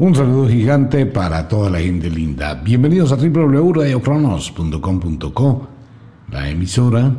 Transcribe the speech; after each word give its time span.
Un 0.00 0.14
saludo 0.14 0.48
gigante 0.48 1.04
para 1.04 1.46
toda 1.46 1.68
la 1.68 1.78
gente 1.78 2.08
linda. 2.08 2.54
Bienvenidos 2.54 3.12
a 3.12 3.16
www.radiocronos.com.co, 3.16 5.68
la 6.30 6.48
emisora 6.48 7.12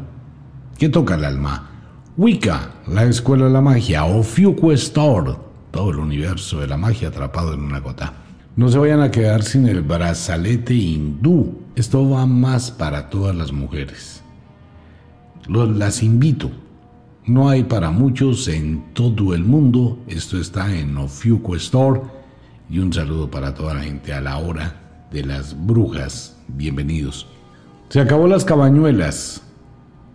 que 0.79 0.89
toca 0.89 1.13
el 1.13 1.25
alma. 1.25 1.69
Wicca, 2.17 2.71
la 2.87 3.03
escuela 3.03 3.45
de 3.45 3.51
la 3.51 3.61
magia, 3.61 4.05
o 4.05 4.23
Store, 4.71 5.33
todo 5.69 5.91
el 5.91 5.97
universo 5.97 6.59
de 6.59 6.65
la 6.65 6.77
magia 6.77 7.09
atrapado 7.09 7.53
en 7.53 7.61
una 7.61 7.81
gota. 7.81 8.13
No 8.55 8.67
se 8.67 8.79
vayan 8.79 9.01
a 9.01 9.11
quedar 9.11 9.43
sin 9.43 9.67
el 9.67 9.83
brazalete 9.83 10.73
hindú. 10.73 11.59
Esto 11.75 12.09
va 12.09 12.25
más 12.25 12.71
para 12.71 13.11
todas 13.11 13.35
las 13.35 13.51
mujeres. 13.51 14.23
las 15.47 16.01
invito. 16.01 16.49
No 17.27 17.47
hay 17.47 17.63
para 17.63 17.91
muchos 17.91 18.47
en 18.47 18.85
todo 18.93 19.35
el 19.35 19.43
mundo. 19.43 19.99
Esto 20.07 20.39
está 20.39 20.75
en 20.75 20.97
Ofiuco 20.97 21.55
Store 21.55 22.20
y 22.71 22.79
un 22.79 22.93
saludo 22.93 23.29
para 23.29 23.53
toda 23.53 23.73
la 23.73 23.83
gente 23.83 24.13
a 24.13 24.21
la 24.21 24.37
hora 24.37 25.07
de 25.11 25.25
las 25.25 25.65
brujas. 25.65 26.37
Bienvenidos. 26.47 27.27
Se 27.89 27.99
acabó 27.99 28.27
las 28.27 28.45
cabañuelas. 28.45 29.43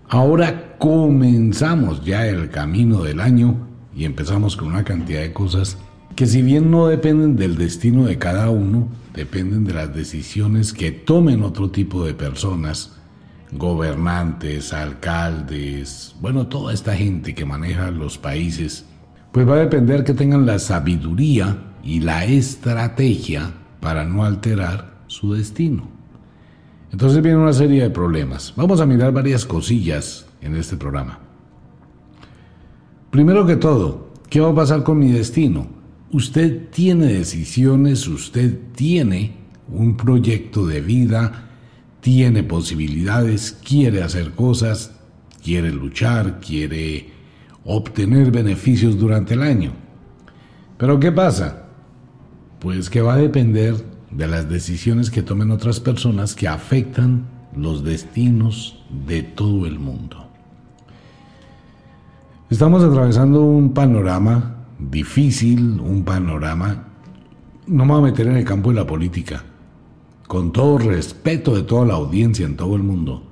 Ahora 0.09 0.79
comenzamos 0.79 2.03
ya 2.03 2.27
el 2.27 2.49
camino 2.49 3.03
del 3.03 3.21
año 3.21 3.69
y 3.95 4.07
empezamos 4.07 4.57
con 4.57 4.69
una 4.69 4.85
cantidad 4.85 5.21
de 5.21 5.35
cosas 5.35 5.77
que 6.15 6.27
si 6.27 6.41
bien 6.41 6.71
no 6.71 6.87
dependen 6.87 7.37
del 7.37 7.59
destino 7.59 8.07
de 8.07 8.17
cada 8.17 8.49
uno, 8.49 8.89
dependen 9.13 9.65
de 9.65 9.75
las 9.75 9.95
decisiones 9.95 10.73
que 10.73 10.93
tomen 10.93 11.43
otro 11.43 11.71
tipo 11.71 12.07
de 12.07 12.15
personas, 12.15 12.97
gobernantes, 13.53 14.73
alcaldes, 14.73 16.17
bueno, 16.23 16.47
toda 16.47 16.73
esta 16.73 16.97
gente 16.97 17.35
que 17.35 17.45
maneja 17.45 17.91
los 17.91 18.17
países, 18.17 18.87
pues 19.31 19.47
va 19.47 19.57
a 19.57 19.59
depender 19.59 20.05
que 20.05 20.15
tengan 20.15 20.47
la 20.47 20.59
sabiduría 20.59 21.66
y 21.87 22.01
la 22.01 22.25
estrategia 22.25 23.53
para 23.81 24.05
no 24.05 24.25
alterar 24.25 25.05
su 25.07 25.35
destino. 25.35 25.89
Entonces 26.91 27.23
viene 27.23 27.39
una 27.39 27.53
serie 27.53 27.85
de 27.85 27.91
problemas. 27.91 28.53
Vamos 28.57 28.81
a 28.81 28.87
mirar 28.87 29.13
varias 29.13 29.45
cosillas 29.45 30.27
en 30.41 30.57
este 30.57 30.77
programa. 30.77 31.21
Primero 33.11 33.47
que 33.47 33.55
todo, 33.55 34.13
¿qué 34.29 34.41
va 34.41 34.51
a 34.51 34.55
pasar 34.55 34.83
con 34.83 34.99
mi 34.99 35.13
destino? 35.13 35.69
Usted 36.11 36.71
tiene 36.71 37.07
decisiones, 37.07 38.09
usted 38.09 38.59
tiene 38.75 39.37
un 39.69 39.97
proyecto 39.97 40.67
de 40.67 40.81
vida, 40.81 41.51
tiene 42.01 42.43
posibilidades, 42.43 43.53
quiere 43.65 44.03
hacer 44.03 44.33
cosas, 44.33 44.93
quiere 45.43 45.71
luchar, 45.71 46.41
quiere 46.41 47.11
obtener 47.65 48.33
beneficios 48.33 48.99
durante 48.99 49.35
el 49.35 49.43
año. 49.43 49.71
Pero 50.79 50.99
¿qué 50.99 51.13
pasa? 51.13 51.66
Pues 52.67 52.91
que 52.91 53.01
va 53.01 53.15
a 53.15 53.19
depender 53.19 53.77
de 54.11 54.27
las 54.27 54.49
decisiones 54.49 55.09
que 55.09 55.23
tomen 55.23 55.53
otras 55.53 55.79
personas 55.79 56.35
que 56.35 56.49
afectan 56.49 57.25
los 57.57 57.85
destinos 57.85 58.85
de 59.07 59.23
todo 59.23 59.67
el 59.67 59.79
mundo. 59.79 60.29
Estamos 62.51 62.83
atravesando 62.83 63.43
un 63.43 63.73
panorama 63.73 64.67
difícil, 64.81 65.79
un 65.79 66.03
panorama, 66.03 66.89
no 67.69 67.85
me 67.85 67.93
voy 67.93 68.01
a 68.01 68.11
meter 68.11 68.27
en 68.27 68.37
el 68.37 68.45
campo 68.45 68.71
de 68.71 68.81
la 68.81 68.87
política, 68.89 69.45
con 70.27 70.53
todo 70.53 70.79
respeto 70.79 71.55
de 71.55 71.63
toda 71.63 71.87
la 71.87 71.95
audiencia 71.95 72.47
en 72.47 72.57
todo 72.57 72.75
el 72.75 72.83
mundo, 72.83 73.31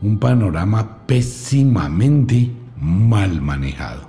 un 0.00 0.18
panorama 0.18 1.06
pésimamente 1.06 2.50
mal 2.80 3.42
manejado. 3.42 4.07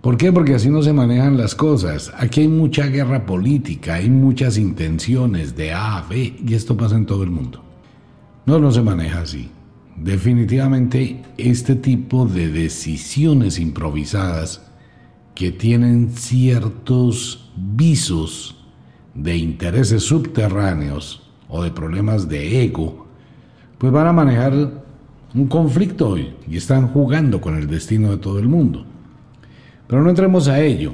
¿Por 0.00 0.16
qué? 0.16 0.32
Porque 0.32 0.54
así 0.54 0.70
no 0.70 0.82
se 0.82 0.94
manejan 0.94 1.36
las 1.36 1.54
cosas. 1.54 2.10
Aquí 2.16 2.40
hay 2.40 2.48
mucha 2.48 2.86
guerra 2.86 3.26
política, 3.26 3.94
hay 3.96 4.08
muchas 4.08 4.56
intenciones 4.56 5.56
de 5.56 5.74
A 5.74 5.98
a 5.98 6.08
B 6.08 6.36
y 6.42 6.54
esto 6.54 6.74
pasa 6.74 6.96
en 6.96 7.04
todo 7.04 7.22
el 7.22 7.30
mundo. 7.30 7.62
No, 8.46 8.58
no 8.58 8.72
se 8.72 8.80
maneja 8.80 9.20
así. 9.20 9.50
Definitivamente 9.96 11.20
este 11.36 11.76
tipo 11.76 12.24
de 12.24 12.48
decisiones 12.48 13.58
improvisadas 13.58 14.62
que 15.34 15.52
tienen 15.52 16.10
ciertos 16.10 17.50
visos 17.56 18.56
de 19.14 19.36
intereses 19.36 20.02
subterráneos 20.04 21.30
o 21.48 21.62
de 21.62 21.70
problemas 21.70 22.26
de 22.26 22.64
ego, 22.64 23.06
pues 23.76 23.92
van 23.92 24.06
a 24.06 24.12
manejar 24.14 24.82
un 25.34 25.46
conflicto 25.46 26.08
hoy 26.10 26.34
y 26.48 26.56
están 26.56 26.88
jugando 26.88 27.40
con 27.42 27.56
el 27.56 27.66
destino 27.66 28.10
de 28.10 28.16
todo 28.16 28.38
el 28.38 28.48
mundo. 28.48 28.86
Pero 29.90 30.02
no 30.02 30.10
entremos 30.10 30.46
a 30.46 30.60
ello. 30.60 30.92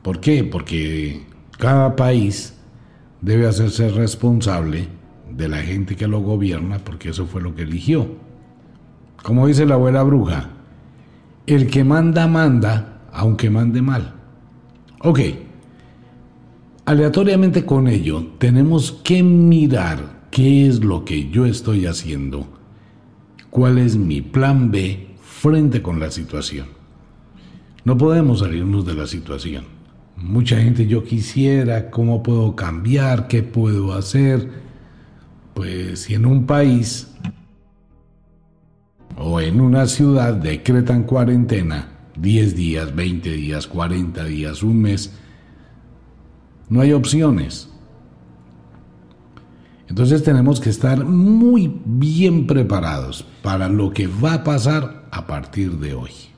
¿Por 0.00 0.18
qué? 0.18 0.42
Porque 0.42 1.20
cada 1.58 1.94
país 1.94 2.58
debe 3.20 3.46
hacerse 3.46 3.90
responsable 3.90 4.88
de 5.30 5.48
la 5.50 5.58
gente 5.58 5.94
que 5.94 6.08
lo 6.08 6.20
gobierna, 6.20 6.78
porque 6.78 7.10
eso 7.10 7.26
fue 7.26 7.42
lo 7.42 7.54
que 7.54 7.60
eligió. 7.60 8.08
Como 9.22 9.46
dice 9.46 9.66
la 9.66 9.74
abuela 9.74 10.02
bruja, 10.02 10.48
el 11.46 11.66
que 11.66 11.84
manda, 11.84 12.26
manda, 12.26 13.02
aunque 13.12 13.50
mande 13.50 13.82
mal. 13.82 14.14
Ok, 15.00 15.20
aleatoriamente 16.86 17.66
con 17.66 17.86
ello, 17.86 18.28
tenemos 18.38 18.92
que 18.92 19.22
mirar 19.22 20.28
qué 20.30 20.66
es 20.66 20.82
lo 20.82 21.04
que 21.04 21.28
yo 21.28 21.44
estoy 21.44 21.84
haciendo, 21.84 22.46
cuál 23.50 23.76
es 23.76 23.94
mi 23.94 24.22
plan 24.22 24.70
B 24.70 25.16
frente 25.20 25.82
con 25.82 26.00
la 26.00 26.10
situación. 26.10 26.83
No 27.84 27.98
podemos 27.98 28.38
salirnos 28.40 28.86
de 28.86 28.94
la 28.94 29.06
situación. 29.06 29.64
Mucha 30.16 30.56
gente, 30.56 30.86
yo 30.86 31.04
quisiera, 31.04 31.90
¿cómo 31.90 32.22
puedo 32.22 32.56
cambiar? 32.56 33.28
¿Qué 33.28 33.42
puedo 33.42 33.92
hacer? 33.92 34.48
Pues 35.52 36.00
si 36.00 36.14
en 36.14 36.24
un 36.24 36.46
país 36.46 37.08
o 39.18 39.40
en 39.40 39.60
una 39.60 39.86
ciudad 39.86 40.32
decretan 40.32 41.02
cuarentena, 41.02 41.90
10 42.16 42.56
días, 42.56 42.94
20 42.94 43.30
días, 43.30 43.66
40 43.66 44.24
días, 44.24 44.62
un 44.62 44.80
mes, 44.80 45.12
no 46.70 46.80
hay 46.80 46.92
opciones. 46.92 47.68
Entonces 49.88 50.24
tenemos 50.24 50.58
que 50.58 50.70
estar 50.70 51.04
muy 51.04 51.80
bien 51.84 52.46
preparados 52.46 53.26
para 53.42 53.68
lo 53.68 53.92
que 53.92 54.06
va 54.06 54.34
a 54.34 54.44
pasar 54.44 55.06
a 55.10 55.26
partir 55.26 55.72
de 55.72 55.92
hoy. 55.92 56.33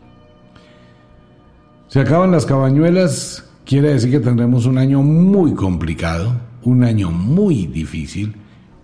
Se 1.89 2.01
acaban 2.01 2.33
las 2.33 2.47
cabañuelas, 2.47 3.45
quiere 3.65 3.93
decir 3.93 4.11
que 4.11 4.19
tendremos 4.19 4.67
un 4.67 4.77
año 4.77 5.03
muy 5.03 5.55
complicado, 5.55 6.35
un 6.65 6.83
año 6.83 7.13
muy 7.13 7.69
difícil, 7.69 8.35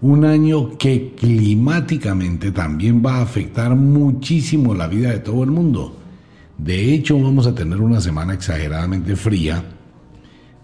un 0.01 0.25
año 0.25 0.79
que 0.79 1.13
climáticamente 1.17 2.53
también 2.53 3.03
va 3.05 3.17
a 3.17 3.23
afectar 3.23 3.75
muchísimo 3.75 4.73
la 4.73 4.87
vida 4.87 5.11
de 5.11 5.19
todo 5.19 5.43
el 5.43 5.51
mundo. 5.51 5.97
De 6.59 6.95
hecho, 6.95 7.19
vamos 7.19 7.49
a 7.49 7.55
tener 7.57 7.81
una 7.81 8.01
semana 8.01 8.35
exageradamente 8.35 9.17
fría, 9.17 9.65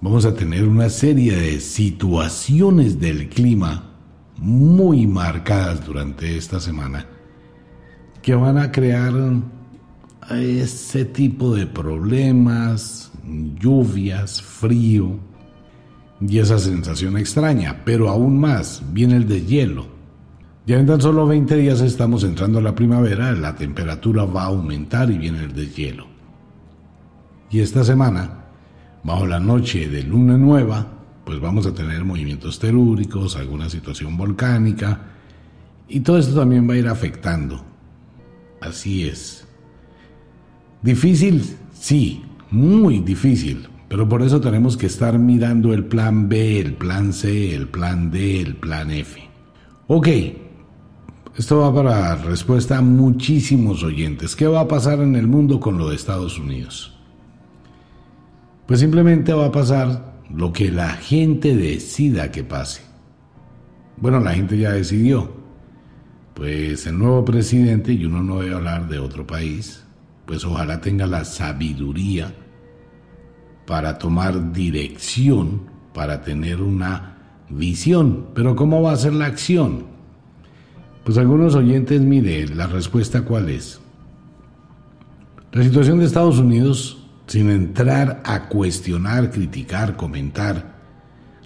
vamos 0.01 0.25
a 0.25 0.33
tener 0.33 0.63
una 0.69 0.91
serie 0.91 1.35
de 1.35 1.59
situaciones 1.59 3.01
del 3.01 3.29
clima 3.29 3.95
muy 4.37 5.09
marcadas 5.09 5.85
durante 5.85 6.37
esta 6.37 6.61
semana 6.61 7.05
que 8.23 8.37
van 8.37 8.59
a 8.59 8.71
crear 8.71 9.13
ese 10.31 11.05
tipo 11.05 11.55
de 11.55 11.67
problemas, 11.67 13.11
lluvias, 13.59 14.43
frío 14.43 15.19
y 16.21 16.39
esa 16.39 16.59
sensación 16.59 17.17
extraña, 17.17 17.83
pero 17.85 18.09
aún 18.09 18.39
más 18.39 18.83
viene 18.93 19.17
el 19.17 19.27
deshielo. 19.29 19.87
Ya 20.67 20.79
en 20.79 20.87
tan 20.87 21.01
solo 21.01 21.27
20 21.27 21.57
días 21.57 21.81
estamos 21.81 22.25
entrando 22.25 22.59
a 22.59 22.63
la 22.63 22.75
primavera, 22.75 23.33
la 23.33 23.55
temperatura 23.55 24.25
va 24.25 24.43
a 24.43 24.47
aumentar 24.47 25.11
y 25.11 25.17
viene 25.17 25.45
el 25.45 25.55
deshielo. 25.55 26.07
Y 27.51 27.61
esta 27.61 27.83
semana, 27.85 28.45
bajo 29.03 29.27
la 29.27 29.41
noche 29.41 29.89
de 29.89 30.03
luna 30.03 30.37
nueva, 30.37 30.87
pues 31.25 31.41
vamos 31.41 31.67
a 31.67 31.73
tener 31.73 32.05
movimientos 32.05 32.59
telúricos, 32.59 33.37
alguna 33.37 33.71
situación 33.71 34.19
volcánica, 34.19 35.01
y 35.89 36.01
todo 36.01 36.19
esto 36.19 36.39
también 36.39 36.69
va 36.69 36.75
a 36.75 36.79
ir 36.79 36.89
afectando. 36.89 37.65
Así 38.61 39.09
es. 39.09 39.48
Difícil, 40.83 41.43
sí, 41.73 42.23
muy 42.51 43.01
difícil, 43.01 43.69
pero 43.89 44.09
por 44.09 44.23
eso 44.23 44.41
tenemos 44.41 44.77
que 44.77 44.87
estar 44.87 45.19
mirando 45.19 45.75
el 45.75 45.85
plan 45.85 46.29
B, 46.29 46.61
el 46.61 46.75
plan 46.75 47.13
C, 47.13 47.55
el 47.55 47.69
plan 47.69 48.11
D, 48.11 48.41
el 48.41 48.57
plan 48.57 48.91
F. 48.91 49.21
Ok, 49.89 50.09
esto 51.37 51.59
va 51.61 51.75
para 51.75 52.15
respuesta 52.17 52.79
a 52.79 52.83
muchísimos 52.83 53.83
oyentes. 53.83 54.37
¿Qué 54.37 54.47
va 54.47 54.61
a 54.61 54.69
pasar 54.69 55.01
en 55.01 55.17
el 55.17 55.27
mundo 55.27 55.59
con 55.59 55.79
lo 55.79 55.89
de 55.89 55.97
Estados 55.97 56.39
Unidos? 56.39 56.97
Pues 58.67 58.81
simplemente 58.81 59.33
va 59.33 59.47
a 59.47 59.53
pasar 59.53 60.15
lo 60.35 60.53
que 60.53 60.71
la 60.71 60.91
gente 60.91 61.57
decida 61.57 62.31
que 62.31 62.45
pase. 62.45 62.83
Bueno, 63.97 64.21
la 64.21 64.35
gente 64.35 64.59
ya 64.59 64.73
decidió. 64.73 65.33
Pues 66.35 66.87
el 66.87 66.99
nuevo 66.99 67.25
presidente, 67.25 67.93
y 67.93 68.05
uno 68.05 68.23
no 68.23 68.41
debe 68.41 68.55
hablar 68.55 68.89
de 68.89 68.99
otro 68.99 69.27
país, 69.27 69.85
pues 70.29 70.45
ojalá 70.45 70.79
tenga 70.83 71.07
la 71.07 71.25
sabiduría 71.25 72.35
para 73.67 73.97
tomar 73.97 74.53
dirección, 74.53 75.63
para 75.95 76.21
tener 76.21 76.61
una 76.61 77.17
visión. 77.49 78.27
Pero 78.35 78.55
¿cómo 78.55 78.83
va 78.83 78.93
a 78.93 78.97
ser 78.97 79.15
la 79.15 79.25
acción? 79.25 79.87
Pues 81.03 81.17
algunos 81.17 81.55
oyentes, 81.55 82.03
mire, 82.03 82.47
la 82.47 82.67
respuesta 82.67 83.23
cuál 83.23 83.49
es. 83.49 83.81
La 85.53 85.63
situación 85.63 85.99
de 85.99 86.05
Estados 86.05 86.39
Unidos, 86.39 87.09
sin 87.27 87.49
entrar 87.49 88.21
a 88.27 88.51
cuestionar, 88.51 89.31
criticar, 89.31 89.97
comentar, 89.97 90.77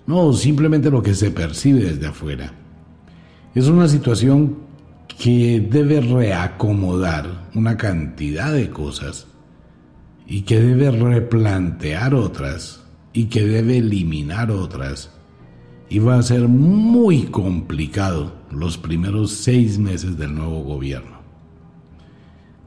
no, 0.08 0.32
simplemente 0.32 0.90
lo 0.90 1.05
que 1.05 1.14
se 1.14 1.31
percibe 1.31 1.84
desde 1.84 2.08
afuera. 2.08 2.52
Es 3.55 3.69
una 3.69 3.87
situación 3.87 4.56
que 5.19 5.61
debe 5.61 6.00
reacomodar 6.00 7.49
una 7.55 7.76
cantidad 7.76 8.53
de 8.53 8.70
cosas 8.70 9.26
y 10.26 10.43
que 10.43 10.61
debe 10.61 10.91
replantear 10.91 12.14
otras 12.14 12.82
y 13.12 13.26
que 13.26 13.47
debe 13.47 13.79
eliminar 13.79 14.50
otras. 14.50 15.11
Y 15.88 15.99
va 15.99 16.19
a 16.19 16.23
ser 16.23 16.49
muy 16.49 17.25
complicado 17.25 18.32
los 18.50 18.79
primeros 18.79 19.32
seis 19.32 19.79
meses 19.79 20.17
del 20.17 20.35
nuevo 20.35 20.62
gobierno. 20.62 21.20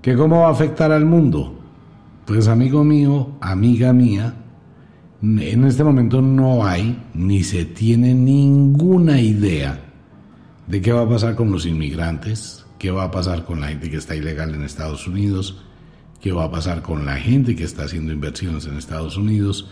¿Qué 0.02 0.16
cómo 0.16 0.42
va 0.42 0.50
a 0.50 0.52
afectar 0.52 0.92
al 0.92 1.06
mundo? 1.06 1.60
Pues 2.26 2.48
amigo 2.48 2.84
mío, 2.84 3.32
amiga 3.42 3.94
mía, 3.94 4.36
en 5.22 5.64
este 5.64 5.84
momento 5.84 6.22
no 6.22 6.66
hay 6.66 7.02
ni 7.16 7.44
se 7.44 7.66
tiene 7.66 8.14
ninguna 8.14 9.20
idea 9.20 9.86
de 10.68 10.82
qué 10.82 10.92
va 10.92 11.02
a 11.02 11.10
pasar 11.10 11.36
con 11.36 11.52
los 11.52 11.66
inmigrantes, 11.66 12.66
qué 12.80 12.92
va 12.92 13.06
a 13.06 13.12
pasar 13.12 13.46
con 13.46 13.62
la 13.62 13.68
gente 13.68 13.90
que 13.90 13.98
está 13.98 14.16
ilegal 14.16 14.54
en 14.54 14.64
Estados 14.64 15.08
Unidos, 15.08 15.64
qué 16.22 16.32
va 16.32 16.46
a 16.46 16.52
pasar 16.52 16.82
con 16.82 17.06
la 17.06 17.18
gente 17.18 17.56
que 17.56 17.64
está 17.64 17.84
haciendo 17.84 18.12
inversiones 18.12 18.66
en 18.66 18.78
Estados 18.78 19.18
Unidos, 19.18 19.70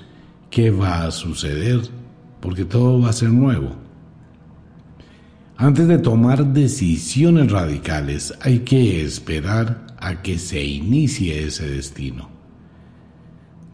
qué 0.50 0.70
va 0.72 1.06
a 1.06 1.12
suceder, 1.12 1.82
porque 2.40 2.66
todo 2.66 3.02
va 3.02 3.10
a 3.10 3.14
ser 3.14 3.30
nuevo. 3.30 3.76
Antes 5.58 5.88
de 5.88 5.98
tomar 5.98 6.46
decisiones 6.48 7.52
radicales 7.52 8.34
hay 8.42 8.60
que 8.60 9.04
esperar 9.04 9.88
a 10.00 10.22
que 10.22 10.38
se 10.38 10.64
inicie 10.64 11.46
ese 11.46 11.70
destino. 11.70 12.33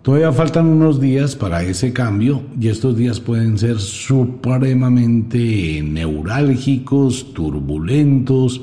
Todavía 0.01 0.31
faltan 0.31 0.67
unos 0.67 1.01
días 1.01 1.35
para 1.35 1.61
ese 1.61 1.91
cambio 1.91 2.43
y 2.57 2.69
estos 2.69 2.95
días 2.95 3.19
pueden 3.19 3.57
ser 3.57 3.79
supremamente 3.79 5.81
neurálgicos, 5.83 7.33
turbulentos 7.33 8.61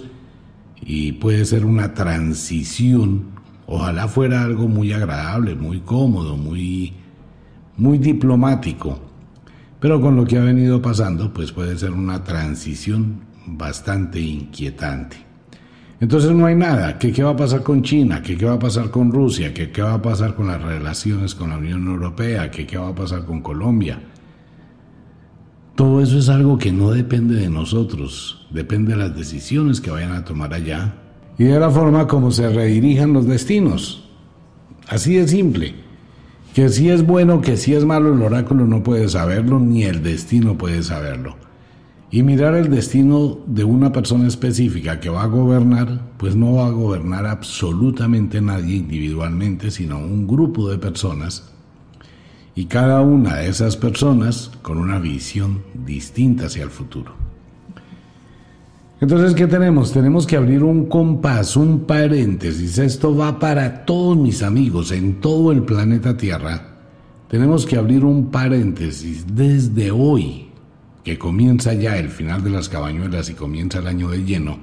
y 0.81 1.12
puede 1.12 1.44
ser 1.44 1.67
una 1.67 1.93
transición. 1.93 3.25
Ojalá 3.67 4.09
fuera 4.09 4.44
algo 4.44 4.67
muy 4.67 4.94
agradable, 4.94 5.55
muy 5.55 5.81
cómodo, 5.81 6.38
muy, 6.38 6.94
muy 7.77 7.99
diplomático. 7.99 8.99
Pero 9.79 10.00
con 10.00 10.17
lo 10.17 10.25
que 10.25 10.39
ha 10.39 10.43
venido 10.43 10.81
pasando, 10.81 11.35
pues 11.35 11.53
puede 11.53 11.77
ser 11.77 11.91
una 11.91 12.25
transición 12.25 13.21
bastante 13.47 14.21
inquietante. 14.21 15.25
Entonces 16.00 16.31
no 16.32 16.46
hay 16.46 16.54
nada. 16.54 16.98
¿Qué, 16.98 17.10
¿Qué, 17.10 17.22
va 17.22 17.31
a 17.31 17.37
pasar 17.37 17.62
con 17.62 17.82
China? 17.82 18.22
¿Qué, 18.22 18.37
¿Qué, 18.37 18.44
va 18.44 18.54
a 18.54 18.58
pasar 18.58 18.90
con 18.90 19.10
Rusia? 19.10 19.54
¿Qué, 19.54 19.70
¿Qué, 19.70 19.82
va 19.82 19.94
a 19.94 20.02
pasar 20.02 20.34
con 20.34 20.48
las 20.48 20.62
relaciones 20.62 21.34
con 21.34 21.50
la 21.50 21.56
Unión 21.56 21.87
Europea? 21.87 22.50
¿Qué, 22.50 22.66
¿Qué 22.66 22.76
va 22.76 22.88
a 22.88 22.94
pasar 22.94 23.25
con 23.25 23.40
Colombia? 23.40 23.98
Todo 25.75 26.02
eso 26.02 26.19
es 26.19 26.28
algo 26.28 26.58
que 26.58 26.72
no 26.72 26.90
depende 26.90 27.34
de 27.34 27.50
nosotros, 27.50 28.46
depende 28.50 28.93
de 28.93 28.98
las 28.98 29.16
decisiones 29.16 29.81
que 29.81 29.90
vayan 29.90 30.12
a 30.12 30.25
tomar 30.25 30.54
allá 30.54 30.94
y 31.38 31.44
de 31.44 31.60
la 31.60 31.70
forma 31.70 32.06
como 32.06 32.31
se 32.31 32.48
redirijan 32.48 33.12
los 33.12 33.26
destinos. 33.26 34.08
Así 34.88 35.16
de 35.16 35.28
simple. 35.28 35.75
Que 36.54 36.70
si 36.70 36.88
es 36.88 37.06
bueno, 37.06 37.43
que 37.43 37.58
si 37.58 37.75
es 37.75 37.84
malo, 37.84 38.14
el 38.14 38.22
oráculo 38.22 38.66
no 38.66 38.82
puede 38.82 39.08
saberlo, 39.10 39.60
ni 39.60 39.84
el 39.84 40.02
destino 40.02 40.56
puede 40.56 40.82
saberlo 40.82 41.45
y 42.11 42.23
mirar 42.23 42.55
el 42.55 42.70
destino 42.70 43.38
de 43.47 43.64
una 43.64 43.93
persona 43.93 44.29
específica 44.29 45.00
que 45.00 45.08
va 45.08 45.25
a 45.25 45.26
gobernar, 45.26 46.12
pues 46.19 46.37
no 46.37 46.55
va 46.55 46.67
a 46.67 46.70
gobernar 46.70 47.26
absolutamente 47.26 48.41
nadie 48.41 48.76
individualmente, 48.76 49.70
sino 49.70 49.99
un 49.99 50.26
grupo 50.26 50.70
de 50.70 50.79
personas, 50.79 51.53
y 52.55 52.67
cada 52.67 53.03
una 53.03 53.37
de 53.37 53.49
esas 53.49 53.76
personas 53.76 54.50
con 54.62 54.79
una 54.79 54.99
visión 54.99 55.62
distinta 55.85 56.47
hacia 56.47 56.64
el 56.64 56.70
futuro. 56.70 57.12
Entonces, 58.99 59.35
¿qué 59.35 59.47
tenemos? 59.47 59.93
Tenemos 59.93 60.26
que 60.26 60.37
abrir 60.37 60.62
un 60.62 60.87
compás, 60.87 61.55
un 61.55 61.81
paréntesis. 61.81 62.79
Esto 62.79 63.14
va 63.14 63.38
para 63.38 63.85
todos 63.85 64.17
mis 64.17 64.43
amigos 64.43 64.91
en 64.91 65.20
todo 65.20 65.53
el 65.53 65.64
planeta 65.64 66.17
Tierra. 66.17 66.79
Tenemos 67.29 67.67
que 67.67 67.76
abrir 67.76 68.06
un 68.06 68.31
paréntesis 68.31 69.26
desde 69.35 69.91
hoy 69.91 70.45
que 71.06 71.19
comienza 71.19 71.73
ya 71.73 71.99
el 71.99 72.08
final 72.08 72.43
de 72.43 72.50
las 72.50 72.69
cabañuelas 72.69 73.31
y 73.31 73.35
comienza 73.35 73.79
el 73.79 73.87
año 73.87 74.08
de 74.08 74.25
lleno, 74.25 74.58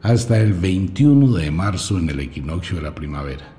hasta 0.00 0.40
el 0.40 0.54
21 0.54 1.30
de 1.36 1.50
marzo 1.50 1.98
en 1.98 2.08
el 2.08 2.20
equinoccio 2.20 2.76
de 2.76 2.82
la 2.82 2.94
primavera. 2.94 3.52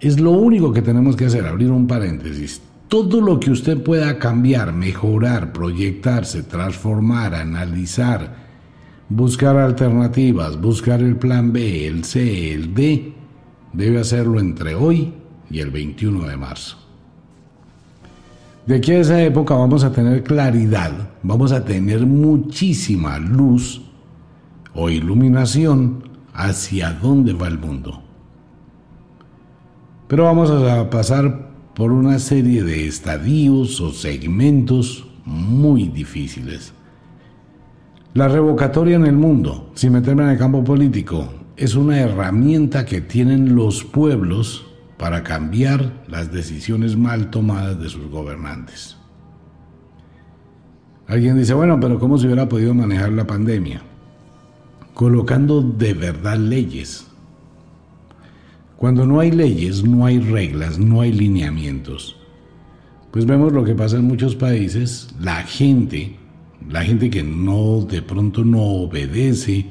Es 0.00 0.18
lo 0.18 0.30
único 0.30 0.72
que 0.72 0.80
tenemos 0.80 1.14
que 1.14 1.26
hacer, 1.26 1.44
abrir 1.44 1.70
un 1.70 1.86
paréntesis. 1.86 2.62
Todo 2.88 3.20
lo 3.20 3.38
que 3.38 3.50
usted 3.50 3.82
pueda 3.82 4.18
cambiar, 4.18 4.72
mejorar, 4.72 5.52
proyectarse, 5.52 6.42
transformar, 6.42 7.34
analizar, 7.34 8.46
buscar 9.10 9.58
alternativas, 9.58 10.58
buscar 10.58 11.02
el 11.02 11.16
plan 11.16 11.52
B, 11.52 11.86
el 11.86 12.02
C, 12.02 12.54
el 12.54 12.72
D, 12.72 13.12
debe 13.74 14.00
hacerlo 14.00 14.40
entre 14.40 14.74
hoy 14.74 15.12
y 15.50 15.60
el 15.60 15.70
21 15.70 16.26
de 16.26 16.36
marzo. 16.38 16.85
De 18.66 18.74
aquí 18.74 18.90
a 18.92 18.98
esa 18.98 19.22
época 19.22 19.54
vamos 19.54 19.84
a 19.84 19.92
tener 19.92 20.24
claridad, 20.24 20.90
vamos 21.22 21.52
a 21.52 21.64
tener 21.64 22.04
muchísima 22.04 23.16
luz 23.16 23.80
o 24.74 24.90
iluminación 24.90 26.02
hacia 26.34 26.90
dónde 26.90 27.32
va 27.32 27.46
el 27.46 27.60
mundo. 27.60 28.02
Pero 30.08 30.24
vamos 30.24 30.50
a 30.50 30.90
pasar 30.90 31.50
por 31.74 31.92
una 31.92 32.18
serie 32.18 32.64
de 32.64 32.88
estadios 32.88 33.80
o 33.80 33.92
segmentos 33.92 35.06
muy 35.24 35.86
difíciles. 35.86 36.72
La 38.14 38.26
revocatoria 38.26 38.96
en 38.96 39.06
el 39.06 39.16
mundo, 39.16 39.70
sin 39.74 39.92
meterme 39.92 40.24
en 40.24 40.30
el 40.30 40.38
campo 40.38 40.64
político, 40.64 41.28
es 41.56 41.76
una 41.76 42.00
herramienta 42.00 42.84
que 42.84 43.00
tienen 43.00 43.54
los 43.54 43.84
pueblos 43.84 44.65
para 44.98 45.22
cambiar 45.22 46.04
las 46.08 46.32
decisiones 46.32 46.96
mal 46.96 47.30
tomadas 47.30 47.78
de 47.80 47.88
sus 47.88 48.08
gobernantes. 48.08 48.96
Alguien 51.06 51.38
dice, 51.38 51.54
bueno, 51.54 51.78
pero 51.78 51.98
¿cómo 51.98 52.18
se 52.18 52.26
hubiera 52.26 52.48
podido 52.48 52.74
manejar 52.74 53.12
la 53.12 53.26
pandemia? 53.26 53.82
Colocando 54.94 55.62
de 55.62 55.94
verdad 55.94 56.38
leyes. 56.38 57.06
Cuando 58.76 59.06
no 59.06 59.20
hay 59.20 59.30
leyes, 59.30 59.84
no 59.84 60.04
hay 60.04 60.18
reglas, 60.18 60.78
no 60.78 61.00
hay 61.00 61.12
lineamientos. 61.12 62.16
Pues 63.10 63.24
vemos 63.24 63.52
lo 63.52 63.64
que 63.64 63.74
pasa 63.74 63.96
en 63.96 64.04
muchos 64.04 64.34
países, 64.34 65.08
la 65.20 65.42
gente, 65.44 66.16
la 66.68 66.82
gente 66.84 67.08
que 67.08 67.22
no 67.22 67.82
de 67.82 68.02
pronto 68.02 68.44
no 68.44 68.62
obedece, 68.62 69.66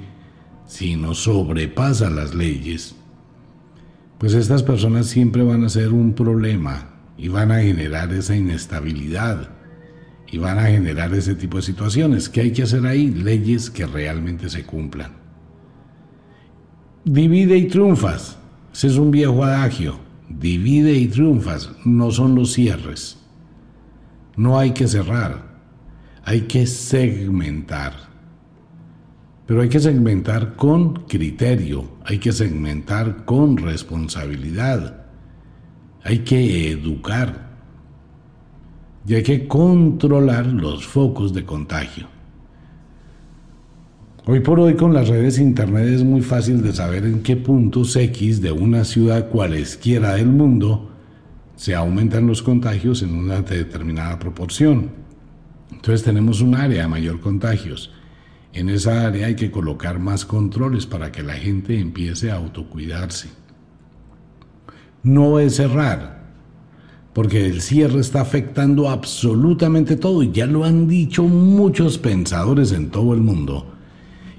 sino 0.66 1.14
sobrepasa 1.14 2.10
las 2.10 2.34
leyes, 2.34 2.96
pues 4.26 4.34
estas 4.34 4.64
personas 4.64 5.06
siempre 5.06 5.44
van 5.44 5.64
a 5.64 5.70
ser 5.70 5.94
un 5.94 6.14
problema 6.14 6.96
y 7.16 7.28
van 7.28 7.52
a 7.52 7.60
generar 7.60 8.12
esa 8.12 8.36
inestabilidad 8.36 9.50
y 10.32 10.40
van 10.40 10.58
a 10.58 10.64
generar 10.64 11.14
ese 11.14 11.36
tipo 11.36 11.58
de 11.58 11.62
situaciones. 11.62 12.28
¿Qué 12.28 12.42
hay 12.42 12.52
que 12.52 12.64
hacer 12.64 12.88
ahí? 12.88 13.12
Leyes 13.12 13.70
que 13.70 13.86
realmente 13.86 14.50
se 14.50 14.64
cumplan. 14.64 15.12
Divide 17.04 17.56
y 17.56 17.68
triunfas. 17.68 18.40
Ese 18.74 18.88
es 18.88 18.96
un 18.96 19.12
viejo 19.12 19.44
adagio. 19.44 20.00
Divide 20.28 20.94
y 20.94 21.06
triunfas. 21.06 21.70
No 21.86 22.10
son 22.10 22.34
los 22.34 22.54
cierres. 22.54 23.20
No 24.36 24.58
hay 24.58 24.72
que 24.72 24.88
cerrar. 24.88 25.60
Hay 26.24 26.42
que 26.48 26.66
segmentar. 26.66 27.94
Pero 29.46 29.62
hay 29.62 29.70
que 29.70 29.80
segmentar 29.80 30.56
con 30.56 31.06
criterio, 31.08 31.86
hay 32.04 32.18
que 32.18 32.32
segmentar 32.32 33.26
con 33.26 33.58
responsabilidad, 33.58 35.06
hay 36.04 36.20
que 36.20 36.72
educar 36.72 37.46
y 39.08 39.14
hay 39.14 39.24
que 39.24 39.48
controlar 39.48 40.48
los 40.48 40.86
focos 40.88 41.34
de 41.34 41.46
contagio. 41.46 42.08
Hoy 44.26 44.40
por 44.40 44.60
hoy 44.60 44.74
con 44.74 44.96
las 44.96 45.08
redes 45.08 45.38
internet 45.38 45.86
es 45.90 46.04
muy 46.04 46.22
fácil 46.22 46.64
de 46.64 46.74
saber 46.74 47.06
en 47.06 47.22
qué 47.22 47.36
puntos 47.36 47.96
X 47.96 48.42
de 48.42 48.52
una 48.52 48.84
ciudad 48.84 49.30
cualesquiera 49.30 50.16
del 50.16 50.28
mundo 50.28 50.90
se 51.56 51.76
aumentan 51.76 52.26
los 52.26 52.42
contagios 52.42 53.04
en 53.04 53.14
una 53.14 53.42
determinada 53.42 54.18
proporción. 54.18 54.90
Entonces 55.72 56.02
tenemos 56.02 56.42
un 56.42 56.56
área 56.56 56.82
de 56.82 56.88
mayor 56.88 57.20
contagios 57.20 57.92
en 58.56 58.70
esa 58.70 59.06
área 59.06 59.28
hay 59.28 59.36
que 59.36 59.52
colocar 59.52 60.00
más 60.00 60.26
controles 60.26 60.86
para 60.86 61.12
que 61.12 61.22
la 61.22 61.34
gente 61.34 61.78
empiece 61.78 62.32
a 62.32 62.36
autocuidarse. 62.36 63.28
No 65.04 65.40
es 65.40 65.58
cerrar, 65.58 66.24
porque 67.12 67.46
el 67.46 67.62
cierre 67.62 68.00
está 68.00 68.22
afectando 68.22 68.90
absolutamente 68.90 69.98
todo 69.98 70.24
y 70.24 70.32
ya 70.32 70.46
lo 70.46 70.64
han 70.64 70.88
dicho 70.88 71.24
muchos 71.24 71.98
pensadores 71.98 72.72
en 72.72 72.92
todo 72.92 73.14
el 73.14 73.20
mundo, 73.20 73.74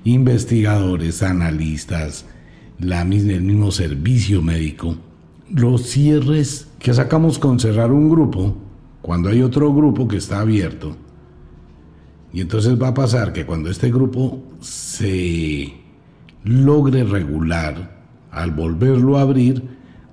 investigadores, 0.05 1.23
analistas, 1.23 2.25
la, 2.79 3.03
el 3.03 3.43
mismo 3.43 3.71
servicio 3.71 4.41
médico. 4.41 4.97
Los 5.51 5.83
cierres 5.83 6.69
que 6.79 6.95
sacamos 6.95 7.39
con 7.39 7.61
cerrar 7.61 7.93
un 7.93 8.09
grupo, 8.09 8.57
cuando 9.03 9.29
hay 9.29 9.43
otro 9.43 9.75
grupo 9.75 10.09
que 10.09 10.17
está 10.17 10.41
abierto, 10.41 10.97
y 12.37 12.43
entonces 12.43 12.79
va 12.79 12.89
a 12.89 12.95
pasar 12.95 13.33
que 13.33 13.47
cuando 13.47 13.71
este 13.71 13.91
grupo 13.91 14.45
se 14.61 15.73
logre 16.45 17.03
regular, 17.03 18.05
al 18.31 18.51
volverlo 18.51 19.17
a 19.17 19.23
abrir, 19.23 19.63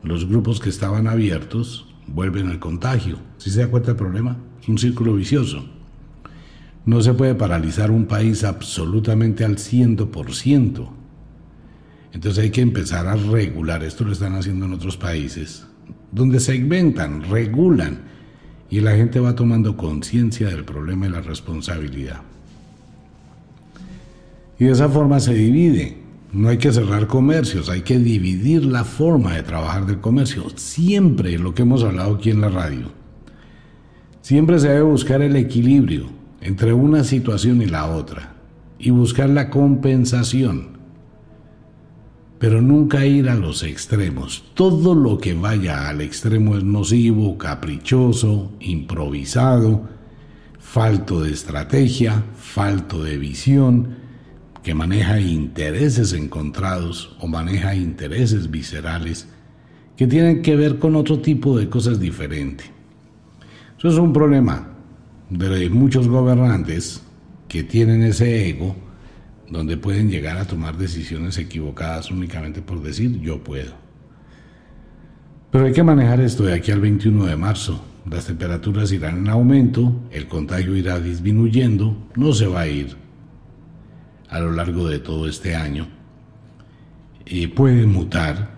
los 0.03 0.25
grupos 0.25 0.61
que 0.61 0.69
estaban 0.69 1.09
abiertos 1.09 1.93
vuelven 2.07 2.47
al 2.47 2.59
contagio. 2.59 3.17
¿Sí 3.37 3.49
se 3.49 3.59
da 3.59 3.67
cuenta 3.67 3.87
del 3.87 3.97
problema? 3.97 4.37
Es 4.61 4.69
un 4.69 4.77
círculo 4.77 5.15
vicioso. 5.15 5.65
No 6.85 7.01
se 7.01 7.13
puede 7.13 7.35
paralizar 7.35 7.91
un 7.91 8.05
país 8.05 8.45
absolutamente 8.45 9.43
al 9.43 9.57
100%. 9.57 10.89
Entonces 12.13 12.41
hay 12.41 12.51
que 12.51 12.61
empezar 12.61 13.05
a 13.05 13.17
regular. 13.17 13.83
Esto 13.83 14.05
lo 14.05 14.13
están 14.13 14.35
haciendo 14.35 14.65
en 14.65 14.71
otros 14.71 14.95
países, 14.95 15.67
donde 16.13 16.39
segmentan, 16.39 17.23
regulan, 17.23 18.03
y 18.73 18.81
la 18.81 18.95
gente 18.95 19.19
va 19.19 19.35
tomando 19.35 19.77
conciencia 19.77 20.47
del 20.47 20.65
problema 20.65 21.05
y 21.05 21.09
la 21.09 21.21
responsabilidad. 21.21 22.21
Y 24.57 24.65
de 24.65 24.71
esa 24.71 24.89
forma 24.89 25.19
se 25.19 25.35
divide. 25.35 25.99
No 26.31 26.49
hay 26.49 26.57
que 26.57 26.73
cerrar 26.73 27.05
comercios, 27.05 27.69
hay 27.69 27.81
que 27.81 27.99
dividir 27.99 28.65
la 28.65 28.83
forma 28.83 29.35
de 29.35 29.43
trabajar 29.43 29.85
del 29.85 29.99
comercio. 29.99 30.45
Siempre 30.55 31.37
lo 31.37 31.53
que 31.53 31.61
hemos 31.61 31.83
hablado 31.83 32.15
aquí 32.15 32.31
en 32.31 32.41
la 32.41 32.49
radio. 32.49 32.87
Siempre 34.21 34.57
se 34.57 34.69
debe 34.69 34.81
buscar 34.81 35.21
el 35.21 35.35
equilibrio 35.35 36.07
entre 36.41 36.73
una 36.73 37.03
situación 37.03 37.61
y 37.61 37.67
la 37.67 37.85
otra 37.85 38.33
y 38.79 38.89
buscar 38.89 39.29
la 39.29 39.51
compensación. 39.51 40.72
Pero 42.43 42.61
nunca 42.61 43.05
ir 43.05 43.29
a 43.29 43.35
los 43.35 43.63
extremos. 43.63 44.43
Todo 44.53 44.95
lo 44.95 45.17
que 45.17 45.33
vaya 45.33 45.87
al 45.87 46.01
extremo 46.01 46.57
es 46.57 46.63
nocivo, 46.65 47.37
caprichoso, 47.37 48.51
improvisado, 48.59 49.87
falto 50.59 51.21
de 51.21 51.31
estrategia, 51.31 52.21
falto 52.35 53.01
de 53.01 53.17
visión 53.17 53.95
que 54.61 54.75
maneja 54.75 55.21
intereses 55.21 56.11
encontrados 56.11 57.15
o 57.21 57.27
maneja 57.27 57.75
intereses 57.75 58.51
viscerales 58.51 59.25
que 59.95 60.05
tienen 60.05 60.41
que 60.41 60.57
ver 60.57 60.79
con 60.79 60.97
otro 60.97 61.19
tipo 61.19 61.57
de 61.57 61.69
cosas 61.69 61.97
diferentes. 61.97 62.69
Eso 63.77 63.87
es 63.87 63.95
un 63.95 64.11
problema 64.11 64.67
de 65.29 65.69
muchos 65.69 66.09
gobernantes 66.09 67.03
que 67.47 67.63
tienen 67.63 68.03
ese 68.03 68.49
ego 68.49 68.75
donde 69.53 69.77
pueden 69.77 70.09
llegar 70.09 70.37
a 70.37 70.45
tomar 70.45 70.77
decisiones 70.77 71.37
equivocadas 71.37 72.09
únicamente 72.09 72.61
por 72.61 72.81
decir 72.81 73.21
yo 73.21 73.43
puedo. 73.43 73.73
Pero 75.51 75.65
hay 75.65 75.71
que 75.71 75.83
manejar 75.83 76.19
esto 76.19 76.43
de 76.43 76.53
aquí 76.53 76.71
al 76.71 76.81
21 76.81 77.25
de 77.25 77.35
marzo. 77.35 77.85
Las 78.09 78.25
temperaturas 78.25 78.91
irán 78.91 79.19
en 79.19 79.29
aumento, 79.29 80.01
el 80.11 80.27
contagio 80.27 80.75
irá 80.75 80.99
disminuyendo, 80.99 81.95
no 82.15 82.33
se 82.33 82.47
va 82.47 82.61
a 82.61 82.67
ir 82.67 82.97
a 84.27 84.39
lo 84.39 84.51
largo 84.51 84.89
de 84.89 84.99
todo 84.99 85.29
este 85.29 85.55
año. 85.55 85.87
y 87.25 87.47
puede 87.47 87.85
mutar, 87.85 88.49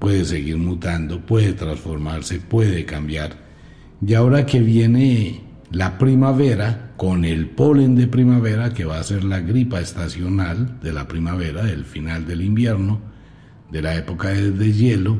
puede 0.00 0.24
seguir 0.24 0.56
mutando, 0.56 1.20
puede 1.20 1.52
transformarse, 1.52 2.40
puede 2.40 2.84
cambiar. 2.84 3.36
Y 4.04 4.14
ahora 4.14 4.44
que 4.46 4.58
viene 4.60 5.41
la 5.72 5.96
primavera, 5.96 6.92
con 6.96 7.24
el 7.24 7.48
polen 7.48 7.96
de 7.96 8.06
primavera, 8.06 8.74
que 8.74 8.84
va 8.84 8.98
a 8.98 9.02
ser 9.02 9.24
la 9.24 9.40
gripa 9.40 9.80
estacional 9.80 10.78
de 10.80 10.92
la 10.92 11.08
primavera, 11.08 11.64
del 11.64 11.84
final 11.84 12.26
del 12.26 12.42
invierno, 12.42 13.00
de 13.70 13.80
la 13.80 13.96
época 13.96 14.28
de 14.28 14.72
hielo, 14.72 15.18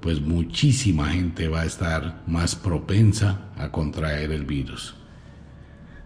pues 0.00 0.20
muchísima 0.20 1.08
gente 1.08 1.48
va 1.48 1.62
a 1.62 1.66
estar 1.66 2.22
más 2.26 2.54
propensa 2.54 3.48
a 3.56 3.72
contraer 3.72 4.30
el 4.30 4.44
virus. 4.44 4.94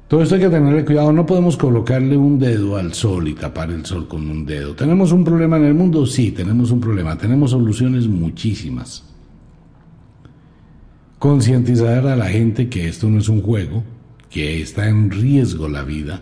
Todo 0.06 0.22
esto 0.22 0.36
hay 0.36 0.42
que 0.42 0.48
tenerle 0.48 0.84
cuidado, 0.84 1.12
no 1.12 1.26
podemos 1.26 1.56
colocarle 1.56 2.16
un 2.16 2.38
dedo 2.38 2.76
al 2.76 2.92
sol 2.94 3.28
y 3.28 3.34
tapar 3.34 3.70
el 3.70 3.84
sol 3.84 4.06
con 4.06 4.30
un 4.30 4.46
dedo. 4.46 4.74
¿Tenemos 4.76 5.10
un 5.10 5.24
problema 5.24 5.56
en 5.56 5.64
el 5.64 5.74
mundo? 5.74 6.06
Sí, 6.06 6.30
tenemos 6.30 6.70
un 6.70 6.80
problema, 6.80 7.16
tenemos 7.16 7.50
soluciones 7.50 8.06
muchísimas. 8.06 9.11
Concientizar 11.22 12.04
a 12.08 12.16
la 12.16 12.30
gente 12.30 12.68
que 12.68 12.88
esto 12.88 13.08
no 13.08 13.20
es 13.20 13.28
un 13.28 13.42
juego, 13.42 13.84
que 14.28 14.60
está 14.60 14.88
en 14.88 15.08
riesgo 15.08 15.68
la 15.68 15.84
vida 15.84 16.20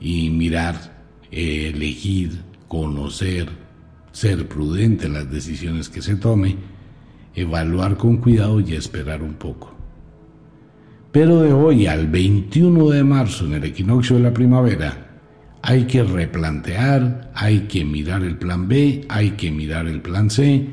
y 0.00 0.28
mirar, 0.28 1.02
elegir, 1.30 2.42
conocer, 2.68 3.48
ser 4.12 4.46
prudente 4.48 5.06
en 5.06 5.14
las 5.14 5.30
decisiones 5.30 5.88
que 5.88 6.02
se 6.02 6.16
tome, 6.16 6.56
evaluar 7.34 7.96
con 7.96 8.18
cuidado 8.18 8.60
y 8.60 8.74
esperar 8.74 9.22
un 9.22 9.32
poco. 9.32 9.74
Pero 11.10 11.40
de 11.40 11.54
hoy 11.54 11.86
al 11.86 12.06
21 12.06 12.90
de 12.90 13.04
marzo, 13.04 13.46
en 13.46 13.54
el 13.54 13.64
equinoccio 13.64 14.16
de 14.16 14.24
la 14.24 14.34
primavera, 14.34 15.22
hay 15.62 15.84
que 15.84 16.02
replantear, 16.02 17.30
hay 17.34 17.60
que 17.60 17.82
mirar 17.86 18.22
el 18.24 18.36
plan 18.36 18.68
B, 18.68 19.06
hay 19.08 19.30
que 19.30 19.50
mirar 19.50 19.86
el 19.86 20.02
plan 20.02 20.28
C, 20.28 20.68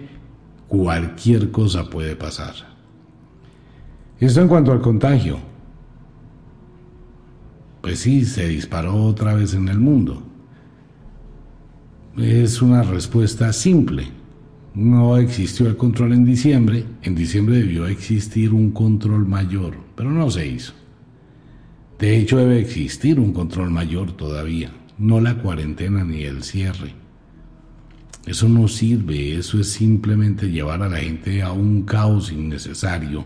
cualquier 0.68 1.52
cosa 1.52 1.90
puede 1.90 2.18
pasar. 2.18 2.69
Esto 4.20 4.42
en 4.42 4.48
cuanto 4.48 4.72
al 4.72 4.82
contagio. 4.82 5.40
Pues 7.82 8.00
sí, 8.00 8.26
se 8.26 8.48
disparó 8.48 8.96
otra 9.06 9.34
vez 9.34 9.54
en 9.54 9.70
el 9.70 9.80
mundo. 9.80 10.22
Es 12.18 12.62
una 12.62 12.84
respuesta 12.84 13.54
simple 13.54 14.20
no 14.80 15.18
existió 15.18 15.68
el 15.68 15.76
control 15.76 16.14
en 16.14 16.24
diciembre, 16.24 16.86
en 17.02 17.16
diciembre 17.16 17.58
debió 17.58 17.88
existir 17.88 18.54
un 18.54 18.72
control 18.72 19.26
mayor, 19.26 19.76
pero 19.96 20.12
no 20.12 20.30
se 20.30 20.48
hizo. 20.48 20.74
De 21.98 22.18
hecho, 22.18 22.38
debe 22.38 22.60
existir 22.60 23.20
un 23.20 23.34
control 23.34 23.72
mayor 23.72 24.14
todavía, 24.14 24.72
no 24.98 25.20
la 25.20 25.42
cuarentena 25.42 26.04
ni 26.04 26.24
el 26.24 26.44
cierre. 26.44 26.94
Eso 28.26 28.48
no 28.48 28.68
sirve, 28.68 29.36
eso 29.36 29.60
es 29.60 29.70
simplemente 29.70 30.52
llevar 30.52 30.84
a 30.84 30.90
la 30.90 31.00
gente 31.00 31.42
a 31.42 31.52
un 31.52 31.82
caos 31.82 32.32
innecesario 32.32 33.26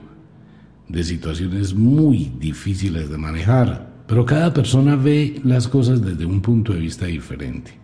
de 0.93 1.03
situaciones 1.03 1.73
muy 1.73 2.31
difíciles 2.39 3.09
de 3.09 3.17
manejar, 3.17 3.91
pero 4.07 4.25
cada 4.25 4.53
persona 4.53 4.95
ve 4.95 5.41
las 5.43 5.67
cosas 5.67 6.01
desde 6.01 6.25
un 6.25 6.41
punto 6.41 6.71
de 6.71 6.79
vista 6.79 7.07
diferente 7.07 7.83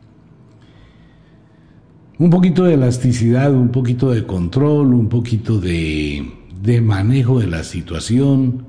un 2.19 2.29
poquito 2.29 2.65
de 2.65 2.73
elasticidad, 2.73 3.53
un 3.53 3.69
poquito 3.69 4.11
de 4.11 4.25
control, 4.25 4.93
un 4.93 5.07
poquito 5.07 5.57
de, 5.57 6.29
de 6.61 6.81
manejo 6.81 7.39
de 7.39 7.47
la 7.47 7.63
situación, 7.63 8.65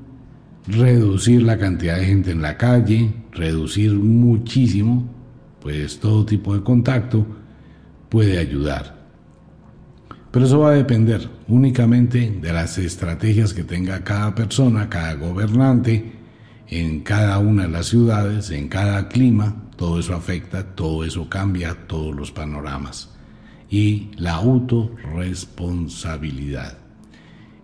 reducir 0.68 1.42
la 1.42 1.58
cantidad 1.58 1.96
de 1.96 2.06
gente 2.06 2.30
en 2.30 2.42
la 2.42 2.56
calle, 2.56 3.12
reducir 3.32 3.92
muchísimo, 3.92 5.04
pues 5.60 5.98
todo 5.98 6.24
tipo 6.24 6.54
de 6.54 6.62
contacto 6.62 7.26
puede 8.08 8.38
ayudar. 8.38 8.99
Pero 10.30 10.46
eso 10.46 10.60
va 10.60 10.70
a 10.70 10.74
depender 10.74 11.28
únicamente 11.48 12.30
de 12.30 12.52
las 12.52 12.78
estrategias 12.78 13.52
que 13.52 13.64
tenga 13.64 14.04
cada 14.04 14.32
persona, 14.34 14.88
cada 14.88 15.14
gobernante, 15.14 16.12
en 16.68 17.00
cada 17.00 17.40
una 17.40 17.64
de 17.64 17.70
las 17.70 17.86
ciudades, 17.86 18.50
en 18.50 18.68
cada 18.68 19.08
clima. 19.08 19.64
Todo 19.76 19.98
eso 19.98 20.14
afecta, 20.14 20.76
todo 20.76 21.04
eso 21.04 21.28
cambia 21.28 21.88
todos 21.88 22.14
los 22.14 22.30
panoramas 22.30 23.10
y 23.68 24.12
la 24.16 24.34
autorresponsabilidad. 24.34 26.78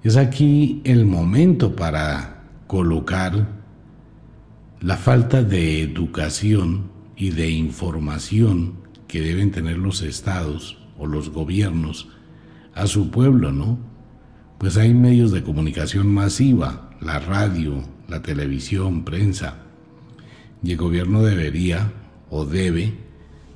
Es 0.03 0.17
aquí 0.17 0.81
el 0.85 1.07
momento 1.07 1.77
para 1.77 2.43
colocar 2.67 3.47
la 4.81 4.97
falta 4.97 5.45
de 5.45 5.83
educación 5.83 6.91
y 7.17 7.31
de 7.31 7.49
información 7.51 8.75
que 9.07 9.21
deben 9.21 9.53
tener 9.53 9.79
los 9.79 10.03
estados 10.03 10.79
o 10.99 11.07
los 11.07 11.31
gobiernos 11.31 12.09
a 12.77 12.87
su 12.87 13.11
pueblo, 13.11 13.51
¿no? 13.51 13.79
Pues 14.59 14.77
hay 14.77 14.95
medios 14.95 15.33
de 15.33 15.43
comunicación 15.43 16.07
masiva, 16.13 16.91
la 17.01 17.19
radio, 17.19 17.83
la 18.07 18.23
televisión, 18.23 19.05
prensa, 19.05 19.57
y 20.63 20.73
el 20.73 20.77
gobierno 20.77 21.23
debería 21.23 21.93
o 22.31 22.45
debe 22.45 22.95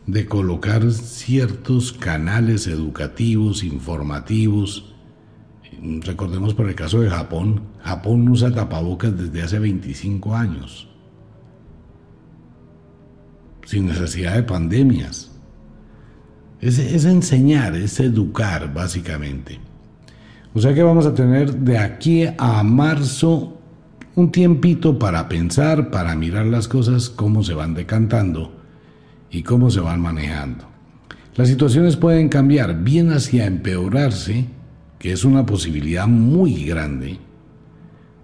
de 0.07 0.27
colocar 0.27 0.91
ciertos 0.91 1.93
canales 1.93 2.67
educativos, 2.67 3.63
informativos. 3.63 4.95
Recordemos 5.83 6.55
por 6.55 6.69
el 6.69 6.75
caso 6.75 7.01
de 7.01 7.11
Japón, 7.11 7.63
Japón 7.83 8.29
usa 8.29 8.53
tapabocas 8.53 9.17
desde 9.17 9.43
hace 9.43 9.59
25 9.59 10.35
años, 10.35 10.89
sin 13.67 13.87
necesidad 13.87 14.35
de 14.35 14.43
pandemias. 14.43 15.30
Es, 16.61 16.79
es 16.79 17.05
enseñar, 17.05 17.75
es 17.77 18.01
educar 18.01 18.73
básicamente. 18.73 19.59
O 20.53 20.61
sea 20.61 20.75
que 20.75 20.83
vamos 20.83 21.07
a 21.07 21.15
tener 21.15 21.55
de 21.55 21.79
aquí 21.79 22.25
a 22.37 22.63
marzo 22.63 23.57
un 24.17 24.33
tiempito 24.33 24.99
para 24.99 25.29
pensar, 25.29 25.91
para 25.91 26.17
mirar 26.17 26.47
las 26.47 26.69
cosas, 26.69 27.09
cómo 27.09 27.43
se 27.43 27.55
van 27.55 27.75
decantando 27.75 28.53
y 29.31 29.43
cómo 29.43 29.71
se 29.71 29.81
van 29.81 30.01
manejando. 30.01 30.65
Las 31.37 31.49
situaciones 31.49 31.97
pueden 31.97 32.29
cambiar 32.29 32.83
bien 32.83 33.13
hacia 33.13 33.47
empeorarse, 33.47 34.47
que 34.99 35.13
es 35.13 35.25
una 35.25 35.47
posibilidad 35.47 36.07
muy 36.09 36.65
grande. 36.65 37.19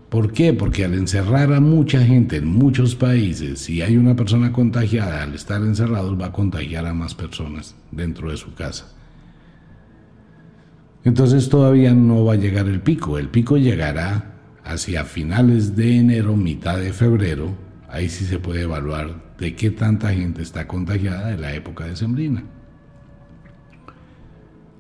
¿Por 0.09 0.33
qué? 0.33 0.53
Porque 0.53 0.85
al 0.85 0.95
encerrar 0.95 1.53
a 1.53 1.61
mucha 1.61 2.01
gente 2.01 2.37
en 2.37 2.47
muchos 2.47 2.95
países, 2.95 3.59
si 3.59 3.83
hay 3.83 3.97
una 3.97 4.15
persona 4.15 4.53
contagiada, 4.53 5.23
al 5.23 5.35
estar 5.35 5.61
encerrados 5.63 6.21
va 6.21 6.27
a 6.27 6.33
contagiar 6.33 6.87
a 6.87 6.95
más 6.95 7.15
personas 7.15 7.75
dentro 7.91 8.31
de 8.31 8.37
su 8.37 8.55
casa. 8.55 8.93
Entonces 11.05 11.49
todavía 11.49 11.93
no 11.95 12.25
va 12.25 12.35
a 12.35 12.37
llegar 12.37 12.67
el 12.69 12.81
pico. 12.81 13.19
El 13.19 13.29
pico 13.29 13.57
llegará 13.57 14.35
hacia 14.65 15.05
finales 15.05 15.77
de 15.77 15.99
enero, 15.99 16.37
mitad 16.37 16.79
de 16.79 16.93
febrero. 16.93 17.51
Ahí 17.89 18.09
sí 18.09 18.25
se 18.25 18.39
puede 18.39 18.63
evaluar 18.63 19.35
de 19.39 19.55
qué 19.55 19.71
tanta 19.71 20.13
gente 20.13 20.43
está 20.43 20.67
contagiada 20.67 21.33
en 21.33 21.41
la 21.41 21.55
época 21.55 21.85
de 21.85 21.97
sembrina. 21.97 22.43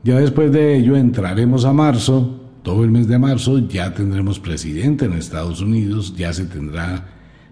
Ya 0.02 0.18
después 0.18 0.52
de 0.52 0.76
ello 0.76 0.97
entraremos 0.97 1.64
a 1.64 1.73
marzo, 1.73 2.36
todo 2.66 2.82
el 2.82 2.90
mes 2.90 3.06
de 3.06 3.16
marzo 3.16 3.61
ya 3.61 3.94
tendremos 3.94 4.40
presidente 4.40 5.04
en 5.04 5.12
Estados 5.12 5.61
Unidos, 5.61 6.16
ya 6.16 6.32
se 6.32 6.46
tendrá 6.46 7.06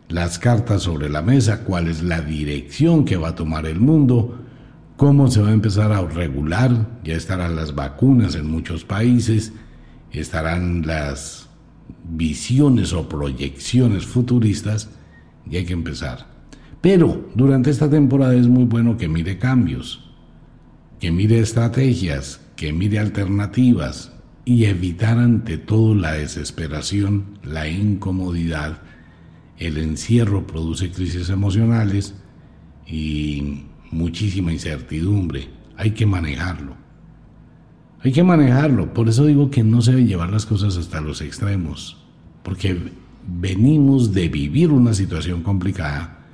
las 0.08 0.40
cartas 0.40 0.82
sobre 0.82 1.08
la 1.08 1.22
mesa, 1.22 1.62
cuál 1.62 1.86
es 1.86 2.02
la 2.02 2.20
dirección 2.20 3.04
que 3.04 3.16
va 3.16 3.28
a 3.28 3.34
tomar 3.36 3.64
el 3.66 3.78
mundo, 3.78 4.40
cómo 4.96 5.30
se 5.30 5.40
va 5.40 5.50
a 5.50 5.52
empezar 5.52 5.92
a 5.92 6.02
regular, 6.02 6.98
ya 7.04 7.14
estarán 7.14 7.54
las 7.54 7.76
vacunas 7.76 8.34
en 8.34 8.50
muchos 8.50 8.84
países, 8.84 9.52
estarán 10.10 10.84
las 10.84 11.48
visiones 12.02 12.92
o 12.92 13.08
proyecciones 13.08 14.06
futuristas 14.06 14.90
y 15.48 15.58
hay 15.58 15.64
que 15.64 15.74
empezar. 15.74 16.26
Pero 16.80 17.30
durante 17.36 17.70
esta 17.70 17.88
temporada 17.88 18.34
es 18.34 18.48
muy 18.48 18.64
bueno 18.64 18.96
que 18.96 19.06
mire 19.06 19.38
cambios, 19.38 20.10
que 20.98 21.12
mire 21.12 21.38
estrategias, 21.38 22.40
que 22.56 22.72
mire 22.72 22.98
alternativas 22.98 24.10
y 24.44 24.64
evitar 24.66 25.18
ante 25.18 25.58
todo 25.58 25.94
la 25.94 26.12
desesperación, 26.12 27.38
la 27.42 27.68
incomodidad. 27.68 28.82
El 29.58 29.78
encierro 29.78 30.46
produce 30.46 30.90
crisis 30.90 31.30
emocionales 31.30 32.14
y 32.86 33.64
muchísima 33.90 34.52
incertidumbre. 34.52 35.48
Hay 35.76 35.92
que 35.92 36.06
manejarlo. 36.06 36.76
Hay 38.00 38.12
que 38.12 38.22
manejarlo. 38.22 38.92
Por 38.92 39.08
eso 39.08 39.24
digo 39.24 39.50
que 39.50 39.64
no 39.64 39.80
se 39.80 39.92
deben 39.92 40.08
llevar 40.08 40.30
las 40.30 40.44
cosas 40.44 40.76
hasta 40.76 41.00
los 41.00 41.22
extremos. 41.22 41.96
Porque 42.42 42.78
venimos 43.26 44.12
de 44.12 44.28
vivir 44.28 44.70
una 44.70 44.92
situación 44.92 45.42
complicada 45.42 46.24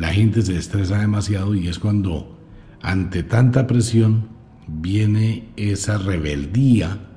la 0.00 0.14
gente 0.14 0.40
se 0.40 0.56
estresa 0.56 0.98
demasiado 0.98 1.54
y 1.54 1.68
es 1.68 1.78
cuando 1.78 2.38
ante 2.80 3.22
tanta 3.22 3.66
presión 3.66 4.28
viene 4.66 5.48
esa 5.56 5.98
rebeldía. 5.98 7.09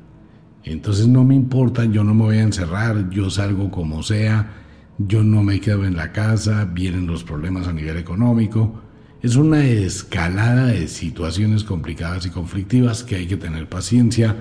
Entonces 0.66 1.08
no 1.08 1.24
me 1.24 1.36
importa, 1.36 1.86
yo 1.86 2.04
no 2.04 2.14
me 2.14 2.24
voy 2.24 2.38
a 2.38 2.44
encerrar, 2.44 3.10
yo 3.10 3.30
salgo 3.30 3.70
como 3.70 4.02
sea, 4.02 4.54
yo 4.98 5.24
no 5.24 5.44
me 5.44 5.60
quedo 5.60 5.86
en 5.86 5.98
la 5.98 6.12
casa, 6.12 6.66
vienen 6.66 7.08
los 7.08 7.24
problemas 7.24 7.68
a 7.68 7.74
nivel 7.74 7.98
económico. 7.98 8.82
Es 9.22 9.36
una 9.36 9.66
escalada 9.66 10.68
de 10.68 10.88
situaciones 10.88 11.64
complicadas 11.64 12.26
y 12.26 12.30
conflictivas 12.30 13.04
que 13.04 13.16
hay 13.16 13.28
que 13.28 13.38
tener 13.38 13.68
paciencia, 13.68 14.36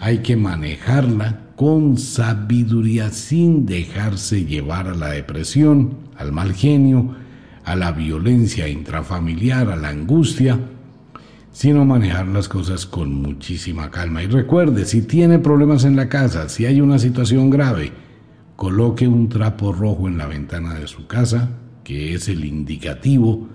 hay 0.00 0.18
que 0.18 0.36
manejarla 0.36 1.48
con 1.56 1.98
sabiduría 1.98 3.10
sin 3.10 3.66
dejarse 3.66 4.44
llevar 4.44 4.86
a 4.86 4.94
la 4.94 5.08
depresión, 5.08 5.96
al 6.16 6.32
mal 6.32 6.54
genio, 6.54 7.16
a 7.64 7.74
la 7.74 7.92
violencia 7.92 8.68
intrafamiliar, 8.68 9.70
a 9.70 9.76
la 9.76 9.88
angustia, 9.88 10.58
sino 11.58 11.84
manejar 11.84 12.28
las 12.28 12.48
cosas 12.48 12.86
con 12.86 13.12
muchísima 13.12 13.90
calma. 13.90 14.22
Y 14.22 14.28
recuerde, 14.28 14.84
si 14.84 15.02
tiene 15.02 15.40
problemas 15.40 15.82
en 15.82 15.96
la 15.96 16.08
casa, 16.08 16.48
si 16.48 16.66
hay 16.66 16.80
una 16.80 17.00
situación 17.00 17.50
grave, 17.50 17.90
coloque 18.54 19.08
un 19.08 19.28
trapo 19.28 19.72
rojo 19.72 20.06
en 20.06 20.18
la 20.18 20.28
ventana 20.28 20.74
de 20.74 20.86
su 20.86 21.08
casa, 21.08 21.50
que 21.82 22.14
es 22.14 22.28
el 22.28 22.44
indicativo 22.44 23.48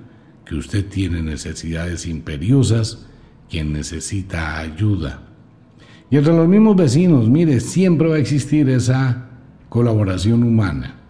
que 0.45 0.55
usted 0.55 0.85
tiene 0.85 1.21
necesidades 1.21 2.05
imperiosas, 2.05 3.05
que 3.47 3.63
necesita 3.63 4.59
ayuda. 4.59 5.21
Y 6.11 6.17
entre 6.17 6.33
los 6.33 6.49
mismos 6.49 6.75
vecinos, 6.75 7.29
mire, 7.29 7.61
siempre 7.61 8.09
va 8.09 8.15
a 8.15 8.19
existir 8.19 8.67
esa 8.67 9.29
colaboración 9.69 10.43
humana. 10.43 11.02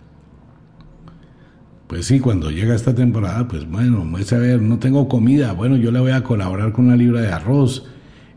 Pues 1.87 2.05
sí, 2.05 2.19
cuando 2.19 2.49
llega 2.49 2.75
esta 2.75 2.95
temporada, 2.95 3.47
pues 3.47 3.69
bueno, 3.69 4.05
muestra 4.05 4.37
a 4.37 4.41
ver, 4.41 4.61
no 4.61 4.79
tengo 4.79 5.07
comida, 5.09 5.51
bueno, 5.51 5.75
yo 5.75 5.91
le 5.91 5.99
voy 5.99 6.11
a 6.11 6.23
colaborar 6.23 6.71
con 6.71 6.85
una 6.85 6.95
libra 6.95 7.21
de 7.21 7.31
arroz, 7.31 7.85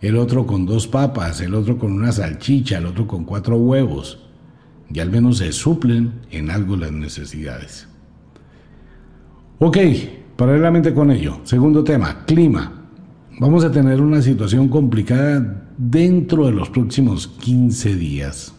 el 0.01 0.17
otro 0.17 0.47
con 0.47 0.67
dos 0.67 0.87
papas, 0.87 1.41
el 1.41 1.55
otro 1.55 1.79
con 1.79 1.93
una 1.93 2.13
salchicha, 2.13 2.79
el 2.79 2.87
otro 2.87 3.07
con 3.07 3.25
cuatro 3.25 3.57
huevos. 3.57 4.19
Y 4.93 5.01
al 5.01 5.11
menos 5.11 5.39
se 5.39 5.53
suplen 5.53 6.13
en 6.31 6.51
algo 6.51 6.77
las 6.77 6.93
necesidades. 6.93 7.89
Ok, 9.59 9.79
paralelamente 10.37 10.93
con 10.93 11.11
ello, 11.11 11.41
segundo 11.45 11.83
tema, 11.83 12.25
clima. 12.27 12.73
Vamos 13.39 13.65
a 13.65 13.71
tener 13.71 14.01
una 14.01 14.23
situación 14.23 14.69
complicada 14.69 15.71
dentro 15.79 16.47
de 16.47 16.53
los 16.53 16.69
próximos 16.71 17.29
15 17.29 17.97
días, 17.97 18.55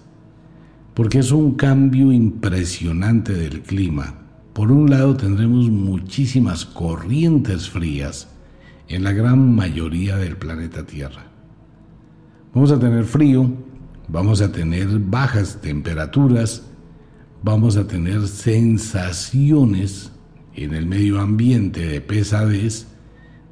porque 0.94 1.20
es 1.20 1.32
un 1.32 1.56
cambio 1.56 2.12
impresionante 2.12 3.34
del 3.34 3.62
clima 3.62 4.27
por 4.58 4.72
un 4.72 4.90
lado 4.90 5.16
tendremos 5.16 5.70
muchísimas 5.70 6.66
corrientes 6.66 7.70
frías 7.70 8.28
en 8.88 9.04
la 9.04 9.12
gran 9.12 9.54
mayoría 9.54 10.18
del 10.18 10.36
planeta 10.36 10.84
Tierra. 10.84 11.28
Vamos 12.56 12.72
a 12.72 12.80
tener 12.80 13.06
frío, 13.06 13.52
vamos 14.08 14.42
a 14.42 14.52
tener 14.52 14.88
bajas 14.98 15.62
temperaturas, 15.62 16.64
vamos 17.44 17.78
a 17.78 17.86
tener 17.86 18.28
sensaciones 18.28 20.12
en 20.56 20.74
el 20.74 20.88
medio 20.88 21.22
ambiente 21.22 21.86
de 21.86 22.02
pesadez, 22.02 22.88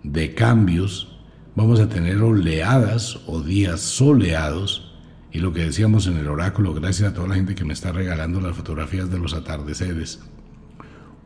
de 0.01 0.33
cambios, 0.33 1.19
vamos 1.55 1.79
a 1.81 1.87
tener 1.87 2.19
oleadas 2.23 3.19
o 3.27 3.43
días 3.43 3.79
soleados, 3.79 4.97
y 5.31 5.37
lo 5.37 5.53
que 5.53 5.65
decíamos 5.65 6.07
en 6.07 6.17
el 6.17 6.29
oráculo, 6.29 6.73
gracias 6.73 7.11
a 7.11 7.13
toda 7.13 7.27
la 7.27 7.35
gente 7.35 7.53
que 7.53 7.63
me 7.63 7.73
está 7.73 7.91
regalando 7.91 8.41
las 8.41 8.55
fotografías 8.57 9.11
de 9.11 9.19
los 9.19 9.35
atardeceres, 9.35 10.19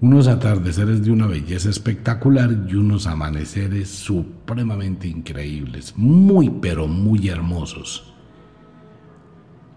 unos 0.02 0.28
atardeceres 0.28 1.04
de 1.04 1.12
una 1.12 1.28
belleza 1.28 1.70
espectacular 1.70 2.50
y 2.70 2.76
unos 2.76 3.06
amaneceres 3.06 3.90
supremamente 3.90 5.08
increíbles, 5.08 5.94
muy 5.98 6.50
pero 6.50 6.88
muy 6.88 7.28
hermosos. 7.28 8.14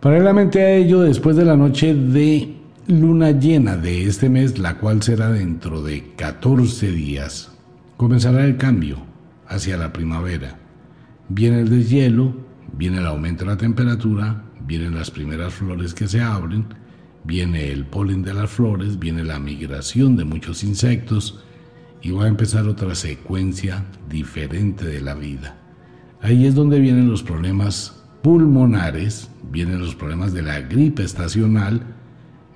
Paralelamente 0.01 0.63
a 0.63 0.71
ello, 0.75 1.01
después 1.01 1.37
de 1.37 1.45
la 1.45 1.57
noche 1.57 1.95
de 1.95 2.57
luna 2.87 3.31
llena 3.33 3.77
de 3.77 4.05
este 4.07 4.29
mes, 4.29 4.59
la 4.59 4.79
cual 4.79 5.03
será 5.03 5.31
dentro 5.31 5.83
de 5.83 6.15
14 6.17 6.91
días, 6.91 7.53
comenzará 7.97 8.45
el 8.45 8.57
cambio 8.57 8.99
hacia 9.47 9.77
la 9.77 9.93
primavera. 9.93 10.59
Viene 11.29 11.61
el 11.61 11.71
deshielo, 11.71 12.35
viene 12.77 12.99
el 12.99 13.07
aumento 13.07 13.45
de 13.45 13.53
la 13.53 13.57
temperatura, 13.57 14.45
vienen 14.67 14.95
las 14.95 15.11
primeras 15.11 15.55
flores 15.55 15.95
que 15.95 16.09
se 16.09 16.21
abren, 16.21 16.67
viene 17.25 17.71
el 17.71 17.87
polen 17.87 18.23
de 18.23 18.35
las 18.35 18.51
flores, 18.51 18.99
viene 18.99 19.25
la 19.25 19.39
migración 19.39 20.17
de 20.17 20.25
muchos 20.25 20.65
insectos 20.65 21.41
y 22.01 22.11
va 22.11 22.25
a 22.25 22.29
empezar 22.29 22.67
otra 22.67 22.95
secuencia 22.95 23.85
diferente 24.09 24.85
de 24.85 25.01
la 25.01 25.15
vida. 25.15 25.57
Ahí 26.21 26.47
es 26.47 26.55
donde 26.55 26.81
vienen 26.81 27.09
los 27.09 27.23
problemas 27.23 28.03
pulmonares, 28.23 29.31
vienen 29.51 29.81
los 29.81 29.95
problemas 29.95 30.33
de 30.33 30.43
la 30.43 30.61
gripe 30.61 31.03
estacional, 31.03 31.83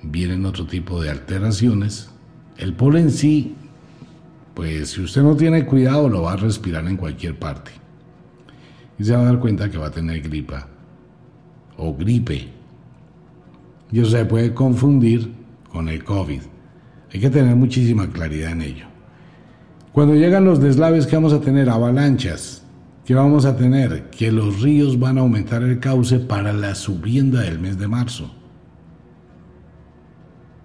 vienen 0.03 0.45
otro 0.45 0.65
tipo 0.65 1.01
de 1.01 1.09
alteraciones. 1.09 2.09
El 2.57 2.73
polen 2.73 3.11
sí, 3.11 3.55
pues 4.53 4.91
si 4.91 5.01
usted 5.01 5.21
no 5.21 5.35
tiene 5.35 5.65
cuidado 5.65 6.09
lo 6.09 6.23
va 6.23 6.33
a 6.33 6.37
respirar 6.37 6.87
en 6.87 6.97
cualquier 6.97 7.37
parte. 7.37 7.71
Y 8.99 9.03
se 9.03 9.15
va 9.15 9.21
a 9.21 9.25
dar 9.25 9.39
cuenta 9.39 9.69
que 9.69 9.77
va 9.77 9.87
a 9.87 9.91
tener 9.91 10.21
gripa 10.21 10.67
o 11.77 11.95
gripe 11.95 12.56
y 13.91 13.99
eso 13.99 14.11
se 14.11 14.25
puede 14.25 14.53
confundir 14.53 15.33
con 15.69 15.89
el 15.89 16.03
COVID. 16.03 16.41
Hay 17.13 17.19
que 17.19 17.29
tener 17.29 17.55
muchísima 17.55 18.07
claridad 18.09 18.51
en 18.51 18.61
ello. 18.61 18.85
Cuando 19.93 20.15
llegan 20.15 20.45
los 20.45 20.59
deslaves, 20.59 21.07
¿qué 21.07 21.15
vamos 21.15 21.33
a 21.33 21.41
tener? 21.41 21.69
Avalanchas. 21.69 22.63
¿Qué 23.05 23.15
vamos 23.15 23.45
a 23.45 23.55
tener? 23.55 24.09
Que 24.09 24.31
los 24.31 24.61
ríos 24.61 24.99
van 24.99 25.17
a 25.17 25.21
aumentar 25.21 25.63
el 25.63 25.79
cauce 25.79 26.19
para 26.19 26.51
la 26.51 26.75
subienda 26.75 27.41
del 27.41 27.57
mes 27.57 27.79
de 27.79 27.87
marzo. 27.87 28.33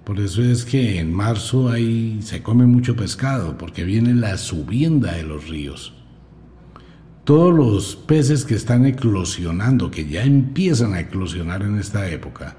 Por 0.05 0.19
eso 0.19 0.43
es 0.43 0.65
que 0.65 0.99
en 0.99 1.15
marzo 1.15 1.71
ahí 1.71 2.19
se 2.21 2.43
come 2.43 2.67
mucho 2.67 2.97
pescado, 2.97 3.57
porque 3.57 3.85
viene 3.85 4.15
la 4.15 4.37
subienda 4.37 5.13
de 5.13 5.23
los 5.23 5.49
ríos. 5.49 5.95
todos 7.25 7.55
los 7.55 7.97
peces 7.97 8.45
que 8.45 8.55
están 8.55 8.85
eclosionando, 8.85 9.91
que 9.91 10.09
ya 10.09 10.25
empiezan 10.25 10.95
a 10.95 11.01
eclosionar 11.01 11.63
en 11.63 11.79
esta 11.79 12.09
época, 12.09 12.57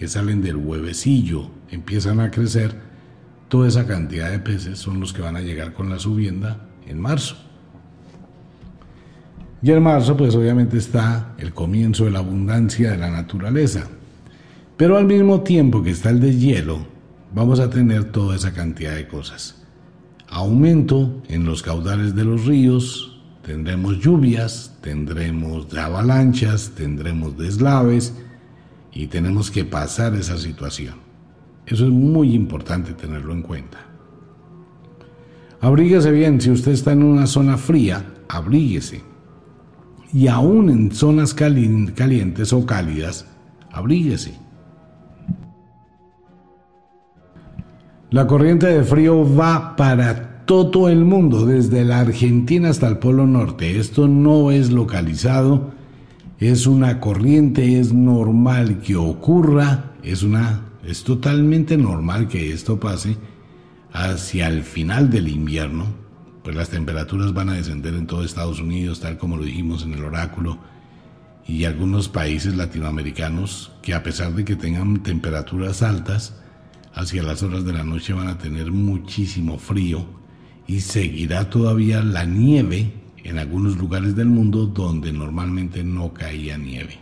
que 0.00 0.08
salen 0.08 0.40
del 0.40 0.56
huevecillo, 0.56 1.50
empiezan 1.70 2.20
a 2.20 2.30
crecer, 2.30 2.74
toda 3.48 3.68
esa 3.68 3.86
cantidad 3.86 4.30
de 4.30 4.38
peces 4.38 4.78
son 4.78 4.98
los 4.98 5.12
que 5.12 5.20
van 5.20 5.36
a 5.36 5.42
llegar 5.42 5.74
con 5.74 5.90
la 5.90 5.98
subienda 5.98 6.68
en 6.86 6.98
marzo. 6.98 7.36
Y 9.60 9.70
en 9.70 9.82
marzo, 9.82 10.16
pues 10.16 10.34
obviamente 10.34 10.78
está 10.78 11.34
el 11.36 11.52
comienzo 11.52 12.06
de 12.06 12.12
la 12.12 12.20
abundancia 12.20 12.92
de 12.92 12.96
la 12.96 13.10
naturaleza. 13.10 13.88
Pero 14.78 14.96
al 14.96 15.04
mismo 15.04 15.42
tiempo 15.42 15.82
que 15.82 15.90
está 15.90 16.08
el 16.08 16.20
deshielo, 16.20 16.78
vamos 17.34 17.60
a 17.60 17.68
tener 17.68 18.04
toda 18.04 18.36
esa 18.36 18.54
cantidad 18.54 18.94
de 18.94 19.06
cosas. 19.06 19.62
Aumento 20.28 21.22
en 21.28 21.44
los 21.44 21.62
caudales 21.62 22.14
de 22.14 22.24
los 22.24 22.46
ríos, 22.46 23.20
tendremos 23.42 23.98
lluvias, 23.98 24.78
tendremos 24.80 25.74
avalanchas, 25.76 26.70
tendremos 26.74 27.36
deslaves 27.36 28.14
y 28.92 29.06
tenemos 29.06 29.50
que 29.50 29.64
pasar 29.64 30.14
esa 30.14 30.36
situación. 30.38 30.94
Eso 31.66 31.84
es 31.84 31.90
muy 31.90 32.34
importante 32.34 32.92
tenerlo 32.92 33.32
en 33.32 33.42
cuenta. 33.42 33.78
Abríguese 35.60 36.10
bien, 36.10 36.40
si 36.40 36.50
usted 36.50 36.72
está 36.72 36.92
en 36.92 37.02
una 37.02 37.26
zona 37.26 37.56
fría, 37.56 38.04
abríguese. 38.28 39.02
Y 40.12 40.26
aún 40.26 40.70
en 40.70 40.90
zonas 40.90 41.34
calientes 41.34 42.52
o 42.52 42.66
cálidas, 42.66 43.26
abríguese. 43.70 44.34
La 48.10 48.26
corriente 48.26 48.66
de 48.66 48.82
frío 48.82 49.36
va 49.36 49.76
para 49.76 50.44
todo 50.44 50.88
el 50.88 51.04
mundo, 51.04 51.46
desde 51.46 51.84
la 51.84 52.00
Argentina 52.00 52.70
hasta 52.70 52.88
el 52.88 52.98
Polo 52.98 53.24
Norte. 53.24 53.78
Esto 53.78 54.08
no 54.08 54.50
es 54.50 54.72
localizado, 54.72 55.70
es 56.40 56.66
una 56.66 56.98
corriente, 57.00 57.78
es 57.78 57.92
normal 57.92 58.80
que 58.80 58.96
ocurra, 58.96 59.92
es 60.02 60.22
una 60.22 60.62
es 60.84 61.04
totalmente 61.04 61.76
normal 61.76 62.26
que 62.26 62.52
esto 62.52 62.80
pase 62.80 63.16
hacia 63.92 64.48
el 64.48 64.62
final 64.62 65.10
del 65.10 65.28
invierno, 65.28 65.86
pues 66.42 66.56
las 66.56 66.70
temperaturas 66.70 67.34
van 67.34 67.50
a 67.50 67.54
descender 67.54 67.94
en 67.94 68.06
todo 68.06 68.24
Estados 68.24 68.60
Unidos, 68.60 69.00
tal 69.00 69.18
como 69.18 69.36
lo 69.36 69.44
dijimos 69.44 69.84
en 69.84 69.94
el 69.94 70.04
oráculo, 70.04 70.58
y 71.46 71.64
algunos 71.64 72.08
países 72.08 72.56
latinoamericanos 72.56 73.72
que 73.82 73.92
a 73.92 74.02
pesar 74.02 74.34
de 74.34 74.44
que 74.44 74.56
tengan 74.56 75.02
temperaturas 75.02 75.82
altas, 75.82 76.34
hacia 76.94 77.22
las 77.22 77.42
horas 77.42 77.64
de 77.64 77.72
la 77.72 77.84
noche 77.84 78.14
van 78.14 78.28
a 78.28 78.38
tener 78.38 78.72
muchísimo 78.72 79.58
frío 79.58 80.06
y 80.66 80.80
seguirá 80.80 81.50
todavía 81.50 82.02
la 82.02 82.24
nieve 82.24 82.99
en 83.24 83.38
algunos 83.38 83.76
lugares 83.76 84.16
del 84.16 84.28
mundo 84.28 84.66
donde 84.66 85.12
normalmente 85.12 85.84
no 85.84 86.12
caía 86.12 86.56
nieve. 86.56 86.98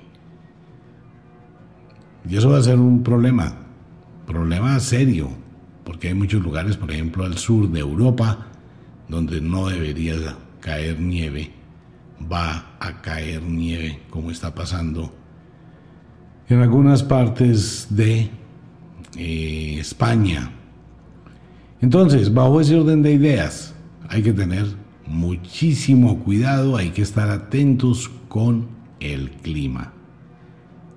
Y 2.28 2.36
eso 2.36 2.50
va 2.50 2.58
a 2.58 2.62
ser 2.62 2.78
un 2.78 3.02
problema, 3.02 3.54
problema 4.26 4.78
serio, 4.80 5.30
porque 5.84 6.08
hay 6.08 6.14
muchos 6.14 6.42
lugares, 6.42 6.76
por 6.76 6.90
ejemplo 6.90 7.24
al 7.24 7.38
sur 7.38 7.70
de 7.70 7.80
Europa, 7.80 8.46
donde 9.08 9.40
no 9.40 9.68
debería 9.68 10.36
caer 10.60 11.00
nieve, 11.00 11.52
va 12.30 12.76
a 12.80 13.00
caer 13.00 13.42
nieve 13.42 14.00
como 14.10 14.30
está 14.30 14.54
pasando 14.54 15.12
en 16.48 16.60
algunas 16.60 17.02
partes 17.02 17.86
de 17.90 18.30
eh, 19.16 19.76
España. 19.78 20.50
Entonces, 21.80 22.32
bajo 22.32 22.60
ese 22.60 22.76
orden 22.76 23.02
de 23.02 23.12
ideas, 23.12 23.74
hay 24.08 24.22
que 24.22 24.32
tener 24.32 24.66
muchísimo 25.08 26.18
cuidado, 26.20 26.76
hay 26.76 26.90
que 26.90 27.02
estar 27.02 27.30
atentos 27.30 28.10
con 28.28 28.68
el 29.00 29.30
clima. 29.30 29.92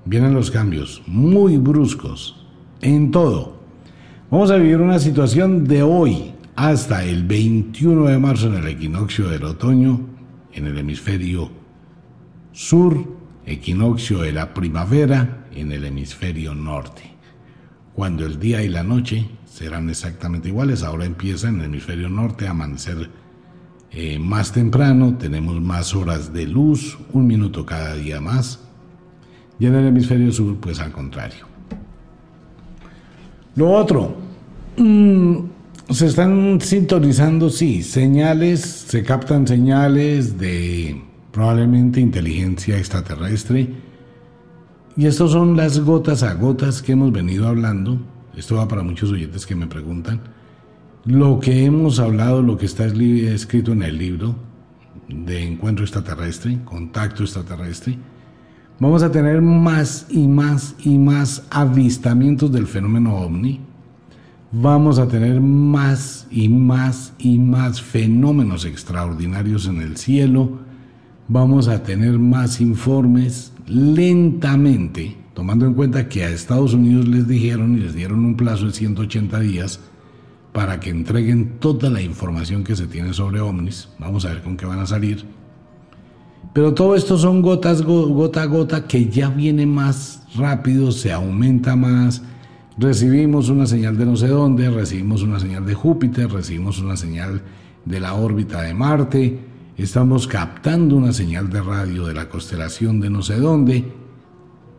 Vienen 0.06 0.34
los 0.34 0.52
cambios 0.52 1.02
muy 1.08 1.58
bruscos 1.58 2.46
en 2.82 3.12
todo. 3.12 3.60
Vamos 4.30 4.52
a 4.52 4.58
vivir 4.58 4.78
una 4.78 5.00
situación 5.00 5.66
de 5.66 5.84
hoy 5.84 6.34
hasta 6.56 7.04
el 7.04 7.24
21 7.24 8.06
de 8.06 8.18
marzo 8.18 8.48
en 8.48 8.56
el 8.56 8.68
equinoccio 8.68 9.30
del 9.30 9.44
otoño 9.44 10.02
en 10.54 10.68
el 10.68 10.78
hemisferio 10.78 11.50
sur, 12.52 13.06
equinoccio 13.46 14.20
de 14.20 14.34
la 14.34 14.54
primavera 14.54 15.48
en 15.54 15.72
el 15.72 15.86
hemisferio 15.86 16.54
norte 16.54 17.12
cuando 17.94 18.26
el 18.26 18.40
día 18.40 18.64
y 18.64 18.70
la 18.70 18.84
noche 18.84 19.30
serán 19.46 19.90
exactamente 19.90 20.48
iguales. 20.48 20.84
Ahora 20.84 21.06
empieza 21.06 21.50
en 21.50 21.60
el 21.60 21.66
hemisferio 21.66 22.10
norte 22.10 22.48
a 22.48 22.52
amanecer 22.52 23.10
eh, 23.92 24.20
más 24.20 24.52
temprano, 24.52 25.18
tenemos 25.18 25.60
más 25.62 25.94
horas 25.94 26.32
de 26.34 26.48
luz, 26.48 26.98
un 27.12 27.28
minuto 27.28 27.66
cada 27.66 27.96
día 27.96 28.22
más. 28.22 28.60
Y 29.60 29.66
en 29.66 29.76
el 29.76 29.88
hemisferio 29.88 30.32
sur, 30.32 30.58
pues 30.58 30.80
al 30.80 30.92
contrario. 30.92 31.46
Lo 33.56 33.70
otro, 33.72 34.16
mm, 34.78 35.36
se 35.90 36.06
están 36.08 36.62
sintonizando, 36.62 37.50
sí, 37.50 37.84
señales, 37.84 38.62
se 38.62 39.04
captan 39.04 39.46
señales 39.46 40.38
de 40.38 41.02
probablemente 41.32 42.00
inteligencia 42.00 42.78
extraterrestre 42.78 43.70
y 44.96 45.06
estas 45.06 45.32
son 45.32 45.56
las 45.56 45.80
gotas 45.80 46.24
a 46.24 46.34
gotas 46.34 46.82
que 46.82 46.94
hemos 46.94 47.12
venido 47.12 47.48
hablando. 47.48 47.98
Esto 48.36 48.56
va 48.56 48.68
para 48.68 48.84
muchos 48.84 49.12
oyentes 49.12 49.46
que 49.46 49.56
me 49.56 49.68
preguntan. 49.68 50.22
Lo 51.06 51.40
que 51.40 51.66
hemos 51.66 52.00
hablado, 52.00 52.44
lo 52.44 52.58
que 52.58 52.68
está 52.68 52.86
escrito 52.86 53.72
en 53.72 53.82
el 53.82 53.98
libro 53.98 54.36
de 55.10 55.44
encuentro 55.44 55.84
extraterrestre, 55.84 56.60
contacto 56.64 57.24
extraterrestre, 57.24 57.98
vamos 58.80 59.02
a 59.02 59.12
tener 59.12 59.42
más 59.42 60.06
y 60.12 60.28
más 60.28 60.76
y 60.84 61.00
más 61.00 61.48
avistamientos 61.50 62.52
del 62.52 62.68
fenómeno 62.68 63.16
ovni. 63.16 63.62
Vamos 64.52 65.00
a 65.00 65.08
tener 65.08 65.42
más 65.42 66.28
y 66.30 66.50
más 66.50 67.14
y 67.18 67.40
más 67.40 67.82
fenómenos 67.82 68.66
extraordinarios 68.66 69.66
en 69.66 69.82
el 69.82 69.98
cielo. 69.98 70.60
Vamos 71.28 71.68
a 71.68 71.82
tener 71.82 72.20
más 72.20 72.62
informes 72.62 73.54
lentamente, 73.66 75.18
tomando 75.34 75.66
en 75.66 75.74
cuenta 75.74 76.08
que 76.08 76.26
a 76.26 76.30
Estados 76.30 76.76
Unidos 76.76 77.08
les 77.08 77.28
dijeron 77.28 77.76
y 77.76 77.80
les 77.80 77.96
dieron 77.96 78.24
un 78.24 78.38
plazo 78.38 78.68
de 78.68 78.74
180 78.74 79.40
días 79.40 79.80
para 80.52 80.80
que 80.80 80.90
entreguen 80.90 81.60
toda 81.60 81.90
la 81.90 82.02
información 82.02 82.64
que 82.64 82.76
se 82.76 82.88
tiene 82.88 83.14
sobre 83.14 83.40
ovnis. 83.40 83.90
Vamos 84.00 84.26
a 84.26 84.30
ver 84.30 84.42
con 84.42 84.58
qué 84.58 84.66
van 84.66 84.80
a 84.80 84.86
salir. 84.86 85.26
Pero 86.54 86.74
todo 86.74 86.96
esto 86.96 87.18
son 87.18 87.42
gotas, 87.42 87.82
gota 87.82 88.42
a 88.42 88.46
gota, 88.46 88.86
que 88.86 89.08
ya 89.08 89.30
viene 89.30 89.66
más 89.66 90.24
rápido, 90.36 90.92
se 90.92 91.14
aumenta 91.14 91.78
más. 91.78 92.22
Recibimos 92.78 93.48
una 93.50 93.66
señal 93.66 93.98
de 93.98 94.06
no 94.06 94.18
sé 94.18 94.28
dónde, 94.28 94.70
recibimos 94.70 95.22
una 95.22 95.40
señal 95.40 95.66
de 95.66 95.74
Júpiter, 95.74 96.30
recibimos 96.30 96.80
una 96.80 96.98
señal 96.98 97.42
de 97.86 98.00
la 98.00 98.16
órbita 98.16 98.62
de 98.62 98.74
Marte, 98.74 99.40
estamos 99.78 100.28
captando 100.28 100.98
una 100.98 101.14
señal 101.14 101.50
de 101.50 101.62
radio 101.62 102.06
de 102.06 102.14
la 102.14 102.28
constelación 102.28 103.00
de 103.00 103.10
no 103.10 103.22
sé 103.22 103.40
dónde. 103.40 103.86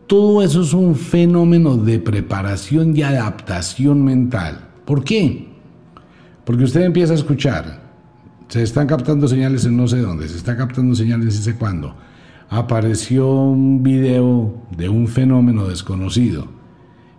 Todo 0.05 0.43
eso 0.43 0.61
es 0.61 0.73
un 0.73 0.95
fenómeno 0.95 1.77
de 1.77 1.97
preparación 1.97 2.95
y 2.95 3.01
adaptación 3.01 4.03
mental. 4.03 4.69
¿Por 4.85 5.03
qué? 5.03 5.52
Porque 6.45 6.65
usted 6.65 6.81
empieza 6.81 7.13
a 7.13 7.15
escuchar, 7.15 7.79
se 8.49 8.63
están 8.63 8.87
captando 8.87 9.27
señales 9.27 9.65
en 9.65 9.77
no 9.77 9.87
sé 9.87 10.01
dónde, 10.01 10.27
se 10.27 10.37
está 10.37 10.57
captando 10.57 10.95
señales 10.95 11.35
en 11.37 11.41
sé 11.43 11.55
cuándo. 11.55 11.95
Apareció 12.49 13.29
un 13.31 13.81
video 13.81 14.61
de 14.75 14.89
un 14.89 15.07
fenómeno 15.07 15.67
desconocido. 15.67 16.47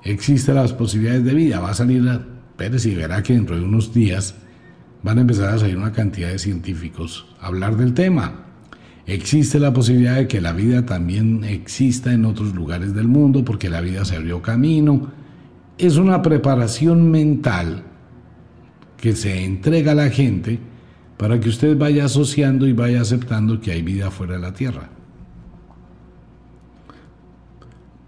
Existen 0.03 0.57
las 0.57 0.75
posibilidades 0.75 1.25
de 1.25 1.35
vida. 1.35 1.61
Va 1.61 1.71
a 1.71 1.75
salir 1.75 2.09
a 2.09 2.25
Pérez 2.57 2.87
y 2.87 2.95
verá 2.95 3.23
que 3.23 3.33
dentro 3.33 3.57
de 3.57 3.65
unos 3.65 3.93
días 3.93 4.37
van 5.03 5.19
a 5.19 5.23
empezar 5.23 5.55
a 5.55 5.59
salir 5.59 5.77
una 5.77 5.93
cantidad 5.93 6.29
de 6.29 6.39
científicos 6.39 7.27
a 7.41 7.47
hablar 7.47 7.77
del 7.77 7.95
tema. 7.95 8.45
Existe 9.07 9.59
la 9.59 9.73
posibilidad 9.73 10.17
de 10.17 10.29
que 10.29 10.41
la 10.41 10.53
vida 10.53 10.87
también 10.87 11.45
exista 11.45 12.13
en 12.13 12.25
otros 12.25 12.55
lugares 12.55 12.95
del 12.95 13.09
mundo 13.09 13.45
porque 13.45 13.69
la 13.69 13.81
vida 13.81 14.05
se 14.05 14.17
abrió 14.17 14.41
camino. 14.41 15.11
Es 15.79 15.97
una 15.97 16.23
preparación 16.23 17.11
mental 17.11 17.85
que 19.05 19.14
se 19.14 19.45
entrega 19.45 19.93
a 19.93 19.95
la 19.95 20.09
gente 20.09 20.59
para 21.19 21.38
que 21.38 21.51
usted 21.51 21.77
vaya 21.77 22.07
asociando 22.07 22.67
y 22.67 22.73
vaya 22.73 23.03
aceptando 23.03 23.61
que 23.61 23.71
hay 23.71 23.83
vida 23.83 24.11
fuera 24.11 24.33
de 24.33 24.38
la 24.38 24.55
Tierra. 24.55 24.88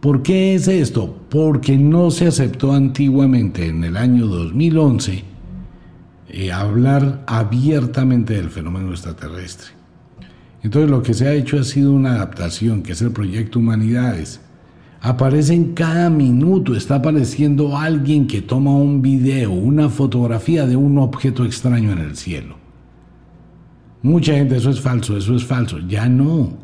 ¿Por 0.01 0.23
qué 0.23 0.55
es 0.55 0.69
esto? 0.69 1.21
Porque 1.29 1.77
no 1.77 2.11
se 2.11 2.29
aceptó 2.29 2.73
antiguamente 2.73 3.67
en 3.67 3.85
el 3.85 3.95
año 3.95 4.27
2011 4.27 5.23
eh, 6.31 6.51
hablar 6.51 7.25
abiertamente 7.27 8.33
del 8.33 8.49
fenómeno 8.49 8.91
extraterrestre. 8.93 9.73
Entonces 10.63 10.91
lo 10.91 11.03
que 11.03 11.13
se 11.13 11.29
ha 11.29 11.35
hecho 11.35 11.61
ha 11.61 11.65
sido 11.65 11.93
una 11.93 12.15
adaptación, 12.15 12.83
que 12.83 12.93
es 12.93 13.03
el 13.03 13.11
proyecto 13.11 13.59
Humanidades. 13.59 14.41
Aparece 15.07 15.55
en 15.55 15.73
cada 15.73 16.11
minuto, 16.11 16.75
está 16.75 16.97
apareciendo 16.97 17.79
alguien 17.79 18.27
que 18.27 18.43
toma 18.43 18.73
un 18.73 19.03
video, 19.03 19.53
una 19.53 19.89
fotografía 19.89 20.67
de 20.67 20.75
un 20.75 20.99
objeto 20.99 21.45
extraño 21.45 21.93
en 21.93 21.99
el 21.99 22.17
cielo. 22.17 22.57
Mucha 24.03 24.33
gente, 24.33 24.57
eso 24.57 24.69
es 24.69 24.81
falso, 24.81 25.17
eso 25.17 25.37
es 25.37 25.45
falso. 25.45 25.79
Ya 25.79 26.09
no. 26.09 26.55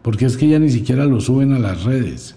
Porque 0.00 0.24
es 0.24 0.38
que 0.38 0.48
ya 0.48 0.58
ni 0.58 0.70
siquiera 0.70 1.04
lo 1.04 1.20
suben 1.20 1.52
a 1.52 1.58
las 1.58 1.84
redes. 1.84 2.34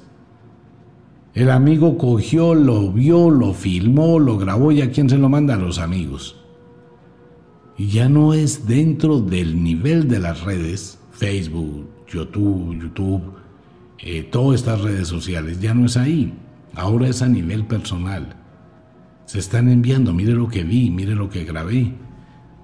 El 1.33 1.51
amigo 1.51 1.97
cogió, 1.97 2.53
lo 2.53 2.91
vio, 2.91 3.29
lo 3.29 3.53
filmó, 3.53 4.19
lo 4.19 4.37
grabó 4.37 4.73
y 4.73 4.81
a 4.81 4.91
quién 4.91 5.09
se 5.09 5.17
lo 5.17 5.29
manda 5.29 5.53
a 5.53 5.57
los 5.57 5.79
amigos. 5.79 6.35
Y 7.77 7.87
ya 7.87 8.09
no 8.09 8.33
es 8.33 8.67
dentro 8.67 9.21
del 9.21 9.63
nivel 9.63 10.09
de 10.09 10.19
las 10.19 10.43
redes, 10.43 10.99
Facebook, 11.11 11.87
YouTube, 12.09 12.77
YouTube, 12.77 13.39
eh, 14.01 14.23
todas 14.23 14.61
estas 14.61 14.81
redes 14.81 15.07
sociales, 15.07 15.59
ya 15.59 15.73
no 15.73 15.85
es 15.85 15.97
ahí. 15.97 16.33
Ahora 16.75 17.07
es 17.07 17.21
a 17.21 17.27
nivel 17.27 17.65
personal. 17.65 18.35
Se 19.25 19.39
están 19.39 19.69
enviando, 19.69 20.13
mire 20.13 20.33
lo 20.33 20.47
que 20.47 20.63
vi, 20.63 20.89
mire 20.89 21.15
lo 21.15 21.29
que 21.29 21.43
grabé. 21.43 21.93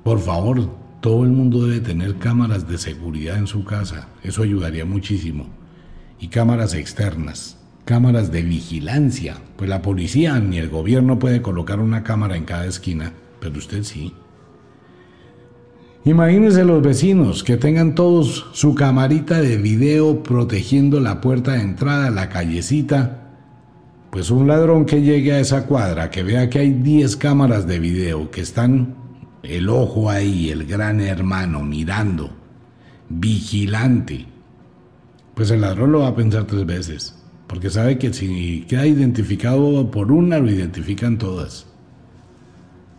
Por 0.04 0.20
favor, 0.20 0.70
todo 1.02 1.24
el 1.24 1.30
mundo 1.30 1.68
debe 1.68 1.82
tener 1.82 2.18
cámaras 2.18 2.68
de 2.68 2.78
seguridad 2.78 3.38
en 3.38 3.48
su 3.48 3.64
casa. 3.66 4.08
Eso 4.24 4.44
ayudaría 4.44 4.86
muchísimo. 4.86 5.48
Y 6.20 6.30
cámaras 6.30 6.74
externas, 6.74 7.58
cámaras 7.84 8.32
de 8.32 8.42
vigilancia. 8.42 9.38
Pues 9.58 9.70
la 9.70 9.82
policía 9.82 10.40
ni 10.40 10.58
el 10.58 10.70
gobierno 10.70 11.20
puede 11.20 11.42
colocar 11.42 11.80
una 11.80 12.04
cámara 12.04 12.38
en 12.38 12.46
cada 12.46 12.66
esquina, 12.66 13.14
pero 13.40 13.58
usted 13.58 13.84
sí. 13.84 14.14
Imagínense 16.06 16.64
los 16.64 16.84
vecinos 16.84 17.44
que 17.44 17.58
tengan 17.58 17.96
todos 17.96 18.46
su 18.54 18.76
camarita 18.76 19.42
de 19.42 19.58
video 19.58 20.22
protegiendo 20.22 21.00
la 21.00 21.20
puerta 21.20 21.54
de 21.54 21.62
entrada, 21.62 22.12
la 22.12 22.30
callecita. 22.30 23.32
Pues 24.12 24.30
un 24.30 24.48
ladrón 24.48 24.86
que 24.86 25.02
llegue 25.02 25.34
a 25.34 25.40
esa 25.40 25.66
cuadra, 25.66 26.12
que 26.12 26.22
vea 26.22 26.48
que 26.48 26.60
hay 26.60 26.74
10 26.74 27.16
cámaras 27.18 27.66
de 27.66 27.80
video, 27.80 28.30
que 28.30 28.42
están 28.42 28.96
el 29.42 29.68
ojo 29.68 30.08
ahí, 30.12 30.52
el 30.52 30.68
gran 30.68 31.02
hermano 31.02 31.64
mirando, 31.64 32.30
vigilante. 33.10 34.28
Pues 35.34 35.50
el 35.50 35.62
ladrón 35.62 35.92
lo 35.92 36.02
va 36.02 36.10
a 36.10 36.16
pensar 36.16 36.44
tres 36.44 36.68
veces, 36.68 37.16
porque 37.48 37.72
sabe 37.72 37.98
que 37.98 38.14
si 38.14 38.64
queda 38.70 38.86
identificado 38.86 39.90
por 39.90 40.12
una, 40.12 40.38
lo 40.38 40.52
identifican 40.52 41.18
todas. 41.18 41.66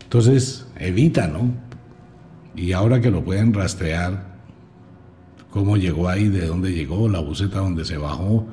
Entonces, 0.03 0.67
evita, 0.77 1.29
¿no? 1.29 1.66
Y 2.57 2.73
ahora 2.73 3.01
que 3.01 3.11
lo 3.11 3.23
pueden 3.23 3.53
rastrear, 3.53 4.37
cómo 5.51 5.77
llegó 5.77 6.09
ahí, 6.09 6.29
de 6.29 6.47
dónde 6.47 6.73
llegó, 6.73 7.09
la 7.09 7.21
buceta 7.21 7.59
donde 7.59 7.85
se 7.85 7.99
bajó. 7.99 8.47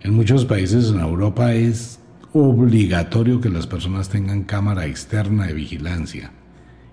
En 0.00 0.14
muchos 0.14 0.44
países 0.44 0.90
en 0.90 1.00
Europa 1.00 1.54
es 1.54 2.00
obligatorio 2.32 3.40
que 3.40 3.48
las 3.48 3.66
personas 3.66 4.08
tengan 4.08 4.42
cámara 4.42 4.86
externa 4.86 5.46
de 5.46 5.54
vigilancia. 5.54 6.32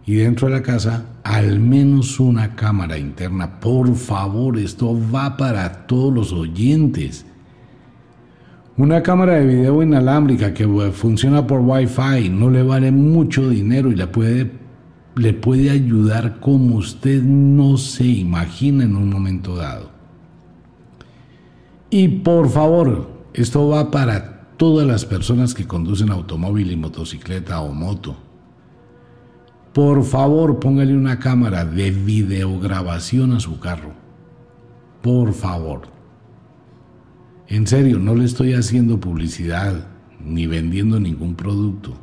Y 0.06 0.16
dentro 0.16 0.48
de 0.48 0.54
la 0.54 0.64
casa, 0.64 1.06
al 1.24 1.60
menos 1.60 2.20
una 2.20 2.56
cámara 2.56 2.98
interna. 2.98 3.60
Por 3.60 3.96
favor, 3.96 4.58
esto 4.58 4.98
va 5.14 5.38
para 5.38 5.88
todos 5.88 6.14
los 6.14 6.32
oyentes. 6.32 7.26
Una 8.78 9.04
cámara 9.04 9.34
de 9.34 9.46
video 9.46 9.84
inalámbrica 9.84 10.54
que 10.54 10.66
funciona 10.92 11.46
por 11.46 11.60
Wi-Fi 11.60 12.30
no 12.30 12.50
le 12.50 12.64
vale 12.64 12.92
mucho 12.92 13.50
dinero 13.50 13.92
y 13.92 13.96
le 13.96 14.08
puede 14.08 14.61
le 15.16 15.34
puede 15.34 15.70
ayudar 15.70 16.40
como 16.40 16.76
usted 16.76 17.22
no 17.22 17.78
se 17.78 18.06
imagina 18.06 18.84
en 18.84 18.96
un 18.96 19.10
momento 19.10 19.56
dado. 19.56 19.92
Y 21.90 22.08
por 22.08 22.50
favor, 22.50 23.10
esto 23.34 23.68
va 23.68 23.92
para 23.92 24.48
todas 24.56 24.88
las 24.88 25.06
personas 25.06 25.54
que 25.54 25.68
conducen 25.68 26.12
automóvil 26.12 26.72
y 26.72 26.78
motocicleta 26.78 27.60
o 27.62 27.74
moto. 27.74 28.16
Por 29.74 30.04
favor, 30.04 30.60
póngale 30.60 30.96
una 30.96 31.20
cámara 31.20 31.66
de 31.66 31.92
videograbación 31.92 33.34
a 33.34 33.40
su 33.40 33.60
carro. 33.60 33.94
Por 35.02 35.34
favor. 35.34 35.84
En 37.48 37.68
serio, 37.68 38.00
no 38.00 38.16
le 38.16 38.26
estoy 38.26 38.54
haciendo 38.54 39.00
publicidad 39.00 39.88
ni 40.24 40.48
vendiendo 40.48 41.00
ningún 41.00 41.36
producto 41.36 41.98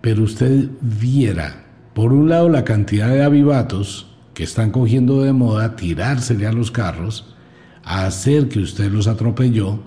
pero 0.00 0.22
usted 0.22 0.68
viera, 0.80 1.64
por 1.94 2.12
un 2.12 2.28
lado, 2.28 2.48
la 2.48 2.64
cantidad 2.64 3.08
de 3.08 3.22
avivatos 3.22 4.14
que 4.34 4.44
están 4.44 4.70
cogiendo 4.70 5.22
de 5.22 5.32
moda 5.32 5.74
tirársele 5.74 6.46
a 6.46 6.52
los 6.52 6.70
carros, 6.70 7.34
a 7.82 8.06
hacer 8.06 8.48
que 8.48 8.60
usted 8.60 8.90
los 8.92 9.08
atropelló, 9.08 9.80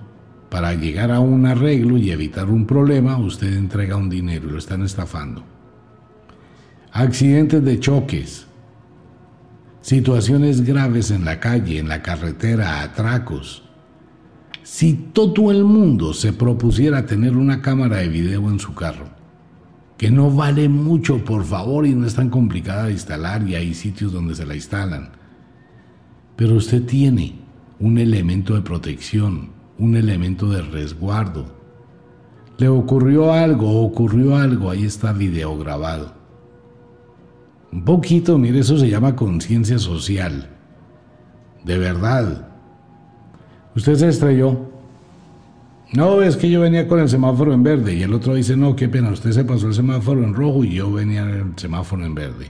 para 0.50 0.74
llegar 0.74 1.10
a 1.10 1.20
un 1.20 1.46
arreglo 1.46 1.96
y 1.96 2.10
evitar 2.10 2.50
un 2.50 2.66
problema, 2.66 3.16
usted 3.16 3.56
entrega 3.56 3.96
un 3.96 4.10
dinero 4.10 4.48
y 4.48 4.52
lo 4.52 4.58
están 4.58 4.82
estafando. 4.82 5.42
Accidentes 6.92 7.64
de 7.64 7.80
choques, 7.80 8.46
situaciones 9.80 10.60
graves 10.62 11.10
en 11.10 11.24
la 11.24 11.40
calle, 11.40 11.78
en 11.78 11.88
la 11.88 12.02
carretera, 12.02 12.82
atracos. 12.82 13.62
Si 14.62 14.92
todo 14.92 15.50
el 15.50 15.64
mundo 15.64 16.12
se 16.12 16.34
propusiera 16.34 17.06
tener 17.06 17.34
una 17.38 17.62
cámara 17.62 17.96
de 17.96 18.08
video 18.08 18.50
en 18.50 18.60
su 18.60 18.74
carro, 18.74 19.21
que 20.02 20.10
no 20.10 20.32
vale 20.32 20.68
mucho, 20.68 21.24
por 21.24 21.44
favor, 21.44 21.86
y 21.86 21.94
no 21.94 22.08
es 22.08 22.16
tan 22.16 22.28
complicada 22.28 22.86
de 22.86 22.92
instalar 22.94 23.46
y 23.46 23.54
hay 23.54 23.72
sitios 23.72 24.12
donde 24.12 24.34
se 24.34 24.44
la 24.44 24.56
instalan. 24.56 25.10
Pero 26.34 26.56
usted 26.56 26.84
tiene 26.84 27.36
un 27.78 27.98
elemento 27.98 28.56
de 28.56 28.62
protección, 28.62 29.50
un 29.78 29.94
elemento 29.94 30.50
de 30.50 30.60
resguardo. 30.60 31.46
Le 32.58 32.66
ocurrió 32.66 33.32
algo, 33.32 33.80
ocurrió 33.80 34.36
algo, 34.36 34.70
ahí 34.70 34.82
está 34.82 35.12
video 35.12 35.56
grabado. 35.56 36.14
Un 37.70 37.84
poquito, 37.84 38.38
mire, 38.38 38.58
eso 38.58 38.76
se 38.78 38.90
llama 38.90 39.14
conciencia 39.14 39.78
social. 39.78 40.50
De 41.64 41.78
verdad. 41.78 42.48
Usted 43.76 43.94
se 43.94 44.08
estrelló, 44.08 44.71
no, 45.92 46.22
es 46.22 46.36
que 46.36 46.48
yo 46.50 46.60
venía 46.60 46.88
con 46.88 47.00
el 47.00 47.08
semáforo 47.08 47.52
en 47.52 47.62
verde 47.62 47.94
y 47.94 48.02
el 48.02 48.14
otro 48.14 48.34
dice, 48.34 48.56
no, 48.56 48.74
qué 48.74 48.88
pena, 48.88 49.10
usted 49.10 49.32
se 49.32 49.44
pasó 49.44 49.66
el 49.66 49.74
semáforo 49.74 50.24
en 50.24 50.34
rojo 50.34 50.64
y 50.64 50.74
yo 50.74 50.90
venía 50.90 51.22
en 51.22 51.28
el 51.28 51.52
semáforo 51.56 52.04
en 52.04 52.14
verde. 52.14 52.46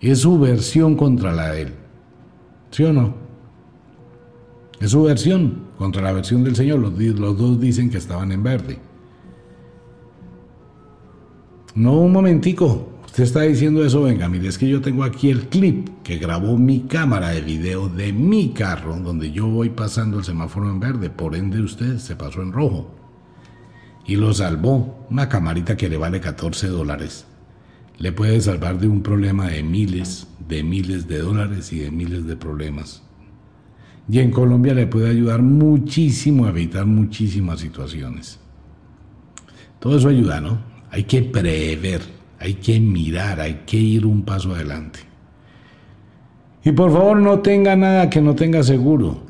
Es 0.00 0.20
su 0.20 0.38
versión 0.38 0.96
contra 0.96 1.32
la 1.32 1.52
de 1.52 1.62
él. 1.62 1.74
¿Sí 2.70 2.84
o 2.84 2.92
no? 2.92 3.14
Es 4.80 4.90
su 4.90 5.02
versión 5.02 5.62
contra 5.78 6.02
la 6.02 6.12
versión 6.12 6.44
del 6.44 6.54
Señor. 6.56 6.80
Los, 6.80 6.92
los 6.92 7.38
dos 7.38 7.60
dicen 7.60 7.88
que 7.88 7.96
estaban 7.96 8.30
en 8.32 8.42
verde. 8.42 8.78
No, 11.74 12.00
un 12.00 12.12
momentico. 12.12 12.93
Usted 13.14 13.22
está 13.22 13.42
diciendo 13.42 13.84
eso, 13.84 14.02
venga, 14.02 14.28
mire, 14.28 14.48
es 14.48 14.58
que 14.58 14.68
yo 14.68 14.80
tengo 14.80 15.04
aquí 15.04 15.30
el 15.30 15.46
clip 15.46 15.86
que 16.02 16.18
grabó 16.18 16.58
mi 16.58 16.80
cámara 16.80 17.28
de 17.28 17.42
video 17.42 17.88
de 17.88 18.12
mi 18.12 18.48
carro, 18.48 18.98
donde 18.98 19.30
yo 19.30 19.46
voy 19.46 19.70
pasando 19.70 20.18
el 20.18 20.24
semáforo 20.24 20.68
en 20.68 20.80
verde, 20.80 21.10
por 21.10 21.36
ende 21.36 21.60
usted 21.60 21.98
se 21.98 22.16
pasó 22.16 22.42
en 22.42 22.52
rojo. 22.52 22.92
Y 24.04 24.16
lo 24.16 24.34
salvó, 24.34 25.06
una 25.10 25.28
camarita 25.28 25.76
que 25.76 25.88
le 25.88 25.96
vale 25.96 26.20
14 26.20 26.66
dólares. 26.66 27.24
Le 27.98 28.10
puede 28.10 28.40
salvar 28.40 28.80
de 28.80 28.88
un 28.88 29.00
problema 29.00 29.46
de 29.46 29.62
miles, 29.62 30.26
de 30.48 30.64
miles 30.64 31.06
de 31.06 31.18
dólares 31.18 31.72
y 31.72 31.78
de 31.78 31.92
miles 31.92 32.26
de 32.26 32.34
problemas. 32.34 33.04
Y 34.08 34.18
en 34.18 34.32
Colombia 34.32 34.74
le 34.74 34.88
puede 34.88 35.10
ayudar 35.10 35.40
muchísimo 35.40 36.46
a 36.46 36.50
evitar 36.50 36.84
muchísimas 36.84 37.60
situaciones. 37.60 38.40
Todo 39.78 39.98
eso 39.98 40.08
ayuda, 40.08 40.40
¿no? 40.40 40.58
Hay 40.90 41.04
que 41.04 41.22
prever 41.22 42.23
hay 42.44 42.54
que 42.54 42.78
mirar, 42.78 43.40
hay 43.40 43.62
que 43.64 43.78
ir 43.78 44.04
un 44.04 44.22
paso 44.22 44.54
adelante. 44.54 45.00
Y 46.62 46.72
por 46.72 46.92
favor 46.92 47.16
no 47.16 47.38
tenga 47.38 47.74
nada 47.74 48.10
que 48.10 48.20
no 48.20 48.34
tenga 48.34 48.62
seguro. 48.62 49.22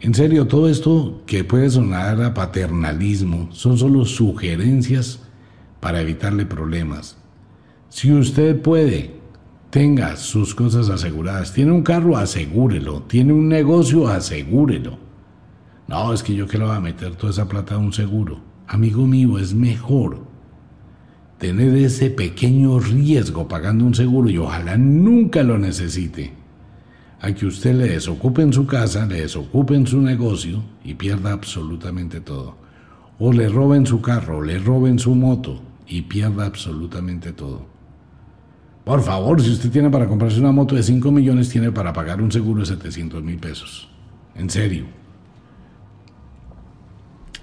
En 0.00 0.14
serio, 0.14 0.48
todo 0.48 0.68
esto 0.68 1.22
que 1.26 1.44
puede 1.44 1.70
sonar 1.70 2.20
a 2.20 2.34
paternalismo 2.34 3.50
son 3.52 3.78
solo 3.78 4.04
sugerencias 4.04 5.20
para 5.78 6.00
evitarle 6.00 6.44
problemas. 6.44 7.16
Si 7.88 8.12
usted 8.12 8.60
puede, 8.60 9.14
tenga 9.70 10.16
sus 10.16 10.56
cosas 10.56 10.88
aseguradas. 10.90 11.52
Tiene 11.52 11.70
un 11.70 11.82
carro, 11.82 12.16
asegúrelo. 12.16 13.02
Tiene 13.02 13.32
un 13.32 13.48
negocio, 13.48 14.08
asegúrelo. 14.08 14.98
No, 15.86 16.12
es 16.12 16.24
que 16.24 16.34
yo 16.34 16.48
que 16.48 16.58
le 16.58 16.64
voy 16.64 16.74
a 16.74 16.80
meter 16.80 17.14
toda 17.14 17.32
esa 17.32 17.46
plata 17.46 17.76
a 17.76 17.78
un 17.78 17.92
seguro. 17.92 18.40
Amigo 18.66 19.06
mío, 19.06 19.38
es 19.38 19.54
mejor 19.54 20.33
tener 21.44 21.74
ese 21.74 22.08
pequeño 22.08 22.80
riesgo 22.80 23.46
pagando 23.46 23.84
un 23.84 23.94
seguro 23.94 24.30
y 24.30 24.38
ojalá 24.38 24.78
nunca 24.78 25.42
lo 25.42 25.58
necesite, 25.58 26.32
a 27.20 27.34
que 27.34 27.44
usted 27.44 27.74
le 27.74 27.86
desocupe 27.86 28.40
en 28.40 28.50
su 28.50 28.66
casa, 28.66 29.04
le 29.04 29.20
desocupe 29.20 29.74
en 29.74 29.86
su 29.86 30.00
negocio 30.00 30.62
y 30.82 30.94
pierda 30.94 31.32
absolutamente 31.32 32.22
todo. 32.22 32.56
O 33.18 33.30
le 33.30 33.46
roben 33.50 33.84
su 33.84 34.00
carro, 34.00 34.40
le 34.40 34.58
roben 34.58 34.98
su 34.98 35.14
moto 35.14 35.60
y 35.86 36.00
pierda 36.00 36.46
absolutamente 36.46 37.32
todo. 37.32 37.66
Por 38.82 39.02
favor, 39.02 39.42
si 39.42 39.50
usted 39.50 39.70
tiene 39.70 39.90
para 39.90 40.08
comprarse 40.08 40.40
una 40.40 40.50
moto 40.50 40.74
de 40.74 40.82
5 40.82 41.12
millones, 41.12 41.50
tiene 41.50 41.72
para 41.72 41.92
pagar 41.92 42.22
un 42.22 42.32
seguro 42.32 42.60
de 42.60 42.66
700 42.68 43.22
mil 43.22 43.36
pesos. 43.36 43.90
En 44.34 44.48
serio. 44.48 45.03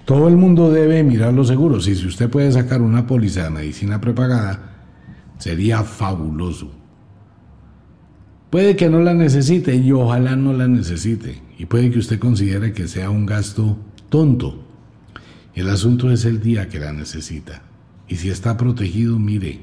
Todo 0.04 0.28
el 0.28 0.36
mundo 0.36 0.70
debe 0.70 1.02
mirar 1.02 1.32
los 1.32 1.48
seguros 1.48 1.86
y 1.88 1.94
si 1.94 2.06
usted 2.06 2.28
puede 2.28 2.50
sacar 2.52 2.82
una 2.82 3.06
póliza 3.06 3.44
de 3.44 3.50
medicina 3.50 4.00
prepagada, 4.00 4.72
Sería 5.42 5.82
fabuloso. 5.82 6.70
Puede 8.48 8.76
que 8.76 8.88
no 8.88 9.00
la 9.00 9.12
necesite 9.12 9.74
y 9.74 9.90
ojalá 9.90 10.36
no 10.36 10.52
la 10.52 10.68
necesite. 10.68 11.42
Y 11.58 11.66
puede 11.66 11.90
que 11.90 11.98
usted 11.98 12.20
considere 12.20 12.72
que 12.72 12.86
sea 12.86 13.10
un 13.10 13.26
gasto 13.26 13.76
tonto. 14.08 14.64
El 15.56 15.68
asunto 15.68 16.12
es 16.12 16.26
el 16.26 16.40
día 16.40 16.68
que 16.68 16.78
la 16.78 16.92
necesita. 16.92 17.62
Y 18.06 18.14
si 18.14 18.30
está 18.30 18.56
protegido, 18.56 19.18
mire, 19.18 19.62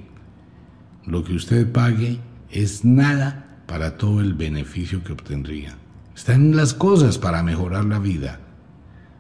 lo 1.05 1.23
que 1.23 1.33
usted 1.33 1.71
pague 1.71 2.19
es 2.51 2.83
nada 2.83 3.63
para 3.65 3.95
todo 3.95 4.19
el 4.19 4.33
beneficio 4.33 5.01
que 5.01 5.13
obtendría. 5.13 5.77
Están 6.13 6.57
las 6.57 6.73
cosas 6.73 7.17
para 7.17 7.41
mejorar 7.41 7.85
la 7.85 7.99
vida, 7.99 8.41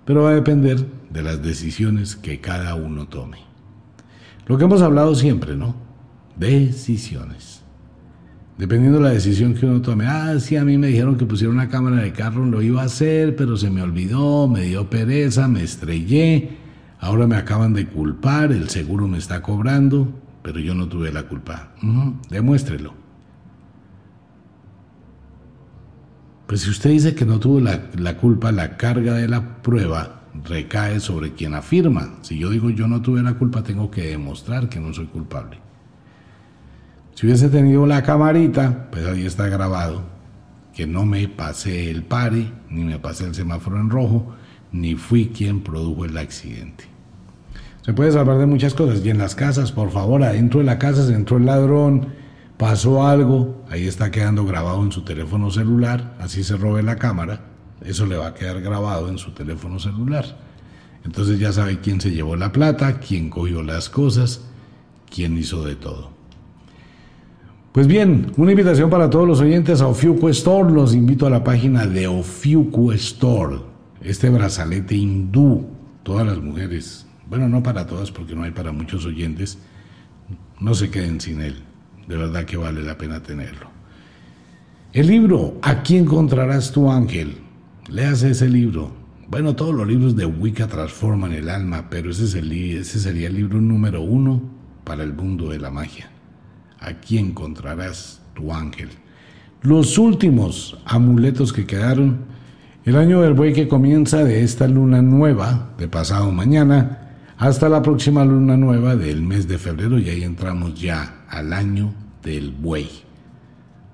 pero 0.09 0.23
va 0.23 0.31
a 0.31 0.33
depender 0.33 0.83
de 1.11 1.21
las 1.21 1.43
decisiones 1.43 2.15
que 2.15 2.41
cada 2.41 2.73
uno 2.73 3.07
tome. 3.07 3.37
Lo 4.47 4.57
que 4.57 4.63
hemos 4.63 4.81
hablado 4.81 5.13
siempre, 5.13 5.55
¿no? 5.55 5.75
Decisiones. 6.35 7.61
Dependiendo 8.57 8.97
de 8.97 9.03
la 9.03 9.11
decisión 9.11 9.53
que 9.53 9.67
uno 9.67 9.83
tome. 9.83 10.07
Ah, 10.07 10.39
sí, 10.39 10.55
a 10.55 10.65
mí 10.65 10.79
me 10.79 10.87
dijeron 10.87 11.15
que 11.15 11.27
pusiera 11.27 11.53
una 11.53 11.69
cámara 11.69 11.97
de 11.97 12.11
carro, 12.11 12.43
lo 12.43 12.63
iba 12.63 12.81
a 12.81 12.85
hacer, 12.85 13.35
pero 13.35 13.55
se 13.55 13.69
me 13.69 13.83
olvidó, 13.83 14.47
me 14.47 14.63
dio 14.63 14.89
pereza, 14.89 15.47
me 15.47 15.61
estrellé. 15.61 16.57
Ahora 16.99 17.27
me 17.27 17.35
acaban 17.35 17.73
de 17.73 17.85
culpar, 17.85 18.51
el 18.51 18.67
seguro 18.69 19.07
me 19.07 19.19
está 19.19 19.43
cobrando, 19.43 20.11
pero 20.41 20.59
yo 20.59 20.73
no 20.73 20.87
tuve 20.87 21.11
la 21.11 21.27
culpa. 21.27 21.75
demuéstrelo. 22.31 22.98
Pues 26.49 26.61
si 26.61 26.71
usted 26.71 26.89
dice 26.89 27.13
que 27.13 27.27
no 27.27 27.39
tuvo 27.39 27.59
la, 27.59 27.91
la, 27.95 28.17
culpa, 28.17 28.51
la 28.51 28.75
carga 28.75 29.13
de 29.13 29.27
la 29.27 29.61
prueba 29.61 30.23
recae 30.43 30.99
sobre 30.99 31.33
quien 31.33 31.53
afirma. 31.53 32.15
Si 32.23 32.39
yo 32.39 32.49
digo 32.49 32.71
yo 32.71 32.87
no 32.87 33.03
tuve 33.03 33.21
la 33.21 33.35
culpa, 33.35 33.61
tengo 33.61 33.91
que 33.91 34.07
demostrar 34.07 34.67
que 34.67 34.79
no 34.79 34.91
soy 34.91 35.05
culpable. 35.05 35.59
Si 37.13 37.27
hubiese 37.27 37.49
tenido 37.49 37.85
la 37.85 38.01
camarita, 38.01 38.89
pues 38.89 39.05
ahí 39.05 39.27
está 39.27 39.47
grabado 39.47 40.01
que 40.73 40.87
no 40.87 41.05
me 41.05 41.27
pasé 41.27 41.91
el 41.91 42.01
pare, 42.01 42.51
ni 42.67 42.83
me 42.83 42.97
pasé 42.97 43.25
el 43.25 43.35
semáforo 43.35 43.79
en 43.79 43.91
rojo, 43.91 44.33
ni 44.71 44.95
fui 44.95 45.27
quien 45.27 45.61
produjo 45.61 46.05
el 46.05 46.17
accidente. 46.17 46.85
Se 47.83 47.93
puede 47.93 48.11
salvar 48.11 48.39
de 48.39 48.47
muchas 48.47 48.73
cosas. 48.73 49.05
Y 49.05 49.11
en 49.11 49.19
las 49.19 49.35
casas, 49.35 49.71
por 49.71 49.91
favor, 49.91 50.23
adentro 50.23 50.61
de 50.61 50.65
la 50.65 50.79
casa 50.79 51.05
se 51.05 51.13
entró 51.13 51.37
el 51.37 51.45
ladrón, 51.45 52.07
pasó 52.59 53.07
algo, 53.07 53.63
ahí 53.69 53.87
está 53.87 54.11
quedando 54.11 54.43
grabado 54.43 54.83
en 54.83 54.91
su 54.91 55.03
teléfono 55.03 55.49
celular, 55.49 56.17
así 56.19 56.43
se 56.43 56.57
robe 56.57 56.83
la 56.83 56.97
cámara, 56.97 57.39
eso 57.85 58.05
le 58.05 58.17
va 58.17 58.27
a 58.27 58.33
quedar 58.33 58.59
grabado 58.59 59.07
en 59.07 59.17
su 59.17 59.31
teléfono 59.31 59.79
celular. 59.79 60.25
Entonces 61.05 61.39
ya 61.39 61.53
sabe 61.53 61.79
quién 61.79 62.01
se 62.01 62.11
llevó 62.11 62.35
la 62.35 62.51
plata, 62.51 62.99
quién 62.99 63.29
cogió 63.29 63.63
las 63.63 63.89
cosas, 63.89 64.41
quién 65.09 65.37
hizo 65.37 65.63
de 65.63 65.77
todo. 65.77 66.09
Pues 67.71 67.87
bien, 67.87 68.33
una 68.35 68.51
invitación 68.51 68.89
para 68.89 69.09
todos 69.09 69.25
los 69.25 69.39
oyentes 69.39 69.79
a 69.79 69.87
Ofiuco 69.87 70.27
Store. 70.27 70.69
Los 70.69 70.93
invito 70.93 71.25
a 71.25 71.29
la 71.29 71.45
página 71.45 71.87
de 71.87 72.07
Ofiuco 72.07 72.91
Store. 72.91 73.59
Este 74.01 74.29
brazalete 74.29 74.95
hindú, 74.95 75.65
todas 76.03 76.27
las 76.27 76.39
mujeres, 76.39 77.07
bueno, 77.29 77.47
no 77.47 77.63
para 77.63 77.85
todas 77.85 78.11
porque 78.11 78.35
no 78.35 78.43
hay 78.43 78.51
para 78.51 78.73
muchos 78.73 79.05
oyentes, 79.05 79.59
no 80.59 80.73
se 80.73 80.89
queden 80.89 81.21
sin 81.21 81.39
él 81.39 81.68
de 82.09 82.17
verdad 82.17 82.43
que 82.43 82.57
vale 82.57 82.81
la 82.81 82.97
pena 82.97 83.21
tenerlo. 83.21 83.69
El 84.91 85.05
libro, 85.05 85.59
Aquí 85.61 85.95
encontrarás 85.95 86.71
tu 86.71 86.91
ángel. 86.91 87.37
Leas 87.87 88.23
ese 88.23 88.49
libro. 88.49 88.91
Bueno, 89.29 89.55
todos 89.55 89.75
los 89.75 89.87
libros 89.87 90.15
de 90.15 90.25
Wicca 90.25 90.67
transforman 90.67 91.33
el 91.33 91.49
alma, 91.49 91.87
pero 91.87 92.09
ese, 92.09 92.23
ese 92.23 92.99
sería 92.99 93.27
el 93.27 93.35
libro 93.35 93.61
número 93.61 94.01
uno 94.01 94.41
para 94.83 95.03
el 95.03 95.13
mundo 95.13 95.49
de 95.49 95.59
la 95.59 95.69
magia. 95.69 96.09
Aquí 96.79 97.19
encontrarás 97.19 98.21
tu 98.33 98.51
ángel. 98.51 98.89
Los 99.61 99.99
últimos 99.99 100.79
amuletos 100.85 101.53
que 101.53 101.67
quedaron, 101.67 102.21
el 102.85 102.95
año 102.95 103.21
del 103.21 103.35
buey 103.35 103.53
que 103.53 103.67
comienza 103.67 104.23
de 104.23 104.43
esta 104.43 104.67
luna 104.67 105.03
nueva, 105.03 105.73
de 105.77 105.87
pasado 105.87 106.31
mañana, 106.31 107.11
hasta 107.37 107.69
la 107.69 107.83
próxima 107.83 108.25
luna 108.25 108.57
nueva 108.57 108.95
del 108.95 109.21
mes 109.21 109.47
de 109.47 109.59
febrero 109.59 109.99
y 109.99 110.09
ahí 110.09 110.23
entramos 110.23 110.73
ya 110.73 111.18
al 111.29 111.53
año 111.53 111.93
del 112.23 112.51
buey. 112.51 112.89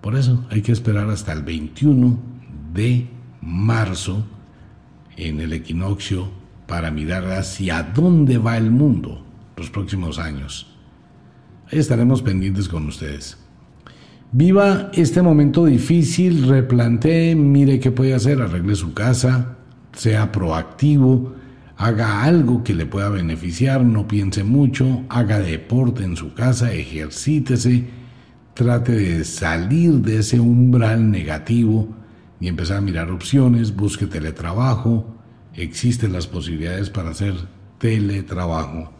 Por 0.01 0.15
eso 0.15 0.45
hay 0.49 0.61
que 0.61 0.71
esperar 0.71 1.09
hasta 1.09 1.33
el 1.33 1.43
21 1.43 2.17
de 2.73 3.07
marzo 3.41 4.25
en 5.17 5.39
el 5.39 5.53
equinoccio 5.53 6.29
para 6.67 6.91
mirar 6.91 7.25
hacia 7.31 7.83
dónde 7.83 8.37
va 8.37 8.57
el 8.57 8.71
mundo 8.71 9.23
los 9.55 9.69
próximos 9.69 10.19
años. 10.19 10.75
Ahí 11.71 11.79
estaremos 11.79 12.21
pendientes 12.21 12.67
con 12.67 12.87
ustedes. 12.87 13.37
Viva 14.31 14.91
este 14.93 15.21
momento 15.21 15.65
difícil, 15.65 16.47
replantee, 16.47 17.35
mire 17.35 17.79
qué 17.79 17.91
puede 17.91 18.13
hacer, 18.13 18.41
arregle 18.41 18.75
su 18.75 18.93
casa, 18.93 19.55
sea 19.93 20.31
proactivo, 20.31 21.33
haga 21.77 22.23
algo 22.23 22.63
que 22.63 22.73
le 22.73 22.85
pueda 22.85 23.09
beneficiar, 23.09 23.83
no 23.83 24.07
piense 24.07 24.43
mucho, 24.43 25.03
haga 25.09 25.39
deporte 25.39 26.03
en 26.03 26.15
su 26.15 26.33
casa, 26.33 26.71
ejercítese, 26.71 27.85
trate 28.53 28.93
de 28.93 29.25
salir 29.25 29.93
de 29.95 30.19
ese 30.19 30.39
umbral 30.39 31.11
negativo 31.11 31.89
y 32.39 32.47
empezar 32.47 32.77
a 32.77 32.81
mirar 32.81 33.11
opciones, 33.11 33.75
busque 33.75 34.07
teletrabajo, 34.07 35.15
existen 35.53 36.13
las 36.13 36.27
posibilidades 36.27 36.89
para 36.89 37.09
hacer 37.09 37.33
teletrabajo, 37.77 38.91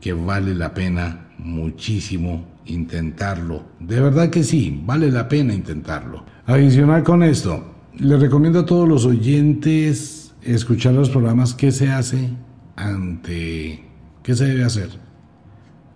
que 0.00 0.12
vale 0.12 0.54
la 0.54 0.74
pena 0.74 1.28
muchísimo 1.38 2.46
intentarlo. 2.66 3.64
De 3.80 4.00
verdad 4.00 4.30
que 4.30 4.44
sí, 4.44 4.80
vale 4.84 5.10
la 5.10 5.28
pena 5.28 5.54
intentarlo. 5.54 6.24
Adicional 6.46 7.02
con 7.02 7.22
esto, 7.22 7.64
le 7.98 8.16
recomiendo 8.16 8.60
a 8.60 8.66
todos 8.66 8.88
los 8.88 9.04
oyentes 9.04 10.21
escuchar 10.44 10.94
los 10.94 11.10
programas, 11.10 11.54
¿qué 11.54 11.72
se 11.72 11.90
hace 11.90 12.30
ante, 12.76 13.84
qué 14.22 14.34
se 14.34 14.46
debe 14.46 14.64
hacer 14.64 14.90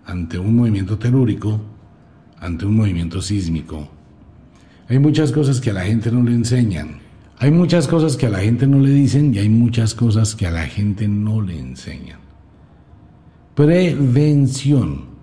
ante 0.05 0.39
un 0.39 0.55
movimiento 0.55 0.97
telúrico, 0.97 1.59
ante 2.39 2.65
un 2.65 2.75
movimiento 2.75 3.21
sísmico? 3.21 3.89
Hay 4.89 4.99
muchas 4.99 5.31
cosas 5.31 5.59
que 5.59 5.71
a 5.71 5.73
la 5.73 5.83
gente 5.83 6.11
no 6.11 6.23
le 6.23 6.33
enseñan. 6.33 6.99
Hay 7.39 7.51
muchas 7.51 7.87
cosas 7.87 8.15
que 8.15 8.25
a 8.25 8.29
la 8.29 8.39
gente 8.39 8.65
no 8.65 8.79
le 8.79 8.89
dicen 8.89 9.33
y 9.33 9.39
hay 9.39 9.49
muchas 9.49 9.93
cosas 9.93 10.35
que 10.35 10.47
a 10.47 10.51
la 10.51 10.65
gente 10.65 11.07
no 11.07 11.41
le 11.41 11.59
enseñan. 11.59 12.19
Prevención. 13.53 15.16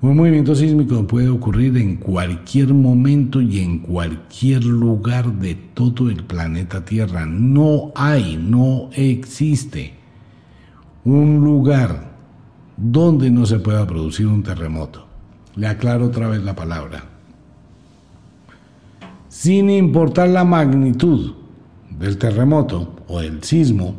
Un 0.00 0.16
movimiento 0.16 0.54
sísmico 0.54 1.04
puede 1.08 1.28
ocurrir 1.28 1.76
en 1.76 1.96
cualquier 1.96 2.72
momento 2.72 3.40
y 3.40 3.58
en 3.58 3.80
cualquier 3.80 4.64
lugar 4.64 5.32
de 5.32 5.56
todo 5.56 6.08
el 6.08 6.22
planeta 6.22 6.84
Tierra. 6.84 7.26
No 7.26 7.90
hay, 7.96 8.36
no 8.36 8.90
existe 8.92 9.94
un 11.04 11.40
lugar 11.40 12.12
donde 12.76 13.28
no 13.28 13.44
se 13.44 13.58
pueda 13.58 13.84
producir 13.88 14.28
un 14.28 14.44
terremoto. 14.44 15.04
Le 15.56 15.66
aclaro 15.66 16.06
otra 16.06 16.28
vez 16.28 16.44
la 16.44 16.54
palabra. 16.54 17.04
Sin 19.28 19.68
importar 19.68 20.28
la 20.28 20.44
magnitud 20.44 21.34
del 21.98 22.18
terremoto 22.18 22.94
o 23.08 23.18
del 23.18 23.42
sismo, 23.42 23.96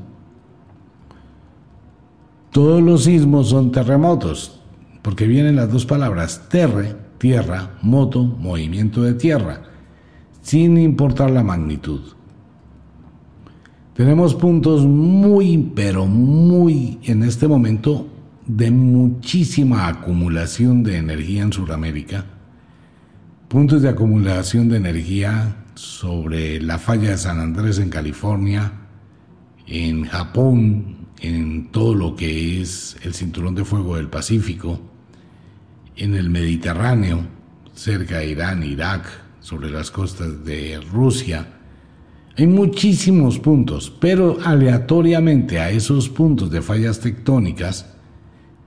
todos 2.51 2.81
los 2.81 3.03
sismos 3.03 3.49
son 3.49 3.73
terremotos, 3.73 4.58
porque 5.01 5.27
vienen 5.27 5.55
las 5.55 5.71
dos 5.71 5.85
palabras 5.85 6.47
terre, 6.49 6.95
tierra, 7.17 7.77
moto, 7.81 8.23
movimiento 8.23 9.01
de 9.03 9.13
tierra, 9.13 9.61
sin 10.41 10.77
importar 10.77 11.31
la 11.31 11.43
magnitud. 11.43 12.01
Tenemos 13.93 14.33
puntos 14.33 14.85
muy, 14.85 15.57
pero 15.75 16.05
muy 16.05 16.99
en 17.03 17.23
este 17.23 17.47
momento 17.47 18.07
de 18.47 18.71
muchísima 18.71 19.87
acumulación 19.87 20.83
de 20.83 20.97
energía 20.97 21.43
en 21.43 21.53
Sudamérica, 21.53 22.25
puntos 23.47 23.81
de 23.81 23.89
acumulación 23.89 24.69
de 24.69 24.77
energía 24.77 25.65
sobre 25.75 26.61
la 26.61 26.79
falla 26.79 27.11
de 27.11 27.17
San 27.17 27.39
Andrés 27.39 27.77
en 27.77 27.89
California, 27.89 28.71
en 29.67 30.05
Japón, 30.05 31.07
en 31.19 31.69
todo 31.71 31.93
lo 31.93 32.15
que 32.15 32.61
es 32.61 32.97
el 33.03 33.13
cinturón 33.13 33.53
de 33.55 33.65
fuego 33.65 33.97
del 33.97 34.07
Pacífico, 34.07 34.79
en 35.99 36.15
el 36.15 36.29
Mediterráneo, 36.29 37.19
cerca 37.73 38.19
de 38.19 38.29
Irán, 38.29 38.63
Irak, 38.63 39.05
sobre 39.41 39.69
las 39.69 39.91
costas 39.91 40.45
de 40.45 40.79
Rusia. 40.91 41.47
Hay 42.37 42.47
muchísimos 42.47 43.37
puntos, 43.37 43.91
pero 43.99 44.37
aleatoriamente 44.43 45.59
a 45.59 45.69
esos 45.69 46.07
puntos 46.07 46.49
de 46.49 46.61
fallas 46.61 46.99
tectónicas 46.99 47.85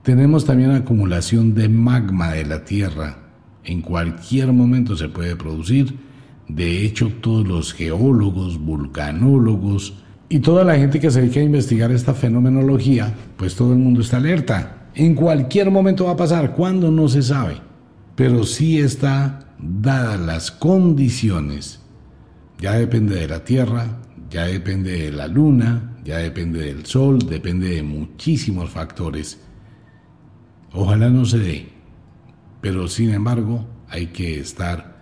tenemos 0.03 0.45
también 0.45 0.71
acumulación 0.71 1.55
de 1.55 1.69
magma 1.69 2.33
de 2.33 2.45
la 2.45 2.65
Tierra. 2.65 3.17
En 3.63 3.81
cualquier 3.81 4.51
momento 4.51 4.95
se 4.95 5.07
puede 5.07 5.35
producir. 5.35 5.95
De 6.47 6.83
hecho, 6.83 7.09
todos 7.21 7.47
los 7.47 7.73
geólogos, 7.73 8.59
vulcanólogos 8.59 9.93
y 10.27 10.39
toda 10.39 10.65
la 10.65 10.75
gente 10.75 10.99
que 10.99 11.09
se 11.09 11.21
dedica 11.21 11.39
a 11.39 11.43
investigar 11.43 11.91
esta 11.91 12.13
fenomenología, 12.13 13.13
pues 13.37 13.55
todo 13.55 13.71
el 13.71 13.79
mundo 13.79 14.01
está 14.01 14.17
alerta. 14.17 14.82
En 14.95 15.15
cualquier 15.15 15.71
momento 15.71 16.05
va 16.05 16.11
a 16.11 16.17
pasar, 16.17 16.53
cuando 16.53 16.91
no 16.91 17.07
se 17.07 17.21
sabe. 17.21 17.61
pero 18.15 18.43
sí 18.43 18.79
está 18.79 19.55
dadas 19.59 20.19
las 20.19 20.51
condiciones. 20.51 21.79
Ya 22.59 22.73
depende 22.73 23.15
de 23.15 23.27
la 23.27 23.43
Tierra, 23.43 23.99
ya 24.29 24.45
depende 24.45 24.91
de 24.91 25.11
la 25.11 25.27
Luna, 25.27 25.97
ya 26.05 26.17
depende 26.17 26.59
del 26.59 26.85
Sol, 26.85 27.19
depende 27.19 27.69
de 27.69 27.83
muchísimos 27.83 28.69
factores. 28.69 29.39
Ojalá 30.73 31.09
no 31.09 31.25
se 31.25 31.39
dé, 31.39 31.69
pero 32.61 32.87
sin 32.87 33.11
embargo 33.11 33.67
hay 33.89 34.07
que 34.07 34.39
estar 34.39 35.01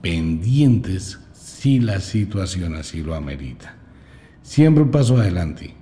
pendientes 0.00 1.18
si 1.32 1.80
la 1.80 2.00
situación 2.00 2.74
así 2.74 3.02
lo 3.02 3.14
amerita. 3.14 3.76
Siempre 4.42 4.84
un 4.84 4.90
paso 4.90 5.16
adelante, 5.16 5.74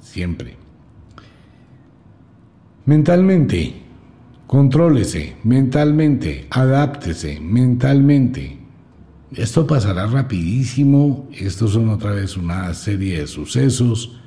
siempre. 0.00 0.61
Mentalmente, 2.84 3.74
contrólese, 4.48 5.36
mentalmente, 5.44 6.48
adáptese, 6.50 7.38
mentalmente. 7.38 8.58
Esto 9.36 9.68
pasará 9.68 10.08
rapidísimo, 10.08 11.28
estos 11.32 11.74
son 11.74 11.90
otra 11.90 12.10
vez 12.10 12.36
una 12.36 12.74
serie 12.74 13.20
de 13.20 13.28
sucesos, 13.28 14.18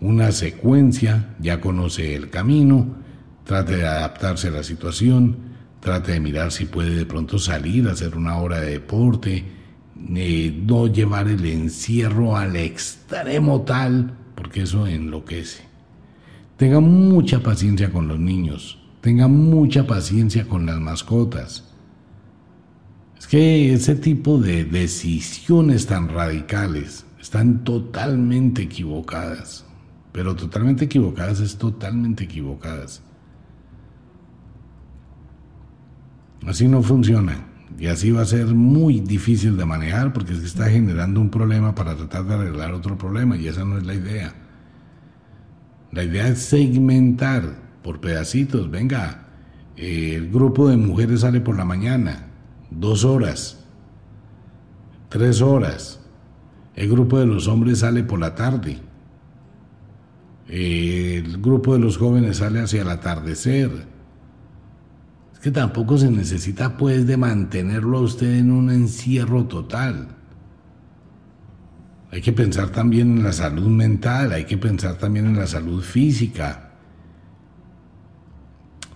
una 0.00 0.32
secuencia, 0.32 1.36
ya 1.38 1.60
conoce 1.60 2.14
el 2.14 2.30
camino, 2.30 2.96
trate 3.44 3.76
de 3.76 3.86
adaptarse 3.86 4.48
a 4.48 4.52
la 4.52 4.62
situación, 4.62 5.36
trate 5.80 6.12
de 6.12 6.20
mirar 6.20 6.50
si 6.50 6.64
puede 6.64 6.94
de 6.94 7.04
pronto 7.04 7.38
salir 7.38 7.88
hacer 7.88 8.16
una 8.16 8.38
hora 8.38 8.58
de 8.60 8.70
deporte, 8.70 9.44
eh, 10.14 10.62
no 10.64 10.86
llevar 10.86 11.28
el 11.28 11.44
encierro 11.44 12.38
al 12.38 12.56
extremo 12.56 13.60
tal, 13.62 14.14
porque 14.34 14.62
eso 14.62 14.86
enloquece. 14.86 15.67
Tenga 16.58 16.80
mucha 16.80 17.40
paciencia 17.40 17.92
con 17.92 18.08
los 18.08 18.18
niños, 18.18 18.80
tenga 19.00 19.28
mucha 19.28 19.86
paciencia 19.86 20.48
con 20.48 20.66
las 20.66 20.80
mascotas. 20.80 21.72
Es 23.16 23.28
que 23.28 23.72
ese 23.72 23.94
tipo 23.94 24.38
de 24.38 24.64
decisiones 24.64 25.86
tan 25.86 26.08
radicales 26.08 27.06
están 27.20 27.62
totalmente 27.62 28.62
equivocadas, 28.62 29.66
pero 30.10 30.34
totalmente 30.34 30.86
equivocadas 30.86 31.38
es 31.38 31.56
totalmente 31.56 32.24
equivocadas. 32.24 33.02
Así 36.44 36.66
no 36.66 36.82
funciona. 36.82 37.46
Y 37.78 37.86
así 37.86 38.10
va 38.10 38.22
a 38.22 38.26
ser 38.26 38.46
muy 38.46 38.98
difícil 38.98 39.56
de 39.56 39.64
manejar 39.64 40.12
porque 40.12 40.34
se 40.34 40.46
está 40.46 40.68
generando 40.68 41.20
un 41.20 41.30
problema 41.30 41.76
para 41.76 41.94
tratar 41.94 42.24
de 42.24 42.34
arreglar 42.34 42.72
otro 42.72 42.98
problema 42.98 43.36
y 43.36 43.46
esa 43.46 43.64
no 43.64 43.78
es 43.78 43.86
la 43.86 43.94
idea. 43.94 44.47
La 45.92 46.04
idea 46.04 46.28
es 46.28 46.40
segmentar 46.40 47.42
por 47.82 48.00
pedacitos. 48.00 48.70
Venga, 48.70 49.28
el 49.76 50.30
grupo 50.30 50.68
de 50.68 50.76
mujeres 50.76 51.20
sale 51.20 51.40
por 51.40 51.56
la 51.56 51.64
mañana, 51.64 52.26
dos 52.70 53.04
horas, 53.04 53.64
tres 55.08 55.40
horas. 55.40 56.00
El 56.74 56.90
grupo 56.90 57.18
de 57.18 57.26
los 57.26 57.48
hombres 57.48 57.80
sale 57.80 58.04
por 58.04 58.20
la 58.20 58.34
tarde. 58.34 58.78
El 60.48 61.40
grupo 61.40 61.74
de 61.74 61.80
los 61.80 61.98
jóvenes 61.98 62.38
sale 62.38 62.60
hacia 62.60 62.82
el 62.82 62.90
atardecer. 62.90 63.70
Es 65.32 65.38
que 65.40 65.50
tampoco 65.50 65.98
se 65.98 66.10
necesita 66.10 66.76
pues 66.76 67.06
de 67.06 67.16
mantenerlo 67.16 67.98
a 67.98 68.02
usted 68.02 68.34
en 68.34 68.50
un 68.50 68.70
encierro 68.70 69.46
total. 69.46 70.17
Hay 72.10 72.22
que 72.22 72.32
pensar 72.32 72.70
también 72.70 73.18
en 73.18 73.22
la 73.22 73.32
salud 73.32 73.68
mental, 73.68 74.32
hay 74.32 74.44
que 74.44 74.56
pensar 74.56 74.96
también 74.96 75.26
en 75.26 75.36
la 75.36 75.46
salud 75.46 75.82
física. 75.82 76.70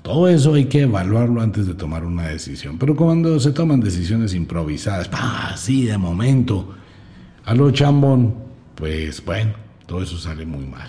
Todo 0.03 0.29
eso 0.29 0.55
hay 0.55 0.65
que 0.65 0.83
evaluarlo 0.83 1.41
antes 1.41 1.67
de 1.67 1.75
tomar 1.75 2.05
una 2.05 2.29
decisión. 2.29 2.79
Pero 2.79 2.97
cuando 2.97 3.39
se 3.39 3.53
toman 3.53 3.81
decisiones 3.81 4.35
improvisadas, 4.35 5.09
así 5.13 5.85
de 5.85 5.97
momento, 5.97 6.75
a 7.45 7.55
lo 7.55 7.71
chambón, 7.71 8.35
pues 8.75 9.25
bueno, 9.25 9.53
todo 9.87 10.03
eso 10.03 10.19
sale 10.19 10.45
muy 10.45 10.67
mal. 10.67 10.89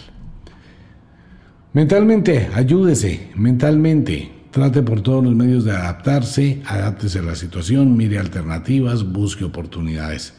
Mentalmente, 1.73 2.49
ayúdese, 2.53 3.31
mentalmente. 3.35 4.31
Trate 4.49 4.83
por 4.83 5.01
todos 5.01 5.23
los 5.23 5.35
medios 5.35 5.65
de 5.65 5.71
adaptarse, 5.71 6.61
adáptese 6.65 7.19
a 7.19 7.23
la 7.23 7.35
situación, 7.35 7.97
mire 7.97 8.19
alternativas, 8.19 9.03
busque 9.11 9.43
oportunidades. 9.43 10.35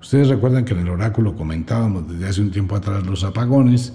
Ustedes 0.00 0.28
recuerdan 0.28 0.64
que 0.64 0.72
en 0.72 0.80
el 0.80 0.88
oráculo 0.88 1.36
comentábamos 1.36 2.08
desde 2.08 2.26
hace 2.26 2.40
un 2.40 2.50
tiempo 2.50 2.74
atrás 2.74 3.04
los 3.06 3.22
apagones. 3.22 3.92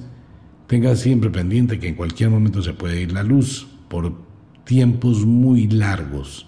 Tenga 0.67 0.95
siempre 0.95 1.29
pendiente 1.29 1.79
que 1.79 1.87
en 1.87 1.95
cualquier 1.95 2.29
momento 2.29 2.61
se 2.61 2.73
puede 2.73 3.01
ir 3.01 3.11
la 3.11 3.23
luz 3.23 3.67
por 3.89 4.13
tiempos 4.63 5.25
muy 5.25 5.67
largos. 5.67 6.47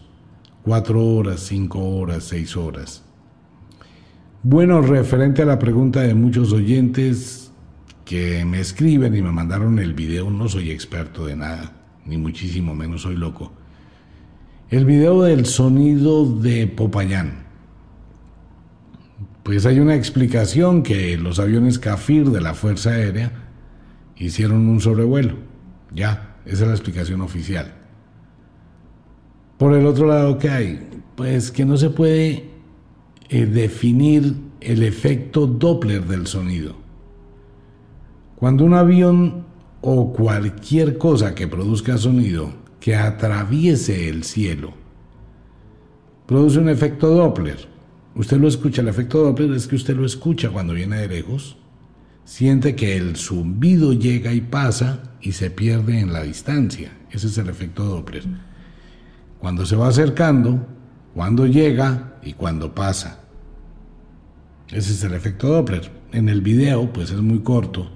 Cuatro 0.62 1.04
horas, 1.04 1.40
cinco 1.42 1.80
horas, 1.80 2.26
seis 2.26 2.56
horas. 2.56 3.04
Bueno, 4.44 4.82
referente 4.82 5.42
a 5.42 5.46
la 5.46 5.60
pregunta 5.60 6.02
de 6.02 6.14
muchos 6.14 6.54
oyentes 6.54 7.52
que 8.06 8.46
me 8.46 8.60
escriben 8.60 9.16
y 9.16 9.22
me 9.22 9.32
mandaron 9.32 9.80
el 9.80 9.94
video, 9.94 10.30
no 10.30 10.48
soy 10.48 10.72
experto 10.72 11.26
de 11.26 11.36
nada, 11.36 11.74
ni 12.06 12.18
muchísimo 12.18 12.74
menos 12.74 13.02
soy 13.02 13.16
loco. 13.16 13.52
El 14.70 14.86
video 14.86 15.24
del 15.24 15.46
sonido 15.46 16.26
de 16.26 16.68
Popayán. 16.68 17.47
Pues 19.48 19.66
hay 19.66 19.80
una 19.80 19.96
explicación 19.96 20.84
que 20.84 21.16
los 21.16 21.40
aviones 21.40 21.80
Kafir 21.80 22.32
de 22.32 22.42
la 22.42 22.54
Fuerza 22.54 22.90
Aérea 22.90 23.32
hicieron 24.18 24.68
un 24.68 24.82
sobrevuelo. 24.82 25.36
Ya, 25.94 26.36
esa 26.44 26.64
es 26.64 26.68
la 26.68 26.74
explicación 26.74 27.22
oficial. 27.22 27.74
Por 29.58 29.74
el 29.74 29.86
otro 29.86 30.06
lado, 30.06 30.38
¿qué 30.38 30.50
hay? 30.50 30.90
Pues 31.16 31.50
que 31.50 31.64
no 31.64 31.78
se 31.78 31.90
puede 31.92 32.50
eh, 33.30 33.46
definir 33.46 34.36
el 34.60 34.84
efecto 34.84 35.48
Doppler 35.48 36.04
del 36.04 36.28
sonido. 36.28 36.76
Cuando 38.36 38.66
un 38.66 38.74
avión 38.74 39.46
o 39.80 40.12
cualquier 40.12 40.98
cosa 40.98 41.36
que 41.36 41.48
produzca 41.48 41.98
sonido 41.98 42.52
que 42.82 42.98
atraviese 42.98 44.10
el 44.10 44.26
cielo 44.26 44.74
produce 46.26 46.60
un 46.60 46.68
efecto 46.68 47.08
Doppler, 47.08 47.77
Usted 48.18 48.38
lo 48.38 48.48
escucha, 48.48 48.82
el 48.82 48.88
efecto 48.88 49.24
Doppler 49.24 49.52
es 49.52 49.68
que 49.68 49.76
usted 49.76 49.96
lo 49.96 50.04
escucha 50.04 50.50
cuando 50.50 50.74
viene 50.74 50.98
de 50.98 51.08
lejos, 51.08 51.56
siente 52.26 52.76
que 52.76 52.98
el 52.98 53.16
zumbido 53.16 53.94
llega 53.94 54.34
y 54.34 54.42
pasa 54.42 55.04
y 55.22 55.34
se 55.34 55.52
pierde 55.52 56.00
en 56.00 56.12
la 56.12 56.24
distancia. 56.24 56.98
Ese 57.12 57.28
es 57.28 57.38
el 57.38 57.48
efecto 57.48 57.84
Doppler. 57.86 58.24
Cuando 59.40 59.68
se 59.68 59.76
va 59.76 59.90
acercando, 59.90 60.66
cuando 61.14 61.46
llega 61.46 62.18
y 62.24 62.34
cuando 62.34 62.74
pasa. 62.74 63.20
Ese 64.70 64.94
es 64.94 65.04
el 65.04 65.14
efecto 65.14 65.50
Doppler. 65.50 65.92
En 66.12 66.28
el 66.28 66.42
video, 66.42 66.92
pues 66.92 67.12
es 67.12 67.22
muy 67.22 67.42
corto, 67.42 67.92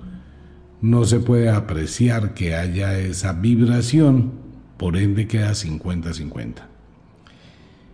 no 0.81 1.03
se 1.05 1.19
puede 1.19 1.49
apreciar 1.49 2.35
que 2.35 2.53
haya 2.53 2.95
esa 2.99 3.33
vibración, 3.33 4.33
por 4.77 4.97
ende 4.97 5.27
queda 5.27 5.53
50-50. 5.53 6.70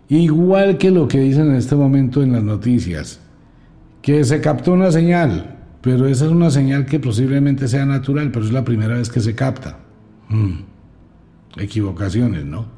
Igual 0.10 0.78
que 0.78 0.91
lo 0.91 1.08
que 1.08 1.20
dicen 1.20 1.49
en 1.49 1.55
este 1.55 1.76
momento 1.76 2.24
en 2.24 2.32
las 2.32 2.43
noticias, 2.43 3.20
que 4.01 4.24
se 4.24 4.39
captó 4.39 4.74
una 4.74 4.91
señal, 4.91 5.58
pero 5.82 6.08
esa 6.08 6.26
es 6.26 6.32
una 6.32 6.49
señal 6.49 6.86
que 6.86 6.99
posiblemente 6.99 7.68
sea 7.68 7.86
natural, 7.86 8.32
pero 8.32 8.45
es 8.45 8.51
la 8.51 8.64
primera 8.64 8.95
vez 8.95 9.10
que 9.10 9.20
se 9.20 9.36
capta. 9.36 9.80
Hmm. 10.30 10.62
Equivocaciones, 11.58 12.45
¿no? 12.45 12.78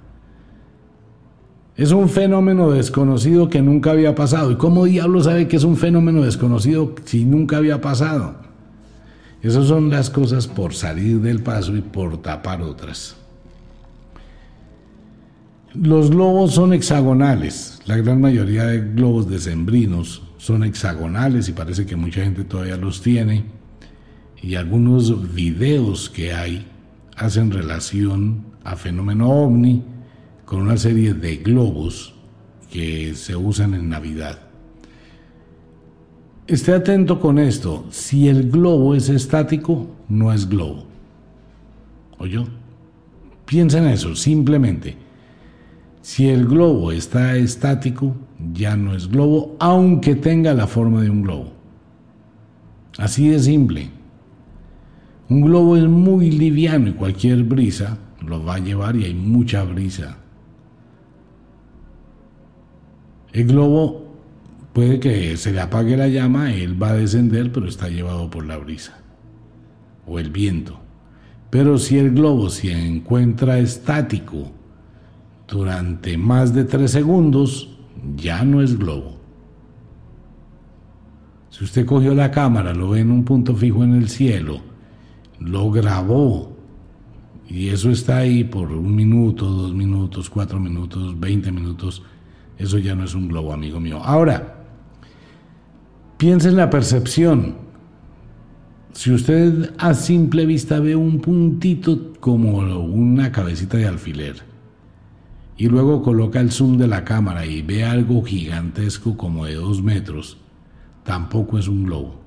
Es 1.76 1.92
un 1.92 2.10
fenómeno 2.10 2.72
desconocido 2.72 3.48
que 3.48 3.62
nunca 3.62 3.92
había 3.92 4.14
pasado. 4.14 4.52
¿Y 4.52 4.58
cómo 4.58 4.86
diablo 4.86 5.22
sabe 5.22 5.48
que 5.48 5.56
es 5.56 5.64
un 5.64 5.78
fenómeno 5.78 6.24
desconocido 6.24 6.94
si 7.06 7.24
nunca 7.24 7.58
había 7.58 7.80
pasado? 7.80 8.36
Esas 9.42 9.68
son 9.68 9.90
las 9.90 10.10
cosas 10.10 10.48
por 10.48 10.74
salir 10.74 11.22
del 11.22 11.42
paso 11.42 11.78
y 11.78 11.82
por 11.82 12.18
tapar 12.22 12.62
otras. 12.62 13.16
Los 15.76 16.10
globos 16.10 16.56
son 16.56 16.74
hexagonales. 16.74 17.80
La 17.86 17.96
gran 17.98 18.20
mayoría 18.20 18.66
de 18.66 18.80
globos 18.80 19.30
decembrinos 19.30 20.24
son 20.38 20.64
hexagonales 20.64 21.48
y 21.48 21.52
parece 21.52 21.86
que 21.86 21.96
mucha 21.96 22.24
gente 22.24 22.44
todavía 22.44 22.76
los 22.76 23.02
tiene. 23.02 23.46
Y 24.42 24.56
algunos 24.56 25.34
videos 25.34 26.10
que 26.10 26.34
hay 26.34 26.66
hacen 27.16 27.52
relación 27.52 28.46
a 28.64 28.76
fenómeno 28.76 29.30
ovni 29.30 29.84
con 30.46 30.62
una 30.62 30.78
serie 30.78 31.14
de 31.14 31.38
globos 31.38 32.16
que 32.72 33.14
se 33.14 33.36
usan 33.36 33.76
en 33.76 33.90
Navidad. 33.90 34.40
Esté 36.48 36.74
atento 36.74 37.20
con 37.20 37.38
esto. 37.38 37.86
Si 37.92 38.28
el 38.28 38.50
globo 38.50 38.96
es 38.96 39.10
estático, 39.10 39.96
no 40.08 40.34
es 40.34 40.50
globo. 40.50 40.88
¿Oyó? 42.18 42.48
Piensa 43.46 43.78
en 43.78 43.86
eso, 43.86 44.16
simplemente. 44.16 45.09
Si 46.02 46.30
el 46.30 46.48
globo 46.48 46.92
está 46.92 47.36
estático, 47.36 48.16
ya 48.54 48.76
no 48.76 48.96
es 48.96 49.10
globo, 49.10 49.56
aunque 49.60 50.16
tenga 50.16 50.54
la 50.54 50.68
forma 50.68 51.02
de 51.02 51.10
un 51.10 51.24
globo. 51.24 51.54
Así 52.98 53.30
de 53.30 53.40
simple. 53.40 53.90
Un 55.30 55.42
globo 55.42 55.78
es 55.78 55.86
muy 55.86 56.32
liviano 56.32 56.90
y 56.90 56.94
cualquier 56.94 57.44
brisa 57.44 57.98
lo 58.26 58.44
va 58.44 58.56
a 58.56 58.60
llevar 58.60 58.96
y 58.96 59.06
hay 59.06 59.14
mucha 59.14 59.64
brisa. 59.64 60.18
El 63.32 63.48
globo 63.48 64.08
puede 64.74 65.00
que 65.00 65.38
se 65.38 65.52
le 65.52 65.62
apague 65.62 65.96
la 65.96 66.08
llama, 66.08 66.54
él 66.54 66.82
va 66.82 66.90
a 66.90 66.96
descender, 66.96 67.52
pero 67.52 67.68
está 67.68 67.90
llevado 67.90 68.30
por 68.30 68.46
la 68.46 68.58
brisa 68.58 68.98
o 70.08 70.18
el 70.18 70.32
viento. 70.32 70.80
Pero 71.50 71.78
si 71.78 71.98
el 71.98 72.12
globo 72.12 72.50
se 72.50 72.72
encuentra 72.72 73.60
estático 73.60 74.52
durante 75.50 76.18
más 76.18 76.54
de 76.54 76.64
tres 76.64 76.92
segundos, 76.92 77.70
ya 78.16 78.44
no 78.44 78.62
es 78.62 78.78
globo. 78.78 79.18
Si 81.50 81.64
usted 81.64 81.86
cogió 81.86 82.14
la 82.14 82.32
cámara, 82.32 82.74
lo 82.74 82.90
ve 82.90 83.02
en 83.02 83.12
un 83.12 83.26
punto 83.26 83.56
fijo 83.56 83.84
en 83.84 83.96
el 83.96 84.10
cielo, 84.10 84.62
lo 85.40 85.72
grabó 85.72 86.56
y 87.48 87.70
eso 87.70 87.90
está 87.90 88.18
ahí 88.18 88.44
por 88.44 88.72
un 88.72 88.96
minuto, 88.96 89.46
dos 89.46 89.74
minutos, 89.74 90.30
cuatro 90.30 90.60
minutos, 90.60 91.20
veinte 91.20 91.52
minutos, 91.52 92.04
eso 92.58 92.78
ya 92.78 92.94
no 92.94 93.04
es 93.04 93.16
un 93.16 93.28
globo, 93.28 93.52
amigo 93.52 93.80
mío. 93.80 94.02
Ahora, 94.04 94.66
piensa 96.18 96.50
en 96.50 96.58
la 96.58 96.70
percepción. 96.70 97.56
Si 98.94 99.12
usted 99.12 99.74
a 99.78 99.94
simple 99.94 100.46
vista 100.46 100.80
ve 100.80 100.96
un 100.96 101.20
puntito 101.20 102.14
como 102.20 102.58
una 102.58 103.32
cabecita 103.32 103.78
de 103.78 103.88
alfiler 103.88 104.49
y 105.60 105.68
luego 105.68 106.02
coloca 106.02 106.40
el 106.40 106.52
zoom 106.52 106.78
de 106.78 106.88
la 106.88 107.04
cámara 107.04 107.46
y 107.46 107.62
ve 107.62 107.84
algo 107.84 108.24
gigantesco 108.24 109.18
como 109.18 109.46
de 109.46 109.56
dos 109.56 109.84
metros, 109.84 110.38
tampoco 111.04 111.60
es 111.60 111.68
un 111.68 111.84
globo. 111.84 112.22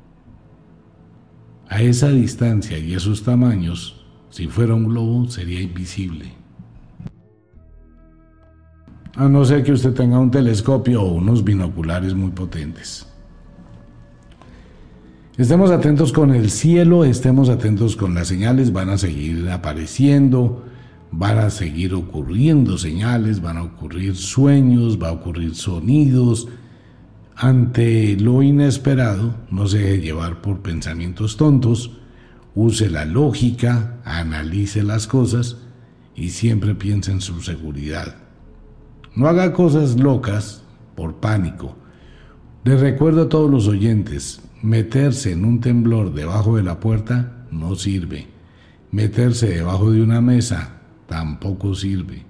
A 1.66 1.80
esa 1.80 2.10
distancia 2.10 2.76
y 2.76 2.92
esos 2.92 3.22
tamaños, 3.22 4.04
si 4.28 4.48
fuera 4.48 4.74
un 4.74 4.84
globo 4.84 5.30
sería 5.30 5.62
invisible. 5.62 6.34
A 9.16 9.26
no 9.30 9.46
ser 9.46 9.64
que 9.64 9.72
usted 9.72 9.94
tenga 9.94 10.18
un 10.18 10.30
telescopio 10.30 11.00
o 11.00 11.14
unos 11.14 11.42
binoculares 11.42 12.12
muy 12.12 12.32
potentes. 12.32 13.06
Estemos 15.38 15.70
atentos 15.70 16.12
con 16.12 16.34
el 16.34 16.50
cielo, 16.50 17.06
estemos 17.06 17.48
atentos 17.48 17.96
con 17.96 18.14
las 18.14 18.28
señales, 18.28 18.74
van 18.74 18.90
a 18.90 18.98
seguir 18.98 19.48
apareciendo, 19.48 20.66
van 21.12 21.38
a 21.38 21.50
seguir 21.50 21.94
ocurriendo 21.94 22.78
señales, 22.78 23.42
van 23.42 23.58
a 23.58 23.62
ocurrir 23.62 24.16
sueños, 24.16 25.00
va 25.00 25.10
a 25.10 25.12
ocurrir 25.12 25.54
sonidos. 25.54 26.48
Ante 27.36 28.16
lo 28.18 28.42
inesperado, 28.42 29.34
no 29.50 29.68
se 29.68 29.78
deje 29.78 30.00
llevar 30.00 30.40
por 30.40 30.60
pensamientos 30.60 31.36
tontos, 31.36 31.98
use 32.54 32.90
la 32.90 33.04
lógica, 33.04 34.00
analice 34.04 34.82
las 34.82 35.06
cosas 35.06 35.58
y 36.14 36.30
siempre 36.30 36.74
piense 36.74 37.12
en 37.12 37.20
su 37.20 37.40
seguridad. 37.42 38.16
No 39.14 39.28
haga 39.28 39.52
cosas 39.52 40.00
locas 40.00 40.64
por 40.96 41.16
pánico. 41.16 41.76
Les 42.64 42.80
recuerdo 42.80 43.22
a 43.22 43.28
todos 43.28 43.50
los 43.50 43.68
oyentes, 43.68 44.40
Meterse 44.62 45.32
en 45.32 45.44
un 45.44 45.60
temblor 45.60 46.14
debajo 46.14 46.56
de 46.56 46.62
la 46.62 46.78
puerta 46.78 47.46
no 47.50 47.74
sirve. 47.74 48.28
Meterse 48.92 49.48
debajo 49.48 49.90
de 49.90 50.00
una 50.00 50.20
mesa 50.20 50.81
tampoco 51.12 51.74
sirve. 51.74 52.24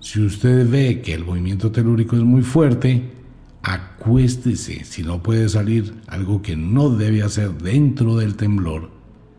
Si 0.00 0.20
usted 0.20 0.68
ve 0.68 1.00
que 1.00 1.14
el 1.14 1.24
movimiento 1.24 1.70
telúrico 1.70 2.16
es 2.16 2.22
muy 2.22 2.42
fuerte, 2.42 3.12
acuéstese. 3.62 4.84
Si 4.84 5.04
no 5.04 5.22
puede 5.22 5.48
salir 5.48 5.94
algo 6.08 6.42
que 6.42 6.56
no 6.56 6.90
debe 6.90 7.22
hacer 7.22 7.54
dentro 7.54 8.16
del 8.16 8.34
temblor, 8.34 8.90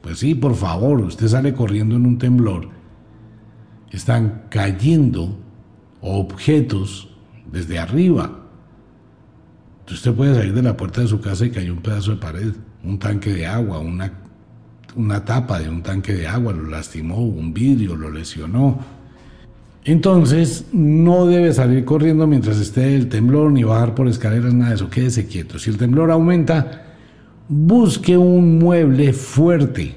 pues 0.02 0.20
sí, 0.20 0.36
por 0.36 0.56
favor, 0.56 1.02
usted 1.02 1.28
sale 1.28 1.54
corriendo 1.54 1.98
en 1.98 2.06
un 2.06 2.18
temblor. 2.18 2.70
Están 3.92 4.44
cayendo 4.50 5.38
objetos 6.00 7.10
desde 7.52 7.78
arriba 7.78 8.40
Usted 9.92 10.14
puede 10.14 10.36
salir 10.36 10.54
de 10.54 10.62
la 10.62 10.78
puerta 10.78 11.02
de 11.02 11.08
su 11.08 11.20
casa 11.20 11.46
y 11.46 11.50
cae 11.50 11.72
un 11.72 11.82
pedazo 11.82 12.12
de 12.12 12.18
pared, 12.18 12.54
un 12.84 13.00
tanque 13.00 13.34
de 13.34 13.48
agua, 13.48 13.80
una, 13.80 14.14
una 14.96 15.26
tapa 15.26 15.60
de 15.60 15.70
un 15.70 15.82
tanque 15.82 16.14
de 16.14 16.28
agua, 16.28 16.54
lo 16.54 16.64
lastimó, 16.64 17.24
un 17.24 17.54
vidrio 17.54 17.96
lo 17.96 18.10
lesionó. 18.10 18.80
Entonces, 19.86 20.66
no 20.74 21.26
debe 21.26 21.54
salir 21.54 21.86
corriendo 21.86 22.28
mientras 22.28 22.58
esté 22.60 22.96
el 22.96 23.10
temblor, 23.10 23.52
ni 23.52 23.64
bajar 23.64 23.96
por 23.96 24.08
escaleras, 24.08 24.54
nada 24.54 24.70
de 24.70 24.76
eso. 24.76 24.90
Quédese 24.90 25.26
quieto. 25.26 25.58
Si 25.58 25.70
el 25.70 25.78
temblor 25.78 26.12
aumenta, 26.12 26.86
busque 27.48 28.18
un 28.18 28.60
mueble 28.60 29.14
fuerte, 29.14 29.96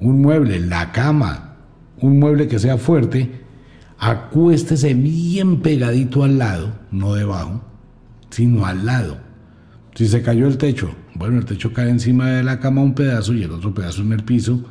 un 0.00 0.20
mueble, 0.20 0.60
la 0.60 0.92
cama, 0.92 1.56
un 2.00 2.18
mueble 2.18 2.46
que 2.46 2.58
sea 2.58 2.78
fuerte, 2.78 3.30
acuéstese 3.98 4.94
bien 4.94 5.60
pegadito 5.60 6.22
al 6.22 6.38
lado, 6.38 6.72
no 6.90 7.14
debajo, 7.14 7.62
sino 8.30 8.66
al 8.66 8.86
lado. 8.86 9.18
Si 9.94 10.06
se 10.06 10.22
cayó 10.22 10.46
el 10.46 10.58
techo, 10.58 10.90
bueno, 11.18 11.38
el 11.38 11.44
techo 11.44 11.72
cae 11.72 11.88
encima 11.88 12.30
de 12.30 12.42
la 12.42 12.60
cama 12.60 12.82
un 12.82 12.94
pedazo 12.94 13.32
y 13.32 13.42
el 13.42 13.50
otro 13.50 13.72
pedazo 13.72 14.02
en 14.02 14.12
el 14.12 14.24
piso 14.24 14.64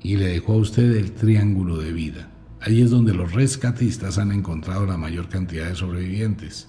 y 0.00 0.16
le 0.16 0.26
dejó 0.26 0.54
a 0.54 0.56
usted 0.56 0.96
el 0.96 1.12
triángulo 1.12 1.78
de 1.78 1.92
vida. 1.92 2.28
Ahí 2.60 2.82
es 2.82 2.90
donde 2.90 3.14
los 3.14 3.32
rescatistas 3.32 4.18
han 4.18 4.32
encontrado 4.32 4.86
la 4.86 4.96
mayor 4.96 5.28
cantidad 5.28 5.68
de 5.68 5.74
sobrevivientes. 5.74 6.68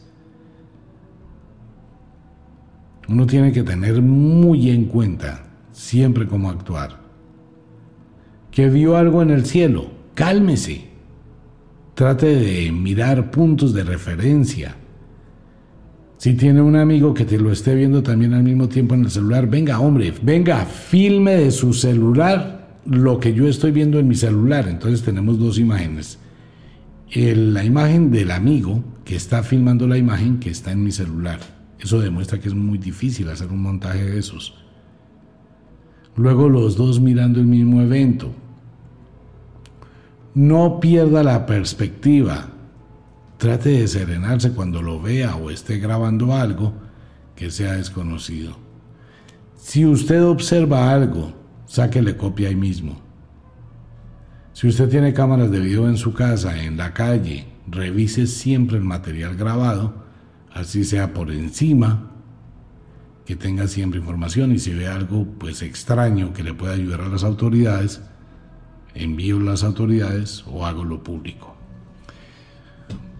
Uno 3.07 3.25
tiene 3.27 3.51
que 3.51 3.63
tener 3.63 4.01
muy 4.01 4.69
en 4.69 4.85
cuenta 4.85 5.45
siempre 5.71 6.27
cómo 6.27 6.49
actuar. 6.49 7.01
Que 8.51 8.69
vio 8.69 8.97
algo 8.97 9.21
en 9.21 9.31
el 9.31 9.45
cielo, 9.45 9.91
cálmese. 10.13 10.89
Trate 11.95 12.27
de 12.27 12.71
mirar 12.71 13.29
puntos 13.29 13.73
de 13.73 13.83
referencia 13.83 14.77
si 16.23 16.35
tiene 16.35 16.61
un 16.61 16.77
amigo 16.77 17.13
que 17.13 17.25
te 17.25 17.37
lo 17.37 17.51
esté 17.51 17.75
viendo 17.75 18.01
también 18.01 18.33
al 18.33 18.43
mismo 18.43 18.69
tiempo 18.69 18.95
en 18.95 19.03
el 19.03 19.11
celular, 19.11 19.45
venga, 19.49 19.81
hombre, 19.81 20.13
venga, 20.21 20.63
filme 20.63 21.35
de 21.35 21.51
su 21.51 21.73
celular 21.73 22.79
lo 22.85 23.19
que 23.19 23.33
yo 23.33 23.45
estoy 23.45 23.71
viendo 23.71 23.99
en 23.99 24.07
mi 24.07 24.15
celular. 24.15 24.69
Entonces 24.69 25.03
tenemos 25.03 25.37
dos 25.37 25.59
imágenes. 25.59 26.19
la 27.13 27.65
imagen 27.65 28.09
del 28.09 28.31
amigo 28.31 28.81
que 29.03 29.17
está 29.17 29.43
filmando 29.43 29.85
la 29.85 29.97
imagen 29.97 30.39
que 30.39 30.49
está 30.49 30.71
en 30.71 30.85
mi 30.85 30.93
celular. 30.93 31.41
Eso 31.77 31.99
demuestra 31.99 32.39
que 32.39 32.47
es 32.47 32.55
muy 32.55 32.77
difícil 32.77 33.27
hacer 33.27 33.49
un 33.49 33.61
montaje 33.61 34.05
de 34.05 34.17
esos. 34.17 34.55
Luego 36.15 36.47
los 36.47 36.77
dos 36.77 37.01
mirando 37.01 37.41
el 37.41 37.47
mismo 37.47 37.81
evento. 37.81 38.31
No 40.35 40.79
pierda 40.79 41.21
la 41.21 41.45
perspectiva. 41.45 42.52
Trate 43.43 43.71
de 43.71 43.89
serenarse 43.89 44.53
cuando 44.53 44.81
lo 44.81 45.01
vea 45.01 45.35
o 45.35 45.49
esté 45.49 45.77
grabando 45.77 46.33
algo 46.33 46.73
que 47.35 47.51
sea 47.51 47.73
desconocido. 47.73 48.55
Si 49.57 49.85
usted 49.85 50.23
observa 50.23 50.93
algo, 50.93 51.33
sáquele 51.65 52.15
copia 52.15 52.47
ahí 52.47 52.55
mismo. 52.55 53.01
Si 54.53 54.65
usted 54.69 54.87
tiene 54.87 55.13
cámaras 55.13 55.51
de 55.51 55.59
video 55.59 55.89
en 55.89 55.97
su 55.97 56.13
casa, 56.13 56.63
en 56.63 56.77
la 56.77 56.93
calle, 56.93 57.45
revise 57.67 58.27
siempre 58.27 58.77
el 58.77 58.85
material 58.85 59.35
grabado, 59.35 60.05
así 60.53 60.85
sea 60.85 61.13
por 61.13 61.29
encima, 61.29 62.11
que 63.25 63.35
tenga 63.35 63.67
siempre 63.67 63.99
información 63.99 64.53
y 64.53 64.59
si 64.59 64.73
ve 64.73 64.87
algo 64.87 65.27
pues 65.37 65.63
extraño 65.63 66.31
que 66.31 66.43
le 66.43 66.53
pueda 66.53 66.75
ayudar 66.75 67.01
a 67.01 67.09
las 67.09 67.25
autoridades, 67.25 68.01
envío 68.95 69.35
a 69.35 69.41
las 69.41 69.65
autoridades 69.65 70.45
o 70.47 70.65
hago 70.65 70.85
lo 70.85 71.03
público. 71.03 71.53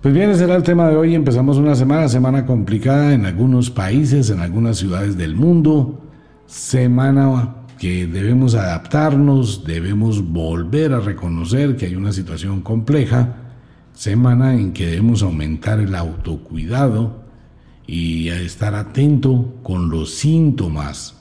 Pues 0.03 0.13
bien, 0.13 0.31
ese 0.31 0.43
era 0.43 0.57
el 0.57 0.63
tema 0.63 0.89
de 0.89 0.97
hoy. 0.97 1.15
Empezamos 1.15 1.55
una 1.55 1.75
semana, 1.75 2.09
semana 2.09 2.45
complicada 2.45 3.13
en 3.13 3.25
algunos 3.25 3.69
países, 3.69 4.29
en 4.31 4.41
algunas 4.41 4.75
ciudades 4.77 5.15
del 5.15 5.33
mundo. 5.33 6.01
Semana 6.45 7.55
que 7.79 8.05
debemos 8.05 8.53
adaptarnos, 8.53 9.63
debemos 9.63 10.21
volver 10.21 10.91
a 10.91 10.99
reconocer 10.99 11.77
que 11.77 11.85
hay 11.85 11.95
una 11.95 12.11
situación 12.11 12.59
compleja. 12.59 13.37
Semana 13.93 14.55
en 14.55 14.73
que 14.73 14.87
debemos 14.87 15.23
aumentar 15.23 15.79
el 15.79 15.95
autocuidado 15.95 17.23
y 17.87 18.27
estar 18.27 18.75
atento 18.75 19.55
con 19.63 19.89
los 19.89 20.13
síntomas. 20.15 21.15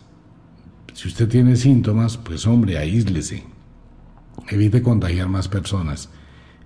Si 0.93 1.07
usted 1.07 1.29
tiene 1.29 1.55
síntomas, 1.55 2.17
pues 2.17 2.49
hombre, 2.49 2.79
aíslese. 2.79 3.45
Evite 4.49 4.83
contagiar 4.83 5.29
más 5.29 5.47
personas. 5.47 6.09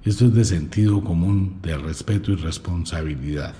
Esto 0.07 0.26
es 0.26 0.34
de 0.34 0.44
sentido 0.44 1.02
común, 1.02 1.57
de 1.62 1.76
respeto 1.76 2.30
y 2.30 2.36
responsabilidad. 2.36 3.54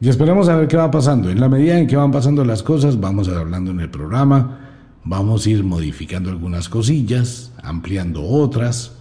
Y 0.00 0.08
esperamos 0.08 0.48
a 0.48 0.56
ver 0.56 0.66
qué 0.66 0.78
va 0.78 0.90
pasando. 0.90 1.28
En 1.28 1.38
la 1.38 1.50
medida 1.50 1.78
en 1.78 1.86
que 1.86 1.96
van 1.96 2.10
pasando 2.10 2.42
las 2.42 2.62
cosas, 2.62 2.98
vamos 2.98 3.28
a 3.28 3.38
hablando 3.38 3.70
en 3.70 3.80
el 3.80 3.90
programa, 3.90 4.60
vamos 5.04 5.44
a 5.44 5.50
ir 5.50 5.62
modificando 5.62 6.30
algunas 6.30 6.70
cosillas, 6.70 7.52
ampliando 7.62 8.24
otras 8.24 8.96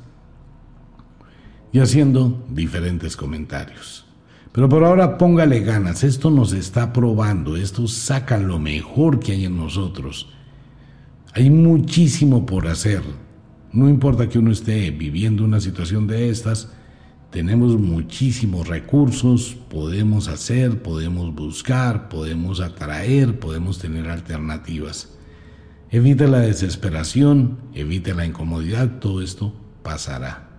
y 1.71 1.80
haciendo 1.80 2.43
diferentes 2.49 3.15
comentarios. 3.15 4.05
Pero 4.51 4.67
por 4.67 4.84
ahora 4.84 5.17
póngale 5.17 5.61
ganas, 5.61 6.03
esto 6.03 6.32
nos 6.32 6.51
está 6.51 6.91
probando, 6.91 7.55
esto 7.55 7.88
saca 7.88 8.38
lo 8.38 8.59
mejor 8.59 9.21
que 9.21 9.32
hay 9.32 9.45
en 9.45 9.55
nosotros. 9.55 10.28
Hay 11.34 11.49
muchísimo 11.49 12.45
por 12.45 12.67
hacer, 12.67 13.01
no 13.74 13.89
importa 13.89 14.30
que 14.30 14.39
uno 14.39 14.51
esté 14.51 14.91
viviendo 14.91 15.43
una 15.43 15.59
situación 15.59 16.07
de 16.07 16.30
estas, 16.30 16.69
tenemos 17.32 17.80
muchísimos 17.80 18.67
recursos, 18.67 19.57
podemos 19.67 20.28
hacer, 20.28 20.84
podemos 20.84 21.34
buscar, 21.34 22.07
podemos 22.07 22.61
atraer, 22.61 23.39
podemos 23.39 23.80
tener 23.80 24.07
alternativas. 24.07 25.09
Evite 25.89 26.28
la 26.28 26.41
desesperación, 26.41 27.57
evite 27.74 28.13
la 28.13 28.28
incomodidad, 28.28 28.99
todo 28.99 29.21
esto 29.21 29.51
pasará. 29.82 30.49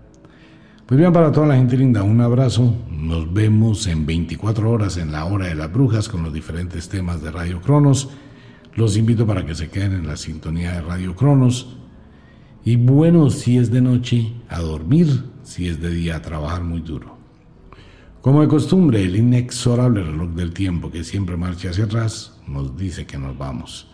Pues 0.87 0.99
bien, 0.99 1.13
para 1.13 1.31
toda 1.31 1.47
la 1.47 1.55
gente 1.55 1.77
linda, 1.77 2.03
un 2.03 2.21
abrazo. 2.21 2.75
Nos 2.91 3.33
vemos 3.33 3.87
en 3.87 4.05
24 4.05 4.69
horas 4.69 4.97
en 4.97 5.13
la 5.13 5.25
hora 5.27 5.47
de 5.47 5.55
las 5.55 5.73
brujas 5.73 6.09
con 6.09 6.25
los 6.25 6.33
diferentes 6.33 6.89
temas 6.89 7.23
de 7.23 7.31
Radio 7.31 7.61
Cronos. 7.61 8.11
Los 8.75 8.97
invito 8.97 9.27
para 9.27 9.47
que 9.47 9.55
se 9.55 9.71
queden 9.71 9.93
en 9.93 10.09
la 10.09 10.17
sintonía 10.17 10.73
de 10.73 10.83
Radio 10.83 11.15
Cronos. 11.15 11.77
Y 12.65 12.77
bueno, 12.77 13.31
si 13.31 13.59
es 13.59 13.71
de 13.71 13.83
noche, 13.83 14.33
a 14.49 14.61
dormir, 14.61 15.25
si 15.43 15.69
es 15.69 15.83
de 15.83 15.91
día, 15.91 16.17
a 16.17 16.23
trabajar 16.23 16.65
muy 16.65 16.81
duro. 16.81 17.19
Como 18.23 18.41
de 18.41 18.49
costumbre, 18.49 19.05
el 19.05 19.17
inexorable 19.17 20.03
reloj 20.03 20.31
del 20.31 20.55
tiempo 20.55 20.91
que 20.91 21.05
siempre 21.05 21.37
marcha 21.37 21.69
hacia 21.69 21.85
atrás 21.85 22.41
nos 22.47 22.75
dice 22.75 23.05
que 23.05 23.19
nos 23.19 23.37
vamos. 23.37 23.89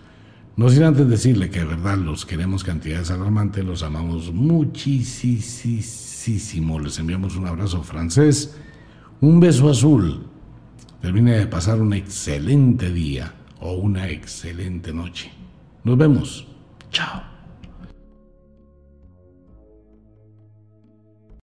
No 0.57 0.69
sin 0.69 0.85
antes 0.85 1.09
decirle 1.09 1.51
que 1.51 1.61
de 1.61 1.65
verdad 1.65 1.99
los 1.99 2.25
queremos 2.25 2.63
cantidades 2.63 3.11
alarmantes, 3.11 3.65
los 3.65 3.83
amamos 3.83 4.33
muchísimo. 4.33 6.79
Les 6.79 6.99
enviamos 6.99 7.35
un 7.35 7.49
abrazo 7.49 7.83
francés, 7.83 8.57
un 9.21 9.41
beso 9.41 9.69
azul. 9.69 10.27
Termine 11.01 11.39
de 11.39 11.47
pasar 11.47 11.81
un 11.81 11.93
excelente 11.93 12.93
día 12.93 13.35
o 13.59 13.73
una 13.73 14.11
excelente 14.11 14.93
noche. 14.93 15.33
Nos 15.83 15.99
vemos. 15.99 16.47
Chao. 16.93 17.30